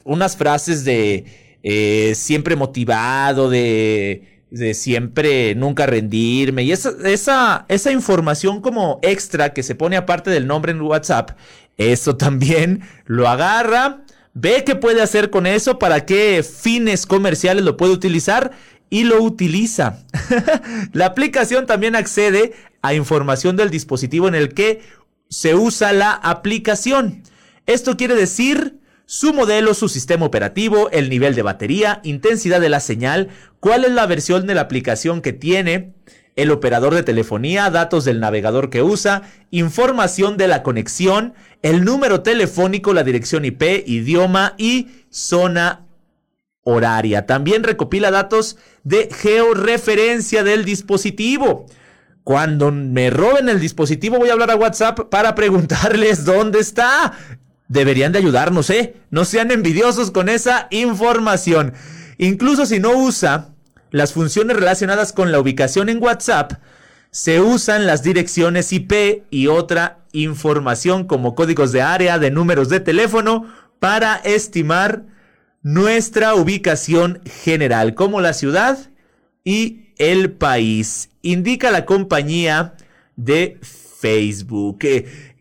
unas 0.04 0.38
frases 0.38 0.86
de 0.86 1.26
eh, 1.64 2.14
siempre 2.16 2.56
motivado, 2.56 3.50
de, 3.50 4.41
de, 4.52 4.74
siempre 4.74 5.56
nunca 5.56 5.88
rendirme, 5.88 6.64
y 6.64 6.72
esa, 6.72 6.94
esa, 7.06 7.66
esa 7.70 7.92
información 7.92 8.62
como 8.62 9.00
extra 9.02 9.54
que 9.54 9.64
se 9.64 9.74
pone 9.74 9.98
aparte 9.98 10.30
del 10.30 10.46
nombre 10.46 10.72
en 10.72 10.82
WhatsApp, 10.82 11.32
eso 11.78 12.16
también 12.18 12.82
lo 13.06 13.28
agarra, 13.28 14.04
ve 14.34 14.64
qué 14.64 14.76
puede 14.76 15.02
hacer 15.02 15.30
con 15.30 15.48
eso, 15.48 15.80
para 15.80 16.06
qué 16.06 16.44
fines 16.44 17.06
comerciales 17.06 17.64
lo 17.64 17.78
puede 17.78 17.94
utilizar 17.94 18.52
y 18.90 19.06
lo 19.06 19.24
utiliza. 19.24 20.04
la 20.94 21.08
aplicación 21.08 21.66
también 21.66 21.96
accede 21.96 22.54
a 22.82 22.94
información 22.94 23.56
del 23.56 23.72
dispositivo 23.72 24.28
en 24.28 24.36
el 24.36 24.54
que 24.54 24.82
se 25.30 25.56
usa 25.56 25.94
la 25.94 26.12
aplicación. 26.12 27.24
Esto 27.66 27.96
quiere 27.96 28.16
decir 28.16 28.81
su 29.12 29.34
modelo, 29.34 29.74
su 29.74 29.90
sistema 29.90 30.26
operativo, 30.26 30.90
el 30.92 31.10
nivel 31.10 31.36
de 31.36 31.42
batería, 31.42 32.00
intensidad 32.06 32.62
de 32.62 32.70
la 32.70 32.80
señal, 32.80 33.28
cuál 33.60 33.84
es 33.84 33.92
la 33.92 34.06
versión 34.06 34.48
de 34.48 34.56
la 34.56 34.62
aplicación 34.62 35.22
que 35.22 35.34
tiene, 35.34 35.96
el 36.38 36.50
operador 36.50 36.96
de 36.96 37.04
telefonía, 37.04 37.70
datos 37.72 38.06
del 38.06 38.22
navegador 38.22 38.70
que 38.70 38.82
usa, 38.82 39.24
información 39.50 40.38
de 40.38 40.48
la 40.48 40.64
conexión, 40.64 41.34
el 41.62 41.84
número 41.84 42.22
telefónico, 42.22 42.94
la 42.94 43.04
dirección 43.04 43.44
IP, 43.44 43.84
idioma 43.86 44.56
y 44.58 44.88
zona 45.10 45.88
horaria. 46.64 47.26
También 47.26 47.64
recopila 47.64 48.12
datos 48.12 48.56
de 48.86 49.10
georreferencia 49.12 50.46
del 50.46 50.64
dispositivo. 50.64 51.66
Cuando 52.24 52.72
me 52.72 53.10
roben 53.10 53.50
el 53.50 53.60
dispositivo 53.60 54.20
voy 54.20 54.30
a 54.30 54.34
hablar 54.34 54.52
a 54.52 54.56
WhatsApp 54.56 55.10
para 55.10 55.36
preguntarles 55.36 56.24
dónde 56.24 56.60
está. 56.60 57.12
Deberían 57.72 58.12
de 58.12 58.20
ayudarnos, 58.20 58.70
¿eh? 58.70 58.98
No 59.12 59.24
sean 59.24 59.50
envidiosos 59.50 60.12
con 60.12 60.28
esa 60.28 60.68
información. 60.72 61.72
Incluso 62.18 62.66
si 62.66 62.82
no 62.82 62.98
usa 62.98 63.52
las 63.92 64.12
funciones 64.12 64.58
relacionadas 64.58 65.14
con 65.14 65.32
la 65.32 65.40
ubicación 65.40 65.88
en 65.88 66.04
WhatsApp, 66.04 66.52
se 67.12 67.40
usan 67.40 67.86
las 67.86 68.04
direcciones 68.04 68.74
IP 68.74 69.24
y 69.30 69.48
otra 69.48 70.00
información 70.12 71.06
como 71.06 71.34
códigos 71.34 71.72
de 71.72 71.82
área, 71.82 72.20
de 72.20 72.30
números 72.30 72.68
de 72.68 72.82
teléfono, 72.82 73.48
para 73.80 74.18
estimar 74.18 75.04
nuestra 75.62 76.36
ubicación 76.36 77.22
general, 77.26 77.96
como 77.96 78.20
la 78.20 78.34
ciudad 78.34 78.80
y 79.46 79.94
el 79.98 80.34
país. 80.34 81.10
Indica 81.22 81.72
la 81.72 81.86
compañía 81.86 82.74
de 83.16 83.62
Facebook. 84.02 84.80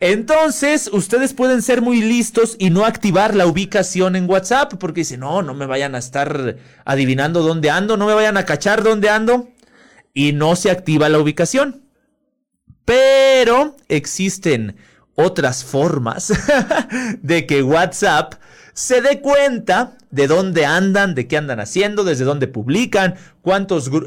Entonces, 0.01 0.91
ustedes 0.93 1.33
pueden 1.33 1.63
ser 1.63 1.81
muy 1.81 2.03
listos 2.03 2.57
y 2.59 2.69
no 2.69 2.85
activar 2.85 3.35
la 3.35 3.47
ubicación 3.47 4.17
en 4.17 4.29
WhatsApp 4.29 4.75
porque 4.75 5.01
dicen, 5.01 5.21
no, 5.21 5.43
no 5.43 5.55
me 5.55 5.67
vayan 5.67 5.95
a 5.95 5.99
estar 5.99 6.57
adivinando 6.85 7.43
dónde 7.43 7.71
ando, 7.71 7.97
no 7.97 8.07
me 8.07 8.15
vayan 8.15 8.37
a 8.37 8.45
cachar 8.45 8.83
dónde 8.83 9.09
ando 9.09 9.49
y 10.13 10.33
no 10.33 10.57
se 10.57 10.71
activa 10.71 11.09
la 11.09 11.19
ubicación. 11.19 11.83
Pero 12.85 13.77
existen 13.89 14.77
otras 15.15 15.65
formas 15.65 16.33
de 17.23 17.47
que 17.47 17.63
WhatsApp 17.63 18.35
se 18.75 19.01
dé 19.01 19.21
cuenta 19.21 19.97
de 20.11 20.27
dónde 20.27 20.67
andan, 20.67 21.15
de 21.15 21.29
qué 21.29 21.37
andan 21.37 21.61
haciendo, 21.61 22.05
desde 22.05 22.25
dónde 22.25 22.49
publican, 22.49 23.15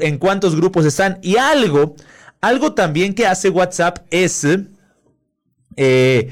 en 0.00 0.18
cuántos 0.18 0.56
grupos 0.56 0.84
están 0.84 1.18
y 1.22 1.36
algo, 1.38 1.96
algo 2.46 2.74
también 2.74 3.14
que 3.14 3.26
hace 3.26 3.48
WhatsApp 3.48 4.00
es, 4.10 4.46
eh, 5.76 6.30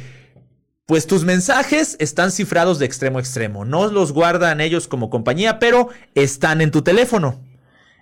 pues 0.84 1.06
tus 1.06 1.24
mensajes 1.24 1.96
están 2.00 2.30
cifrados 2.30 2.78
de 2.78 2.84
extremo 2.84 3.18
a 3.18 3.20
extremo, 3.22 3.64
no 3.64 3.86
los 3.90 4.12
guardan 4.12 4.60
ellos 4.60 4.88
como 4.88 5.08
compañía, 5.08 5.58
pero 5.58 5.88
están 6.14 6.60
en 6.60 6.70
tu 6.70 6.82
teléfono. 6.82 7.40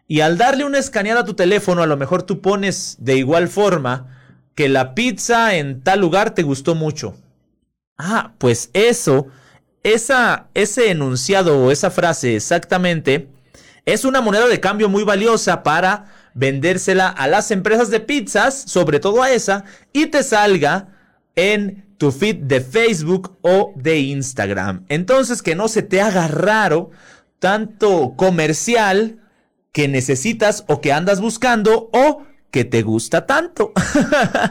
Y 0.08 0.22
al 0.22 0.38
darle 0.38 0.64
una 0.64 0.78
escaneada 0.78 1.20
a 1.20 1.24
tu 1.24 1.34
teléfono, 1.34 1.82
a 1.82 1.86
lo 1.86 1.96
mejor 1.96 2.24
tú 2.24 2.40
pones 2.40 2.96
de 2.98 3.16
igual 3.16 3.46
forma 3.46 4.18
que 4.56 4.68
la 4.68 4.96
pizza 4.96 5.54
en 5.54 5.82
tal 5.82 6.00
lugar 6.00 6.34
te 6.34 6.42
gustó 6.42 6.74
mucho. 6.74 7.14
Ah, 7.96 8.32
pues 8.38 8.70
eso, 8.72 9.28
esa, 9.84 10.48
ese 10.54 10.90
enunciado 10.90 11.64
o 11.64 11.70
esa 11.70 11.90
frase 11.92 12.34
exactamente, 12.34 13.28
es 13.86 14.04
una 14.04 14.20
moneda 14.20 14.48
de 14.48 14.58
cambio 14.58 14.88
muy 14.88 15.04
valiosa 15.04 15.62
para 15.62 16.06
vendérsela 16.34 17.08
a 17.08 17.26
las 17.26 17.50
empresas 17.50 17.90
de 17.90 18.00
pizzas, 18.00 18.62
sobre 18.66 19.00
todo 19.00 19.22
a 19.22 19.30
esa, 19.30 19.64
y 19.92 20.06
te 20.06 20.22
salga 20.22 20.88
en 21.36 21.86
tu 21.98 22.12
feed 22.12 22.36
de 22.36 22.60
Facebook 22.60 23.36
o 23.42 23.72
de 23.76 23.98
Instagram. 23.98 24.84
Entonces 24.88 25.42
que 25.42 25.54
no 25.54 25.68
se 25.68 25.82
te 25.82 26.00
haga 26.00 26.28
raro 26.28 26.90
tanto 27.38 28.14
comercial 28.16 29.20
que 29.72 29.88
necesitas 29.88 30.64
o 30.66 30.80
que 30.80 30.92
andas 30.92 31.20
buscando 31.20 31.90
o 31.92 32.22
que 32.50 32.64
te 32.64 32.82
gusta 32.82 33.26
tanto. 33.26 33.72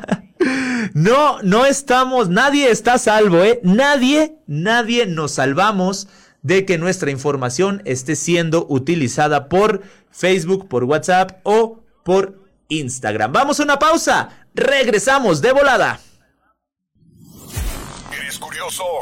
no, 0.94 1.42
no 1.42 1.66
estamos, 1.66 2.30
nadie 2.30 2.72
está 2.72 2.98
salvo, 2.98 3.44
¿eh? 3.44 3.60
Nadie, 3.64 4.38
nadie 4.48 5.06
nos 5.06 5.32
salvamos 5.34 6.08
de 6.42 6.66
que 6.66 6.78
nuestra 6.78 7.12
información 7.12 7.82
esté 7.86 8.16
siendo 8.16 8.66
utilizada 8.70 9.50
por 9.50 9.82
Facebook, 10.12 10.68
por 10.68 10.84
WhatsApp 10.84 11.40
o 11.44 11.80
por 12.04 12.40
Instagram. 12.70 13.32
Vamos 13.32 13.60
a 13.60 13.64
una 13.64 13.80
pausa. 13.80 14.30
Regresamos 14.54 15.42
de 15.42 15.52
volada. 15.52 16.00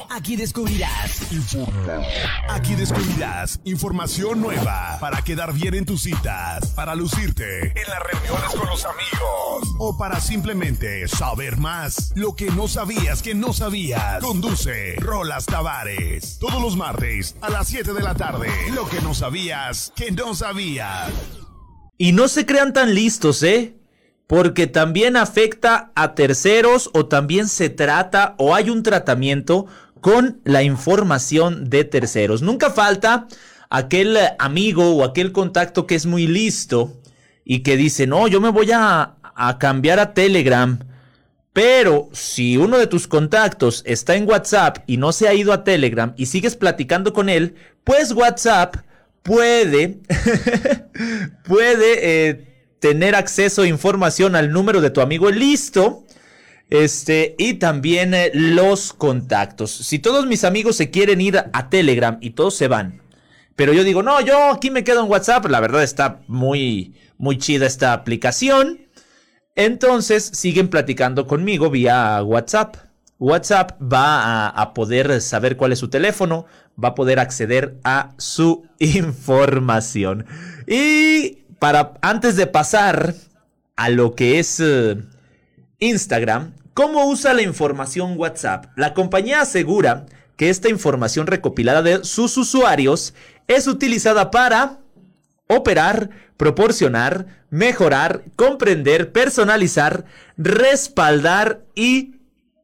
Aquí 0.09 0.37
descubrirás. 0.37 1.21
Aquí 2.49 2.75
descubrirás 2.75 3.59
información 3.65 4.39
nueva 4.39 4.97
para 5.01 5.21
quedar 5.21 5.53
bien 5.53 5.73
en 5.73 5.85
tus 5.85 6.03
citas, 6.03 6.67
para 6.69 6.95
lucirte 6.95 7.67
en 7.67 7.89
las 7.89 7.99
reuniones 7.99 8.55
con 8.55 8.65
los 8.67 8.85
amigos 8.85 9.75
o 9.77 9.97
para 9.97 10.21
simplemente 10.21 11.07
saber 11.09 11.57
más. 11.57 12.13
Lo 12.15 12.33
que 12.33 12.49
no 12.49 12.69
sabías 12.69 13.21
que 13.21 13.35
no 13.35 13.51
sabías. 13.51 14.23
Conduce 14.23 14.95
Rolas 14.99 15.45
Tavares. 15.45 16.37
Todos 16.39 16.61
los 16.61 16.77
martes 16.77 17.35
a 17.41 17.49
las 17.49 17.67
7 17.67 17.93
de 17.93 18.01
la 18.01 18.15
tarde. 18.15 18.49
Lo 18.73 18.87
que 18.87 19.01
no 19.01 19.13
sabías 19.13 19.91
que 19.95 20.11
no 20.11 20.33
sabías. 20.33 21.11
Y 21.97 22.13
no 22.13 22.27
se 22.29 22.45
crean 22.45 22.73
tan 22.73 22.93
listos, 22.93 23.43
¿eh? 23.43 23.75
Porque 24.27 24.67
también 24.67 25.15
afecta 25.15 25.91
a 25.95 26.13
terceros 26.13 26.89
o 26.93 27.05
también 27.05 27.47
se 27.47 27.69
trata 27.69 28.35
o 28.37 28.53
hay 28.53 28.69
un 28.69 28.83
tratamiento 28.83 29.65
con 30.01 30.41
la 30.43 30.63
información 30.63 31.69
de 31.69 31.85
terceros. 31.85 32.41
Nunca 32.41 32.69
falta 32.69 33.27
aquel 33.69 34.17
amigo 34.37 34.95
o 34.95 35.03
aquel 35.03 35.31
contacto 35.31 35.87
que 35.87 35.95
es 35.95 36.05
muy 36.05 36.27
listo 36.27 36.93
y 37.43 37.59
que 37.59 37.77
dice, 37.77 38.05
no, 38.05 38.27
yo 38.27 38.41
me 38.41 38.49
voy 38.49 38.69
a, 38.73 39.13
cambiar 39.59 39.99
a 39.99 40.13
Telegram. 40.13 40.79
Pero 41.53 42.09
si 42.11 42.57
uno 42.57 42.77
de 42.77 42.87
tus 42.87 43.07
contactos 43.07 43.81
está 43.85 44.15
en 44.15 44.27
WhatsApp 44.27 44.79
y 44.87 44.97
no 44.97 45.11
se 45.11 45.27
ha 45.27 45.33
ido 45.33 45.53
a 45.53 45.63
Telegram 45.63 46.13
y 46.17 46.27
sigues 46.27 46.55
platicando 46.55 47.13
con 47.13 47.29
él, 47.29 47.55
pues 47.83 48.11
WhatsApp 48.11 48.75
puede, 49.23 49.99
puede 51.43 52.29
eh, 52.29 52.56
tener 52.79 53.15
acceso 53.15 53.63
a 53.63 53.67
información 53.67 54.35
al 54.35 54.51
número 54.51 54.81
de 54.81 54.89
tu 54.89 55.01
amigo 55.01 55.29
listo. 55.31 56.03
Este, 56.69 57.35
y 57.37 57.55
también 57.55 58.13
eh, 58.13 58.29
los 58.33 58.91
contactos. 58.91 59.71
Si 59.71 59.99
todos 59.99 60.25
mis 60.25 60.43
amigos 60.43 60.75
se 60.75 60.91
quieren 60.91 61.21
ir 61.21 61.37
a 61.37 61.69
Telegram 61.69 62.17
y 62.19 62.31
todos 62.31 62.55
se 62.55 62.67
van, 62.67 63.01
pero 63.55 63.73
yo 63.73 63.83
digo, 63.83 64.03
no, 64.03 64.19
yo 64.21 64.51
aquí 64.51 64.69
me 64.69 64.83
quedo 64.83 65.03
en 65.03 65.09
WhatsApp, 65.09 65.45
la 65.45 65.61
verdad 65.61 65.81
está 65.81 66.21
muy, 66.27 66.93
muy 67.17 67.37
chida 67.37 67.65
esta 67.65 67.93
aplicación. 67.93 68.87
Entonces 69.55 70.29
siguen 70.33 70.67
platicando 70.67 71.25
conmigo 71.25 71.69
vía 71.69 72.21
WhatsApp. 72.21 72.75
WhatsApp 73.17 73.81
va 73.81 74.21
a, 74.21 74.49
a, 74.49 74.73
poder 74.75 75.21
saber 75.21 75.57
cuál 75.57 75.71
es 75.71 75.79
su 75.79 75.89
teléfono, 75.89 76.45
va 76.81 76.89
a 76.89 76.95
poder 76.95 77.17
acceder 77.17 77.79
a 77.83 78.13
su 78.19 78.67
información. 78.79 80.27
Y 80.67 81.46
para 81.59 81.93
antes 82.01 82.35
de 82.35 82.47
pasar 82.47 83.15
a 83.75 83.89
lo 83.89 84.15
que 84.15 84.39
es 84.39 84.59
eh, 84.59 84.97
Instagram, 85.79 86.53
¿cómo 86.73 87.07
usa 87.07 87.33
la 87.33 87.41
información 87.41 88.15
WhatsApp? 88.17 88.65
La 88.75 88.93
compañía 88.93 89.41
asegura 89.41 90.05
que 90.35 90.49
esta 90.49 90.69
información 90.69 91.27
recopilada 91.27 91.81
de 91.81 92.03
sus 92.03 92.37
usuarios 92.37 93.13
es 93.47 93.67
utilizada 93.67 94.31
para 94.31 94.79
operar, 95.47 96.09
proporcionar, 96.37 97.43
mejorar, 97.49 98.23
comprender, 98.35 99.11
personalizar, 99.11 100.05
respaldar 100.37 101.65
y 101.75 102.15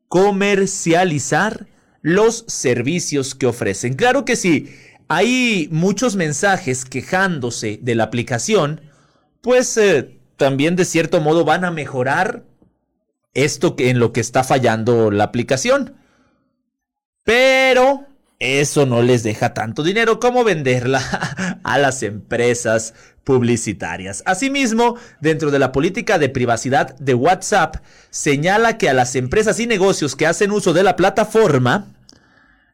comercializar 0.08 1.68
los 2.02 2.44
servicios 2.48 3.34
que 3.34 3.48
ofrecen. 3.48 3.94
Claro 3.94 4.26
que 4.26 4.36
sí, 4.36 4.76
hay 5.16 5.68
muchos 5.72 6.16
mensajes 6.16 6.86
quejándose 6.86 7.80
de 7.82 7.96
la 7.96 8.06
aplicación, 8.06 8.82
pues 9.42 9.78
eh, 9.78 10.20
también 10.38 10.76
de 10.76 10.86
cierto 10.86 11.22
modo 11.22 11.46
van 11.46 11.66
a 11.66 11.72
mejorar 11.72 12.44
esto 13.34 13.76
en 13.80 14.00
lo 14.00 14.14
que 14.14 14.22
está 14.22 14.44
fallando 14.44 15.12
la 15.12 15.26
aplicación. 15.26 15.96
Pero 17.24 18.08
eso 18.40 18.86
no 18.86 19.02
les 19.02 19.24
deja 19.24 19.54
tanto 19.54 19.84
dinero 19.84 20.20
como 20.20 20.44
venderla 20.44 21.60
a 21.64 21.78
las 21.78 22.04
empresas 22.04 22.94
publicitarias. 23.24 24.22
Asimismo, 24.26 24.98
dentro 25.22 25.50
de 25.50 25.60
la 25.60 25.72
política 25.72 26.20
de 26.20 26.30
privacidad 26.30 26.96
de 26.98 27.14
WhatsApp, 27.14 27.78
señala 28.10 28.78
que 28.78 28.90
a 28.90 28.94
las 28.94 29.16
empresas 29.16 29.60
y 29.60 29.68
negocios 29.68 30.16
que 30.16 30.28
hacen 30.28 30.52
uso 30.52 30.74
de 30.74 30.84
la 30.84 30.98
plataforma, 30.98 31.93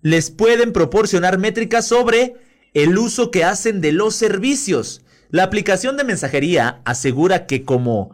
les 0.02 0.32
pueden 0.32 0.74
proporcionar 0.74 1.38
métricas 1.38 1.88
sobre 1.88 2.36
el 2.74 2.98
uso 2.98 3.32
que 3.32 3.44
hacen 3.44 3.82
de 3.82 3.92
los 3.92 4.16
servicios. 4.16 5.02
La 5.30 5.44
aplicación 5.44 5.98
de 5.98 6.04
mensajería 6.04 6.82
asegura 6.86 7.46
que 7.46 7.64
como 7.64 8.12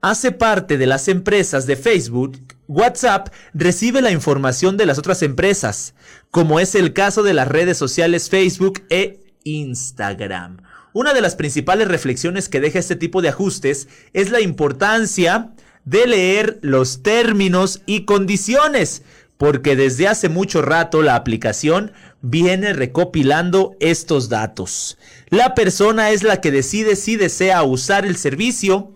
hace 0.00 0.32
parte 0.32 0.78
de 0.78 0.86
las 0.86 1.08
empresas 1.08 1.66
de 1.66 1.76
Facebook, 1.76 2.38
WhatsApp 2.68 3.28
recibe 3.54 4.02
la 4.02 4.10
información 4.10 4.76
de 4.76 4.86
las 4.86 4.98
otras 4.98 5.22
empresas, 5.22 5.94
como 6.30 6.60
es 6.60 6.74
el 6.74 6.92
caso 6.92 7.22
de 7.22 7.34
las 7.34 7.48
redes 7.48 7.78
sociales 7.78 8.28
Facebook 8.28 8.82
e 8.90 9.20
Instagram. 9.44 10.58
Una 10.92 11.14
de 11.14 11.20
las 11.20 11.36
principales 11.36 11.88
reflexiones 11.88 12.48
que 12.48 12.60
deja 12.60 12.78
este 12.78 12.96
tipo 12.96 13.22
de 13.22 13.28
ajustes 13.28 13.88
es 14.12 14.30
la 14.30 14.40
importancia 14.40 15.52
de 15.84 16.06
leer 16.06 16.58
los 16.60 17.02
términos 17.02 17.80
y 17.86 18.04
condiciones, 18.04 19.02
porque 19.38 19.76
desde 19.76 20.08
hace 20.08 20.28
mucho 20.28 20.60
rato 20.60 21.00
la 21.00 21.14
aplicación 21.14 21.92
viene 22.20 22.72
recopilando 22.72 23.76
estos 23.80 24.28
datos. 24.28 24.98
La 25.30 25.54
persona 25.54 26.10
es 26.10 26.24
la 26.24 26.40
que 26.40 26.50
decide 26.50 26.96
si 26.96 27.16
desea 27.16 27.62
usar 27.62 28.04
el 28.04 28.16
servicio, 28.16 28.92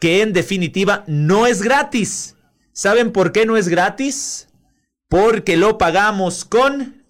que 0.00 0.22
en 0.22 0.32
definitiva 0.32 1.04
no 1.08 1.46
es 1.46 1.60
gratis. 1.60 2.36
¿Saben 2.72 3.12
por 3.12 3.32
qué 3.32 3.44
no 3.46 3.56
es 3.56 3.68
gratis? 3.68 4.48
Porque 5.08 5.56
lo 5.56 5.76
pagamos 5.76 6.44
con 6.44 7.04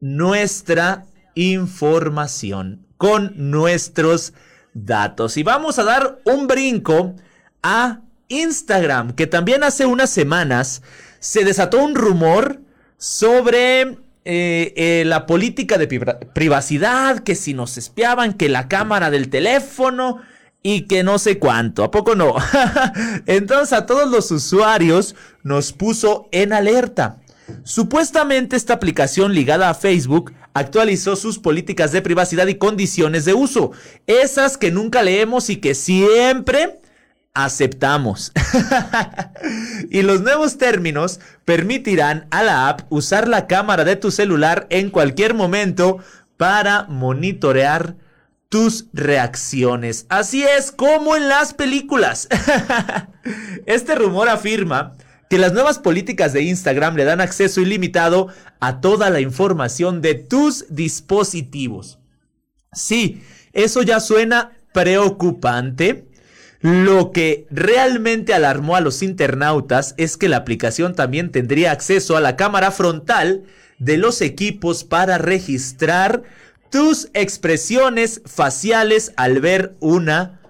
nuestra 0.00 1.04
información, 1.34 2.86
con 2.96 3.34
nuestros 3.36 4.32
datos. 4.72 5.36
Y 5.36 5.42
vamos 5.42 5.78
a 5.78 5.84
dar 5.84 6.18
un 6.24 6.46
brinco 6.46 7.14
a 7.62 8.00
Instagram, 8.28 9.12
que 9.12 9.26
también 9.26 9.62
hace 9.62 9.84
unas 9.84 10.08
semanas 10.08 10.82
se 11.22 11.44
desató 11.44 11.78
un 11.78 11.94
rumor 11.94 12.60
sobre 12.98 13.82
eh, 14.24 14.74
eh, 14.76 15.04
la 15.06 15.24
política 15.24 15.78
de 15.78 15.86
privacidad, 15.86 17.20
que 17.20 17.36
si 17.36 17.54
nos 17.54 17.78
espiaban, 17.78 18.34
que 18.34 18.48
la 18.48 18.66
cámara 18.66 19.08
del 19.08 19.28
teléfono, 19.28 20.20
y 20.64 20.82
que 20.82 21.04
no 21.04 21.18
sé 21.18 21.38
cuánto, 21.38 21.84
¿a 21.84 21.90
poco 21.90 22.14
no? 22.14 22.34
Entonces 23.26 23.72
a 23.72 23.86
todos 23.86 24.10
los 24.10 24.30
usuarios 24.30 25.14
nos 25.44 25.72
puso 25.72 26.28
en 26.32 26.52
alerta. 26.52 27.18
Supuestamente 27.64 28.56
esta 28.56 28.74
aplicación 28.74 29.32
ligada 29.32 29.70
a 29.70 29.74
Facebook 29.74 30.32
actualizó 30.54 31.16
sus 31.16 31.38
políticas 31.38 31.92
de 31.92 32.02
privacidad 32.02 32.46
y 32.46 32.56
condiciones 32.56 33.24
de 33.24 33.34
uso, 33.34 33.72
esas 34.06 34.56
que 34.56 34.70
nunca 34.70 35.02
leemos 35.02 35.50
y 35.50 35.56
que 35.56 35.74
siempre 35.74 36.80
aceptamos. 37.34 38.32
y 39.90 40.02
los 40.02 40.20
nuevos 40.20 40.58
términos 40.58 41.20
permitirán 41.44 42.26
a 42.30 42.42
la 42.42 42.68
app 42.68 42.82
usar 42.90 43.28
la 43.28 43.46
cámara 43.46 43.84
de 43.84 43.96
tu 43.96 44.10
celular 44.10 44.66
en 44.70 44.90
cualquier 44.90 45.34
momento 45.34 45.98
para 46.36 46.84
monitorear 46.84 47.96
tus 48.48 48.86
reacciones. 48.92 50.04
Así 50.10 50.42
es 50.42 50.72
como 50.72 51.16
en 51.16 51.28
las 51.28 51.54
películas. 51.54 52.28
este 53.66 53.94
rumor 53.94 54.28
afirma 54.28 54.92
que 55.30 55.38
las 55.38 55.54
nuevas 55.54 55.78
políticas 55.78 56.34
de 56.34 56.42
Instagram 56.42 56.94
le 56.96 57.04
dan 57.04 57.22
acceso 57.22 57.62
ilimitado 57.62 58.28
a 58.60 58.82
toda 58.82 59.08
la 59.08 59.20
información 59.20 60.02
de 60.02 60.14
tus 60.14 60.66
dispositivos. 60.68 61.98
Sí, 62.74 63.22
eso 63.54 63.80
ya 63.82 63.98
suena 64.00 64.52
preocupante. 64.74 66.11
Lo 66.62 67.10
que 67.10 67.46
realmente 67.50 68.34
alarmó 68.34 68.76
a 68.76 68.80
los 68.80 69.02
internautas 69.02 69.94
es 69.96 70.16
que 70.16 70.28
la 70.28 70.38
aplicación 70.38 70.94
también 70.94 71.32
tendría 71.32 71.72
acceso 71.72 72.16
a 72.16 72.20
la 72.20 72.36
cámara 72.36 72.70
frontal 72.70 73.42
de 73.78 73.96
los 73.96 74.20
equipos 74.20 74.84
para 74.84 75.18
registrar 75.18 76.22
tus 76.70 77.08
expresiones 77.14 78.22
faciales 78.24 79.12
al 79.16 79.40
ver 79.40 79.74
una 79.80 80.40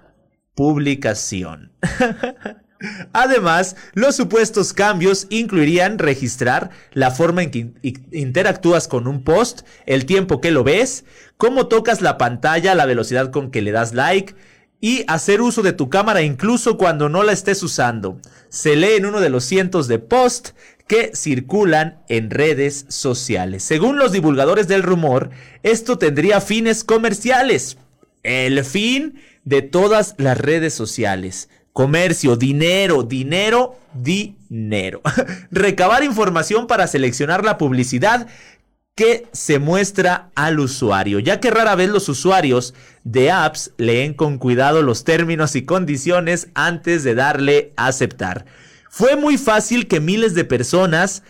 publicación. 0.55 1.73
Además, 3.13 3.77
los 3.95 4.17
supuestos 4.17 4.75
cambios 4.75 5.27
incluirían 5.31 5.99
registrar 5.99 6.71
la 6.93 7.11
forma 7.11 7.43
en 7.43 7.51
que 7.51 7.73
interactúas 8.11 8.87
con 8.87 9.07
un 9.07 9.25
post, 9.25 9.63
el 9.87 10.05
tiempo 10.05 10.41
que 10.43 10.51
lo 10.51 10.63
ves, 10.63 11.05
cómo 11.39 11.69
tocas 11.69 12.03
la 12.03 12.19
pantalla, 12.19 12.75
la 12.75 12.87
velocidad 12.87 13.31
con 13.31 13.51
que 13.51 13.63
le 13.63 13.73
das 13.73 13.95
like 13.95 14.35
y 14.83 15.05
hacer 15.07 15.41
uso 15.41 15.63
de 15.63 15.73
tu 15.73 15.89
cámara 15.89 16.21
incluso 16.23 16.77
cuando 16.77 17.09
no 17.09 17.23
la 17.23 17.33
estés 17.33 17.63
usando. 17.63 18.19
Se 18.51 18.77
lee 18.77 18.97
en 18.97 19.07
uno 19.07 19.21
de 19.21 19.31
los 19.31 19.45
cientos 19.45 19.89
de 19.89 20.01
posts 20.01 20.55
que 20.87 21.13
circulan 21.15 22.03
en 22.09 22.29
redes 22.29 22.85
sociales. 22.89 23.63
Según 23.63 23.97
los 23.97 24.11
divulgadores 24.13 24.67
del 24.67 24.83
rumor, 24.83 25.31
esto 25.63 25.99
tendría 25.99 26.41
fines 26.41 26.83
comerciales. 26.83 27.79
El 28.25 28.63
fin 28.65 29.21
de 29.45 29.63
todas 29.63 30.15
las 30.19 30.37
redes 30.37 30.75
sociales 30.75 31.49
comercio, 31.73 32.37
dinero, 32.37 33.03
dinero, 33.03 33.79
dinero. 33.95 35.01
Recabar 35.51 36.05
información 36.05 36.67
para 36.67 36.87
seleccionar 36.87 37.45
la 37.45 37.59
publicidad 37.59 38.27
que 38.95 39.27
se 39.33 39.59
muestra 39.59 40.31
al 40.35 40.61
usuario, 40.61 41.19
ya 41.19 41.41
que 41.41 41.51
rara 41.51 41.75
vez 41.75 41.89
los 41.89 42.09
usuarios 42.11 42.75
de 43.05 43.31
apps 43.31 43.73
leen 43.77 44.15
con 44.15 44.39
cuidado 44.39 44.83
los 44.83 45.05
términos 45.05 45.57
y 45.57 45.63
condiciones 45.65 46.49
antes 46.55 47.05
de 47.05 47.15
darle 47.15 47.73
a 47.77 47.89
aceptar. 47.89 48.47
Fue 48.89 49.17
muy 49.17 49.39
fácil 49.39 49.89
que 49.89 50.01
miles 50.01 50.35
de 50.35 50.45
personas 50.45 51.23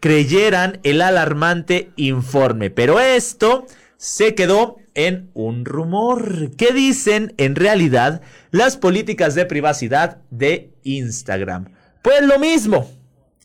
creyeran 0.00 0.80
el 0.82 1.02
alarmante 1.02 1.90
informe, 1.96 2.70
pero 2.70 3.00
esto 3.00 3.66
se 3.96 4.34
quedó 4.34 4.76
en 4.94 5.30
un 5.34 5.64
rumor. 5.64 6.50
¿Qué 6.56 6.72
dicen 6.72 7.34
en 7.36 7.54
realidad 7.54 8.22
las 8.50 8.76
políticas 8.76 9.34
de 9.34 9.46
privacidad 9.46 10.18
de 10.30 10.72
Instagram? 10.82 11.66
Pues 12.02 12.22
lo 12.22 12.38
mismo. 12.38 12.90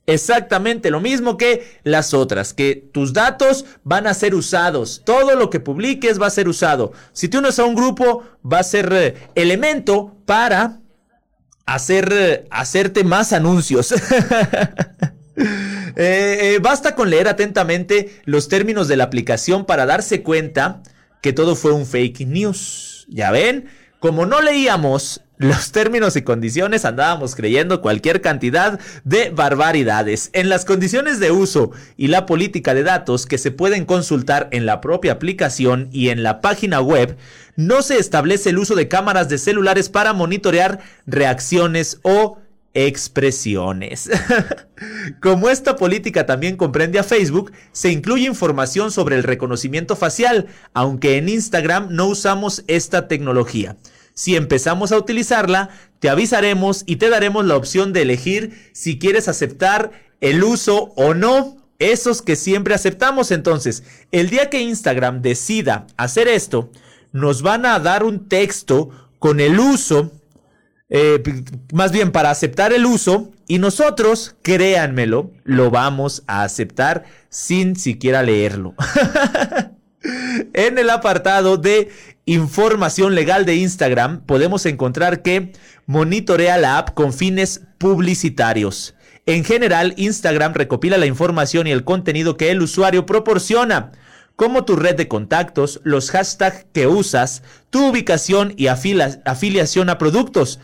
Exactamente 0.10 0.90
lo 0.90 1.02
mismo 1.02 1.36
que 1.36 1.80
las 1.84 2.14
otras, 2.14 2.54
que 2.54 2.76
tus 2.94 3.12
datos 3.12 3.66
van 3.84 4.08
a 4.08 4.14
ser 4.14 4.36
usados, 4.36 5.02
todo 5.06 5.36
lo 5.36 5.50
que 5.50 5.60
publiques 5.60 6.20
va 6.20 6.28
a 6.28 6.32
ser 6.32 6.48
usado. 6.48 6.94
Si 7.12 7.28
tú 7.28 7.40
unes 7.40 7.60
a 7.60 7.66
un 7.66 7.76
grupo, 7.76 8.24
va 8.42 8.60
a 8.60 8.64
ser 8.64 8.90
eh, 8.94 9.16
elemento 9.36 10.16
para 10.26 10.80
hacer, 11.66 12.10
eh, 12.14 12.48
hacerte 12.50 13.04
más 13.04 13.34
anuncios. 13.34 13.94
Eh, 16.00 16.58
basta 16.62 16.96
con 16.96 17.12
leer 17.12 17.28
atentamente 17.28 18.22
los 18.26 18.48
términos 18.48 18.88
de 18.88 18.98
la 18.98 19.04
aplicación 19.04 19.66
para 19.66 19.86
darse 19.86 20.24
cuenta 20.24 20.82
que 21.22 21.34
todo 21.34 21.56
fue 21.56 21.74
un 21.74 21.86
fake 21.86 22.22
news. 22.28 23.06
Ya 23.08 23.30
ven, 23.30 23.68
como 24.00 24.26
no 24.26 24.42
leíamos 24.42 25.22
los 25.38 25.72
términos 25.72 26.16
y 26.16 26.24
condiciones 26.24 26.84
andábamos 26.84 27.36
creyendo 27.36 27.82
cualquier 27.82 28.22
cantidad 28.22 28.80
de 29.04 29.30
barbaridades. 29.30 30.32
En 30.34 30.50
las 30.50 30.66
condiciones 30.66 31.20
de 31.20 31.30
uso 31.30 31.72
y 31.96 32.08
la 32.08 32.26
política 32.26 32.74
de 32.74 32.82
datos 32.82 33.28
que 33.28 33.38
se 33.38 33.52
pueden 33.52 33.86
consultar 33.86 34.48
en 34.52 34.66
la 34.66 34.82
propia 34.82 35.12
aplicación 35.12 35.90
y 35.92 36.10
en 36.10 36.24
la 36.24 36.42
página 36.42 36.82
web, 36.82 37.18
no 37.56 37.84
se 37.84 37.98
establece 37.98 38.50
el 38.50 38.58
uso 38.58 38.74
de 38.74 38.88
cámaras 38.88 39.30
de 39.30 39.38
celulares 39.38 39.90
para 39.90 40.14
monitorear 40.14 40.80
reacciones 41.06 42.00
o 42.02 42.40
expresiones. 42.78 44.08
Como 45.20 45.50
esta 45.50 45.78
política 45.78 46.28
también 46.28 46.58
comprende 46.58 47.00
a 47.00 47.04
Facebook, 47.04 47.52
se 47.72 47.92
incluye 47.92 48.28
información 48.28 48.92
sobre 48.92 49.16
el 49.16 49.24
reconocimiento 49.24 49.96
facial, 49.96 50.46
aunque 50.76 51.18
en 51.18 51.28
Instagram 51.28 51.88
no 51.90 52.06
usamos 52.06 52.64
esta 52.68 53.08
tecnología. 53.08 53.78
Si 54.14 54.36
empezamos 54.36 54.92
a 54.92 54.98
utilizarla, 54.98 55.70
te 56.00 56.10
avisaremos 56.10 56.84
y 56.86 56.98
te 56.98 57.10
daremos 57.10 57.46
la 57.46 57.56
opción 57.56 57.94
de 57.94 58.04
elegir 58.04 58.70
si 58.74 59.00
quieres 59.00 59.28
aceptar 59.28 59.92
el 60.22 60.44
uso 60.44 60.94
o 60.96 61.16
no. 61.16 61.58
Esos 61.80 62.22
que 62.22 62.36
siempre 62.36 62.76
aceptamos 62.76 63.32
entonces. 63.32 63.84
El 64.12 64.30
día 64.30 64.52
que 64.52 64.62
Instagram 64.62 65.24
decida 65.24 65.88
hacer 65.98 66.28
esto, 66.28 66.72
nos 67.12 67.42
van 67.42 67.66
a 67.66 67.80
dar 67.80 68.04
un 68.04 68.28
texto 68.28 68.92
con 69.18 69.40
el 69.40 69.60
uso 69.60 70.12
eh, 70.90 71.22
más 71.74 71.92
bien 71.92 72.12
para 72.12 72.30
aceptar 72.30 72.72
el 72.72 72.86
uso 72.86 73.32
y 73.48 73.60
nosotros, 73.60 74.36
créanmelo, 74.42 75.32
lo 75.44 75.70
vamos 75.70 76.24
a 76.28 76.44
aceptar 76.44 77.04
sin 77.30 77.76
siquiera 77.76 78.24
leerlo. 78.24 78.74
en 80.54 80.78
el 80.78 80.90
apartado 80.90 81.58
de 81.58 81.90
información 82.26 83.16
legal 83.16 83.46
de 83.46 83.56
Instagram 83.56 84.22
podemos 84.22 84.66
encontrar 84.66 85.22
que 85.22 85.54
monitorea 85.86 86.58
la 86.58 86.78
app 86.78 86.94
con 86.94 87.14
fines 87.14 87.62
publicitarios. 87.78 88.96
En 89.26 89.44
general, 89.44 89.94
Instagram 89.98 90.54
recopila 90.54 90.98
la 90.98 91.06
información 91.06 91.68
y 91.68 91.72
el 91.72 91.84
contenido 91.84 92.38
que 92.38 92.50
el 92.52 92.62
usuario 92.62 93.06
proporciona 93.06 93.92
como 94.38 94.66
tu 94.66 94.76
red 94.76 94.96
de 94.96 95.08
contactos, 95.08 95.82
los 95.84 96.12
hashtags 96.12 96.68
que 96.72 96.86
usas, 96.86 97.42
tu 97.72 97.90
ubicación 97.90 98.54
y 98.56 98.68
afiliación 98.68 99.90
a 99.90 99.98
productos. 99.98 100.60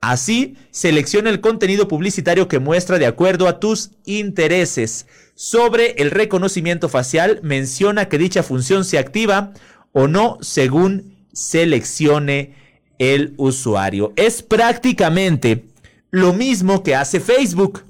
Así, 0.00 0.56
selecciona 0.70 1.28
el 1.28 1.42
contenido 1.42 1.86
publicitario 1.86 2.48
que 2.48 2.58
muestra 2.58 2.98
de 2.98 3.04
acuerdo 3.04 3.46
a 3.46 3.60
tus 3.60 3.90
intereses. 4.06 5.06
Sobre 5.34 5.92
el 5.98 6.10
reconocimiento 6.10 6.88
facial, 6.88 7.40
menciona 7.42 8.08
que 8.08 8.16
dicha 8.16 8.42
función 8.42 8.86
se 8.86 8.98
activa 8.98 9.52
o 9.92 10.08
no 10.08 10.38
según 10.40 11.26
seleccione 11.34 12.54
el 12.98 13.34
usuario. 13.36 14.14
Es 14.16 14.42
prácticamente 14.42 15.66
lo 16.10 16.32
mismo 16.32 16.82
que 16.82 16.94
hace 16.94 17.20
Facebook. 17.20 17.84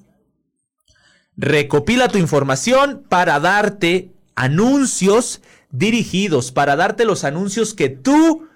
Recopila 1.37 2.09
tu 2.09 2.19
información 2.19 3.05
para 3.09 3.39
darte 3.39 4.11
anuncios 4.35 5.43
dirigidos, 5.71 6.51
para 6.51 6.75
darte 6.75 7.05
los 7.05 7.23
anuncios 7.23 7.73
que 7.73 7.89
tú 7.89 8.49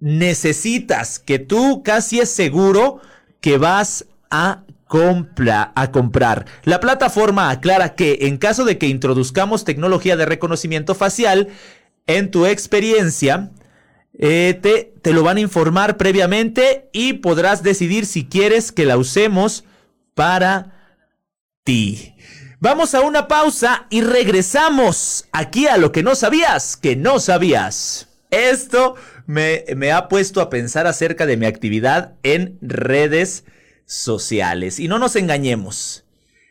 necesitas, 0.00 1.18
que 1.18 1.38
tú 1.38 1.82
casi 1.82 2.20
es 2.20 2.30
seguro 2.30 3.00
que 3.40 3.58
vas 3.58 4.06
a, 4.30 4.64
a 5.74 5.90
comprar. 5.92 6.46
La 6.64 6.80
plataforma 6.80 7.50
aclara 7.50 7.94
que 7.94 8.18
en 8.22 8.36
caso 8.36 8.64
de 8.64 8.78
que 8.78 8.86
introduzcamos 8.86 9.64
tecnología 9.64 10.16
de 10.16 10.26
reconocimiento 10.26 10.94
facial, 10.94 11.48
en 12.06 12.30
tu 12.30 12.46
experiencia, 12.46 13.50
eh, 14.18 14.58
te, 14.60 14.92
te 15.02 15.12
lo 15.12 15.22
van 15.22 15.38
a 15.38 15.40
informar 15.40 15.96
previamente 15.96 16.88
y 16.92 17.14
podrás 17.14 17.62
decidir 17.62 18.06
si 18.06 18.26
quieres 18.26 18.72
que 18.72 18.84
la 18.84 18.96
usemos 18.96 19.64
para 20.14 20.98
ti. 21.64 22.14
Vamos 22.60 22.94
a 22.94 23.00
una 23.00 23.28
pausa 23.28 23.86
y 23.90 24.00
regresamos 24.00 25.26
aquí 25.32 25.66
a 25.66 25.76
lo 25.76 25.92
que 25.92 26.02
no 26.02 26.14
sabías, 26.14 26.76
que 26.76 26.96
no 26.96 27.18
sabías. 27.18 28.08
Esto 28.30 28.94
me, 29.26 29.92
ha 29.92 30.08
puesto 30.08 30.40
a 30.40 30.50
pensar 30.50 30.86
acerca 30.86 31.26
de 31.26 31.36
mi 31.36 31.46
actividad 31.46 32.14
en 32.22 32.58
redes 32.60 33.44
sociales. 33.86 34.78
Y 34.78 34.88
no 34.88 34.98
nos 34.98 35.16
engañemos. 35.16 36.04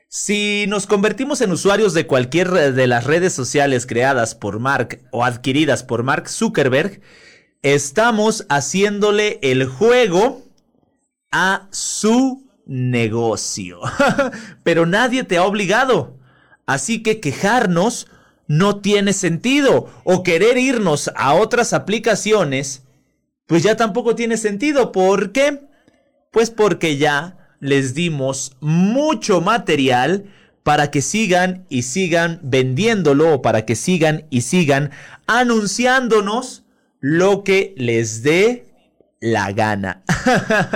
Si 0.08 0.66
nos 0.68 0.86
convertimos 0.86 1.42
en 1.42 1.52
usuarios 1.52 1.94
de 1.94 2.06
cualquier 2.06 2.52
de 2.52 2.88
las 2.88 3.06
redes 3.06 3.34
sociales 3.34 3.86
creadas 3.86 4.36
por 4.36 4.60
Mark 4.60 5.02
o 5.12 5.26
adquiridas 5.26 5.84
por 5.84 6.04
Mark 6.04 6.30
Zuckerberg, 6.30 7.02
estamos 7.64 8.46
haciéndole 8.50 9.40
el 9.42 9.66
juego 9.66 10.44
a 11.32 11.68
su 11.72 12.48
negocio. 12.66 13.80
Pero 14.64 14.86
nadie 14.86 15.24
te 15.24 15.38
ha 15.38 15.46
obligado. 15.46 16.20
Así 16.66 17.02
que 17.02 17.20
quejarnos 17.20 18.08
no 18.48 18.78
tiene 18.78 19.14
sentido. 19.14 19.90
O 20.04 20.24
querer 20.24 20.58
irnos 20.58 21.12
a 21.16 21.34
otras 21.34 21.74
aplicaciones, 21.74 22.84
pues 23.48 23.64
ya 23.64 23.76
tampoco 23.78 24.16
tiene 24.16 24.38
sentido. 24.38 24.92
¿Por 24.92 25.32
qué? 25.32 25.62
Pues 26.32 26.50
porque 26.50 26.98
ya 26.98 27.38
les 27.60 27.94
dimos 27.94 28.56
mucho 28.60 29.42
material 29.42 30.26
para 30.64 30.92
que 30.92 31.02
sigan 31.02 31.66
y 31.70 31.84
sigan 31.84 32.40
vendiéndolo 32.42 33.36
o 33.36 33.42
para 33.42 33.66
que 33.66 33.76
sigan 33.76 34.26
y 34.30 34.42
sigan 34.42 34.92
anunciándonos 35.28 36.64
lo 37.00 37.44
que 37.44 37.74
les 37.78 38.24
dé 38.24 38.66
la 39.20 39.52
gana. 39.52 40.04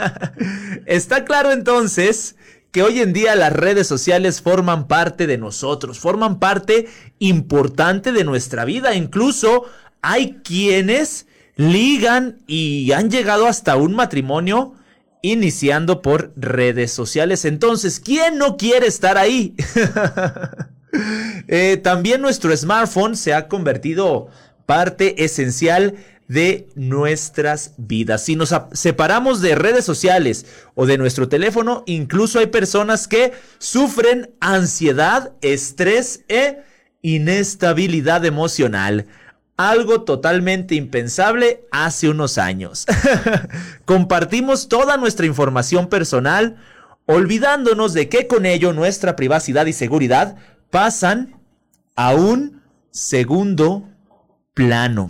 Está 0.85 1.25
claro 1.25 1.51
entonces 1.51 2.35
que 2.71 2.83
hoy 2.83 3.01
en 3.01 3.13
día 3.13 3.35
las 3.35 3.53
redes 3.53 3.87
sociales 3.87 4.41
forman 4.41 4.87
parte 4.87 5.27
de 5.27 5.37
nosotros, 5.37 5.99
forman 5.99 6.39
parte 6.39 6.87
importante 7.19 8.11
de 8.11 8.23
nuestra 8.23 8.65
vida. 8.65 8.93
Incluso 8.93 9.65
hay 10.01 10.39
quienes 10.43 11.27
ligan 11.55 12.37
y 12.47 12.91
han 12.91 13.09
llegado 13.09 13.47
hasta 13.47 13.75
un 13.75 13.95
matrimonio 13.95 14.73
iniciando 15.21 16.01
por 16.01 16.31
redes 16.35 16.91
sociales. 16.91 17.45
Entonces, 17.45 17.99
¿quién 17.99 18.37
no 18.37 18.57
quiere 18.57 18.87
estar 18.87 19.17
ahí? 19.17 19.55
Eh, 21.49 21.77
también 21.83 22.21
nuestro 22.21 22.55
smartphone 22.55 23.15
se 23.17 23.33
ha 23.33 23.49
convertido 23.49 24.29
parte 24.65 25.23
esencial 25.25 25.95
de 26.27 26.67
nuestras 26.75 27.73
vidas. 27.77 28.23
Si 28.23 28.35
nos 28.35 28.53
separamos 28.73 29.41
de 29.41 29.55
redes 29.55 29.85
sociales 29.85 30.45
o 30.75 30.85
de 30.85 30.97
nuestro 30.97 31.29
teléfono, 31.29 31.83
incluso 31.85 32.39
hay 32.39 32.47
personas 32.47 33.07
que 33.07 33.33
sufren 33.59 34.31
ansiedad, 34.39 35.31
estrés 35.41 36.25
e 36.27 36.63
inestabilidad 37.01 38.25
emocional. 38.25 39.07
Algo 39.55 40.03
totalmente 40.03 40.75
impensable 40.75 41.65
hace 41.71 42.09
unos 42.09 42.37
años. 42.37 42.85
Compartimos 43.85 44.67
toda 44.67 44.97
nuestra 44.97 45.25
información 45.25 45.87
personal, 45.87 46.57
olvidándonos 47.05 47.93
de 47.93 48.09
que 48.09 48.27
con 48.27 48.45
ello 48.45 48.73
nuestra 48.73 49.15
privacidad 49.15 49.65
y 49.65 49.73
seguridad 49.73 50.35
pasan 50.69 51.39
a 51.95 52.13
un 52.13 52.61
segundo 52.91 53.87
plano. 54.53 55.09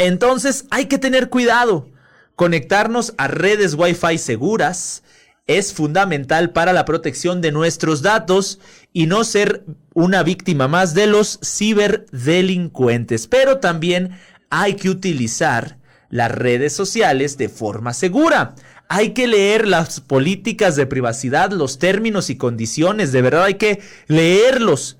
Entonces 0.00 0.64
hay 0.70 0.86
que 0.86 0.96
tener 0.96 1.28
cuidado. 1.28 1.86
Conectarnos 2.34 3.12
a 3.18 3.28
redes 3.28 3.74
Wi-Fi 3.74 4.16
seguras 4.16 5.02
es 5.46 5.74
fundamental 5.74 6.52
para 6.52 6.72
la 6.72 6.86
protección 6.86 7.42
de 7.42 7.52
nuestros 7.52 8.00
datos 8.00 8.60
y 8.94 9.06
no 9.06 9.24
ser 9.24 9.62
una 9.92 10.22
víctima 10.22 10.68
más 10.68 10.94
de 10.94 11.06
los 11.06 11.38
ciberdelincuentes. 11.44 13.26
Pero 13.26 13.58
también 13.58 14.18
hay 14.48 14.76
que 14.76 14.88
utilizar 14.88 15.76
las 16.08 16.32
redes 16.32 16.72
sociales 16.72 17.36
de 17.36 17.50
forma 17.50 17.92
segura. 17.92 18.54
Hay 18.88 19.10
que 19.10 19.26
leer 19.26 19.68
las 19.68 20.00
políticas 20.00 20.76
de 20.76 20.86
privacidad, 20.86 21.52
los 21.52 21.78
términos 21.78 22.30
y 22.30 22.36
condiciones. 22.38 23.12
De 23.12 23.20
verdad 23.20 23.44
hay 23.44 23.54
que 23.54 23.80
leerlos 24.06 24.96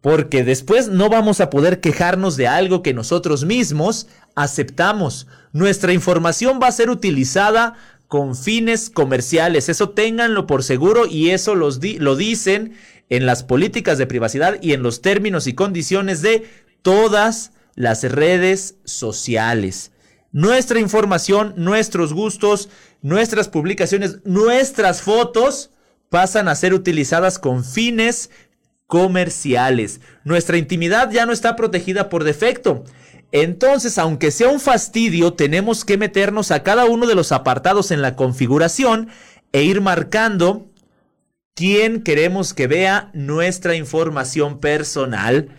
porque 0.00 0.44
después 0.44 0.88
no 0.88 1.08
vamos 1.08 1.40
a 1.40 1.50
poder 1.50 1.80
quejarnos 1.80 2.36
de 2.36 2.48
algo 2.48 2.82
que 2.82 2.94
nosotros 2.94 3.44
mismos 3.44 4.06
aceptamos. 4.34 5.26
Nuestra 5.52 5.92
información 5.92 6.58
va 6.62 6.68
a 6.68 6.72
ser 6.72 6.90
utilizada 6.90 7.74
con 8.08 8.34
fines 8.34 8.90
comerciales. 8.90 9.68
Eso 9.68 9.90
ténganlo 9.90 10.46
por 10.46 10.64
seguro 10.64 11.06
y 11.06 11.30
eso 11.30 11.54
los 11.54 11.80
lo 11.98 12.16
dicen 12.16 12.74
en 13.10 13.26
las 13.26 13.42
políticas 13.42 13.98
de 13.98 14.06
privacidad 14.06 14.56
y 14.62 14.72
en 14.72 14.82
los 14.82 15.02
términos 15.02 15.46
y 15.46 15.52
condiciones 15.52 16.22
de 16.22 16.48
todas 16.82 17.52
las 17.74 18.02
redes 18.02 18.76
sociales. 18.84 19.92
Nuestra 20.32 20.80
información, 20.80 21.54
nuestros 21.56 22.14
gustos, 22.14 22.68
nuestras 23.02 23.48
publicaciones, 23.48 24.18
nuestras 24.24 25.02
fotos 25.02 25.70
pasan 26.08 26.48
a 26.48 26.54
ser 26.54 26.72
utilizadas 26.72 27.38
con 27.38 27.64
fines 27.64 28.30
comerciales. 28.90 30.00
Nuestra 30.24 30.58
intimidad 30.58 31.12
ya 31.12 31.24
no 31.24 31.32
está 31.32 31.54
protegida 31.54 32.08
por 32.08 32.24
defecto. 32.24 32.84
Entonces, 33.30 33.98
aunque 33.98 34.32
sea 34.32 34.48
un 34.48 34.58
fastidio, 34.58 35.34
tenemos 35.34 35.84
que 35.84 35.96
meternos 35.96 36.50
a 36.50 36.64
cada 36.64 36.86
uno 36.86 37.06
de 37.06 37.14
los 37.14 37.30
apartados 37.30 37.92
en 37.92 38.02
la 38.02 38.16
configuración 38.16 39.08
e 39.52 39.62
ir 39.62 39.80
marcando 39.80 40.66
quién 41.54 42.02
queremos 42.02 42.52
que 42.52 42.66
vea 42.66 43.10
nuestra 43.14 43.76
información 43.76 44.58
personal. 44.58 45.50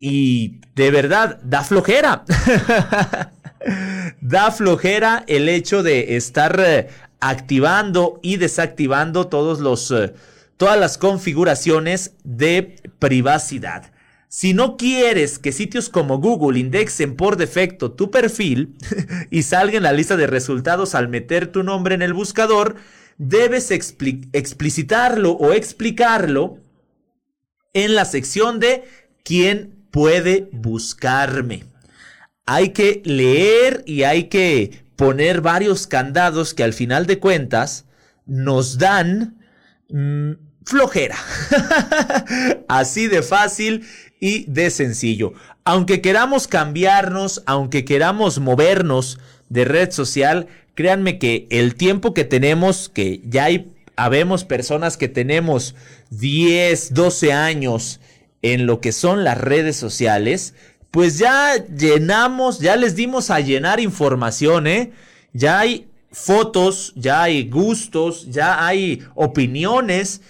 Y 0.00 0.60
de 0.74 0.90
verdad, 0.90 1.38
da 1.44 1.62
flojera. 1.62 2.24
da 4.20 4.50
flojera 4.50 5.22
el 5.28 5.48
hecho 5.48 5.84
de 5.84 6.16
estar 6.16 6.58
eh, 6.58 6.88
activando 7.20 8.18
y 8.20 8.36
desactivando 8.36 9.28
todos 9.28 9.60
los... 9.60 9.92
Eh, 9.92 10.12
todas 10.64 10.80
las 10.80 10.96
configuraciones 10.96 12.14
de 12.24 12.80
privacidad. 12.98 13.92
Si 14.28 14.54
no 14.54 14.78
quieres 14.78 15.38
que 15.38 15.52
sitios 15.52 15.90
como 15.90 16.20
Google 16.20 16.58
indexen 16.58 17.16
por 17.16 17.36
defecto 17.36 17.92
tu 17.92 18.10
perfil 18.10 18.74
y 19.30 19.42
salga 19.42 19.76
en 19.76 19.82
la 19.82 19.92
lista 19.92 20.16
de 20.16 20.26
resultados 20.26 20.94
al 20.94 21.08
meter 21.08 21.48
tu 21.48 21.64
nombre 21.64 21.94
en 21.94 22.00
el 22.00 22.14
buscador, 22.14 22.76
debes 23.18 23.70
explicitarlo 23.70 25.32
o 25.32 25.52
explicarlo 25.52 26.60
en 27.74 27.94
la 27.94 28.06
sección 28.06 28.58
de 28.58 28.84
quién 29.22 29.84
puede 29.90 30.48
buscarme. 30.50 31.64
Hay 32.46 32.70
que 32.70 33.02
leer 33.04 33.82
y 33.84 34.04
hay 34.04 34.30
que 34.30 34.82
poner 34.96 35.42
varios 35.42 35.86
candados 35.86 36.54
que 36.54 36.64
al 36.64 36.72
final 36.72 37.04
de 37.04 37.18
cuentas 37.18 37.84
nos 38.24 38.78
dan 38.78 39.36
mm, 39.90 40.43
flojera. 40.64 41.16
Así 42.68 43.06
de 43.06 43.22
fácil 43.22 43.86
y 44.20 44.44
de 44.44 44.70
sencillo. 44.70 45.34
Aunque 45.64 46.00
queramos 46.00 46.48
cambiarnos, 46.48 47.42
aunque 47.46 47.84
queramos 47.84 48.38
movernos 48.38 49.18
de 49.48 49.64
red 49.64 49.90
social, 49.90 50.46
créanme 50.74 51.18
que 51.18 51.46
el 51.50 51.74
tiempo 51.74 52.14
que 52.14 52.24
tenemos, 52.24 52.88
que 52.88 53.20
ya 53.24 53.44
hay, 53.44 53.72
habemos 53.96 54.44
personas 54.44 54.96
que 54.96 55.08
tenemos 55.08 55.74
10, 56.10 56.94
12 56.94 57.32
años 57.32 58.00
en 58.42 58.66
lo 58.66 58.80
que 58.80 58.92
son 58.92 59.24
las 59.24 59.38
redes 59.38 59.76
sociales, 59.76 60.54
pues 60.90 61.18
ya 61.18 61.54
llenamos, 61.66 62.60
ya 62.60 62.76
les 62.76 62.94
dimos 62.94 63.30
a 63.30 63.40
llenar 63.40 63.80
información, 63.80 64.66
¿eh? 64.66 64.92
Ya 65.32 65.58
hay 65.58 65.88
fotos, 66.12 66.92
ya 66.94 67.22
hay 67.22 67.48
gustos, 67.48 68.30
ya 68.30 68.64
hay 68.64 69.02
opiniones 69.16 70.20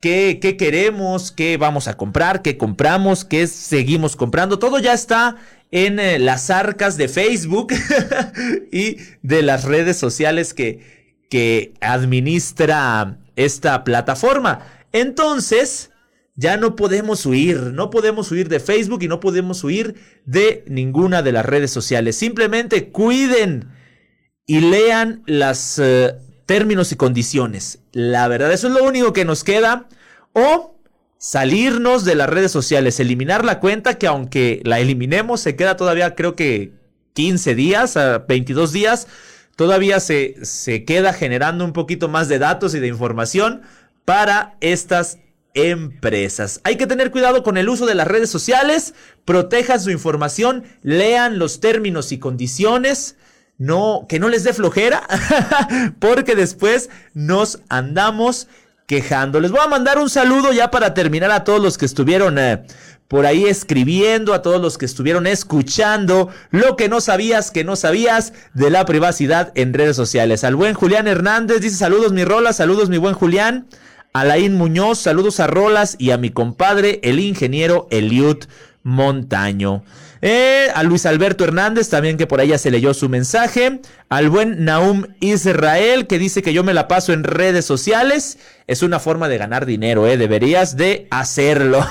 qué, 0.00 0.56
queremos, 0.58 1.32
qué 1.32 1.56
vamos 1.56 1.88
a 1.88 1.96
comprar, 1.96 2.42
qué 2.42 2.56
compramos, 2.56 3.24
qué 3.24 3.46
seguimos 3.46 4.16
comprando. 4.16 4.58
Todo 4.58 4.78
ya 4.78 4.92
está 4.92 5.36
en 5.70 5.98
eh, 5.98 6.18
las 6.18 6.50
arcas 6.50 6.96
de 6.96 7.08
Facebook 7.08 7.72
y 8.72 8.96
de 9.22 9.42
las 9.42 9.64
redes 9.64 9.96
sociales 9.96 10.54
que, 10.54 11.24
que 11.30 11.74
administra 11.80 13.18
esta 13.36 13.84
plataforma. 13.84 14.66
Entonces, 14.92 15.90
ya 16.34 16.56
no 16.56 16.76
podemos 16.76 17.26
huir, 17.26 17.58
no 17.58 17.90
podemos 17.90 18.30
huir 18.30 18.48
de 18.48 18.60
Facebook 18.60 19.02
y 19.02 19.08
no 19.08 19.20
podemos 19.20 19.64
huir 19.64 19.96
de 20.24 20.64
ninguna 20.68 21.22
de 21.22 21.32
las 21.32 21.44
redes 21.44 21.72
sociales. 21.72 22.16
Simplemente 22.16 22.90
cuiden 22.90 23.68
y 24.46 24.60
lean 24.60 25.22
las... 25.26 25.78
Eh, 25.78 26.14
términos 26.48 26.92
y 26.92 26.96
condiciones. 26.96 27.80
La 27.92 28.26
verdad, 28.26 28.50
eso 28.50 28.68
es 28.68 28.72
lo 28.72 28.82
único 28.82 29.12
que 29.12 29.26
nos 29.26 29.44
queda. 29.44 29.86
O 30.32 30.74
salirnos 31.18 32.06
de 32.06 32.14
las 32.14 32.30
redes 32.30 32.50
sociales, 32.50 32.98
eliminar 32.98 33.44
la 33.44 33.60
cuenta 33.60 33.98
que 33.98 34.06
aunque 34.06 34.62
la 34.64 34.80
eliminemos 34.80 35.42
se 35.42 35.56
queda 35.56 35.76
todavía 35.76 36.14
creo 36.14 36.36
que 36.36 36.72
15 37.12 37.54
días, 37.54 37.98
22 38.26 38.72
días, 38.72 39.08
todavía 39.56 40.00
se, 40.00 40.36
se 40.42 40.86
queda 40.86 41.12
generando 41.12 41.66
un 41.66 41.74
poquito 41.74 42.08
más 42.08 42.28
de 42.28 42.38
datos 42.38 42.74
y 42.74 42.80
de 42.80 42.86
información 42.88 43.60
para 44.06 44.56
estas 44.62 45.18
empresas. 45.52 46.62
Hay 46.64 46.76
que 46.76 46.86
tener 46.86 47.10
cuidado 47.10 47.42
con 47.42 47.58
el 47.58 47.68
uso 47.68 47.84
de 47.84 47.94
las 47.94 48.06
redes 48.06 48.30
sociales, 48.30 48.94
protejan 49.26 49.80
su 49.80 49.90
información, 49.90 50.64
lean 50.82 51.38
los 51.38 51.60
términos 51.60 52.10
y 52.10 52.18
condiciones 52.18 53.16
no, 53.58 54.06
que 54.08 54.18
no 54.18 54.28
les 54.28 54.44
dé 54.44 54.52
flojera, 54.52 55.02
porque 55.98 56.34
después 56.34 56.88
nos 57.12 57.60
andamos 57.68 58.48
quejando. 58.86 59.40
Les 59.40 59.50
voy 59.50 59.60
a 59.60 59.68
mandar 59.68 59.98
un 59.98 60.08
saludo 60.08 60.52
ya 60.52 60.70
para 60.70 60.94
terminar 60.94 61.30
a 61.30 61.44
todos 61.44 61.60
los 61.60 61.76
que 61.76 61.84
estuvieron 61.84 62.38
eh, 62.38 62.64
por 63.08 63.26
ahí 63.26 63.44
escribiendo, 63.44 64.32
a 64.32 64.42
todos 64.42 64.60
los 64.60 64.78
que 64.78 64.86
estuvieron 64.86 65.26
escuchando 65.26 66.28
lo 66.50 66.76
que 66.76 66.88
no 66.88 67.00
sabías, 67.00 67.50
que 67.50 67.64
no 67.64 67.74
sabías 67.74 68.32
de 68.54 68.70
la 68.70 68.84
privacidad 68.84 69.52
en 69.54 69.74
redes 69.74 69.96
sociales. 69.96 70.44
Al 70.44 70.54
buen 70.54 70.74
Julián 70.74 71.08
Hernández 71.08 71.60
dice 71.60 71.76
saludos 71.76 72.12
mi 72.12 72.24
Rola, 72.24 72.52
saludos 72.52 72.88
mi 72.88 72.98
buen 72.98 73.14
Julián. 73.14 73.66
Alain 74.12 74.54
Muñoz, 74.54 74.98
saludos 74.98 75.38
a 75.40 75.46
Rolas 75.46 75.96
y 75.98 76.10
a 76.12 76.18
mi 76.18 76.30
compadre, 76.30 77.00
el 77.02 77.20
ingeniero 77.20 77.88
Eliud 77.90 78.44
Montaño. 78.82 79.82
Eh, 80.20 80.68
a 80.74 80.82
Luis 80.82 81.06
Alberto 81.06 81.44
Hernández, 81.44 81.88
también 81.88 82.16
que 82.16 82.26
por 82.26 82.40
allá 82.40 82.58
se 82.58 82.70
leyó 82.70 82.94
su 82.94 83.08
mensaje. 83.08 83.80
Al 84.08 84.30
buen 84.30 84.64
Naum 84.64 85.06
Israel, 85.20 86.06
que 86.06 86.18
dice 86.18 86.42
que 86.42 86.52
yo 86.52 86.64
me 86.64 86.74
la 86.74 86.88
paso 86.88 87.12
en 87.12 87.24
redes 87.24 87.64
sociales. 87.64 88.38
Es 88.66 88.82
una 88.82 88.98
forma 88.98 89.28
de 89.28 89.38
ganar 89.38 89.66
dinero, 89.66 90.06
¿eh? 90.06 90.16
Deberías 90.16 90.76
de 90.76 91.06
hacerlo. 91.10 91.86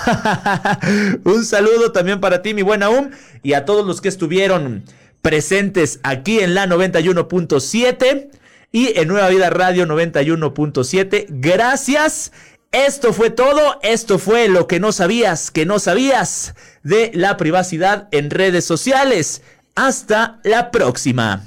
Un 1.24 1.46
saludo 1.46 1.92
también 1.92 2.20
para 2.20 2.42
ti, 2.42 2.54
mi 2.54 2.62
buen 2.62 2.82
Naum, 2.82 3.12
y 3.44 3.54
a 3.54 3.66
todos 3.66 3.86
los 3.86 4.02
que 4.02 4.10
estuvieron 4.10 4.84
presentes 5.22 6.00
aquí 6.04 6.40
en 6.40 6.54
la 6.54 6.68
91.7 6.68 8.30
y 8.72 9.00
en 9.00 9.08
Nueva 9.08 9.30
Vida 9.30 9.50
Radio 9.50 9.86
91.7. 9.86 11.28
Gracias. 11.30 12.32
Esto 12.72 13.14
fue 13.14 13.30
todo, 13.30 13.80
esto 13.82 14.20
fue 14.20 14.50
lo 14.50 14.68
que 14.68 14.80
no 14.80 14.92
sabías, 14.92 15.52
que 15.52 15.66
no 15.66 15.80
sabías 15.80 16.54
de 16.84 17.12
la 17.14 17.38
privacidad 17.38 18.08
en 18.12 18.30
redes 18.30 18.66
sociales. 18.66 19.42
Hasta 19.76 20.40
la 20.44 20.72
próxima. 20.72 21.46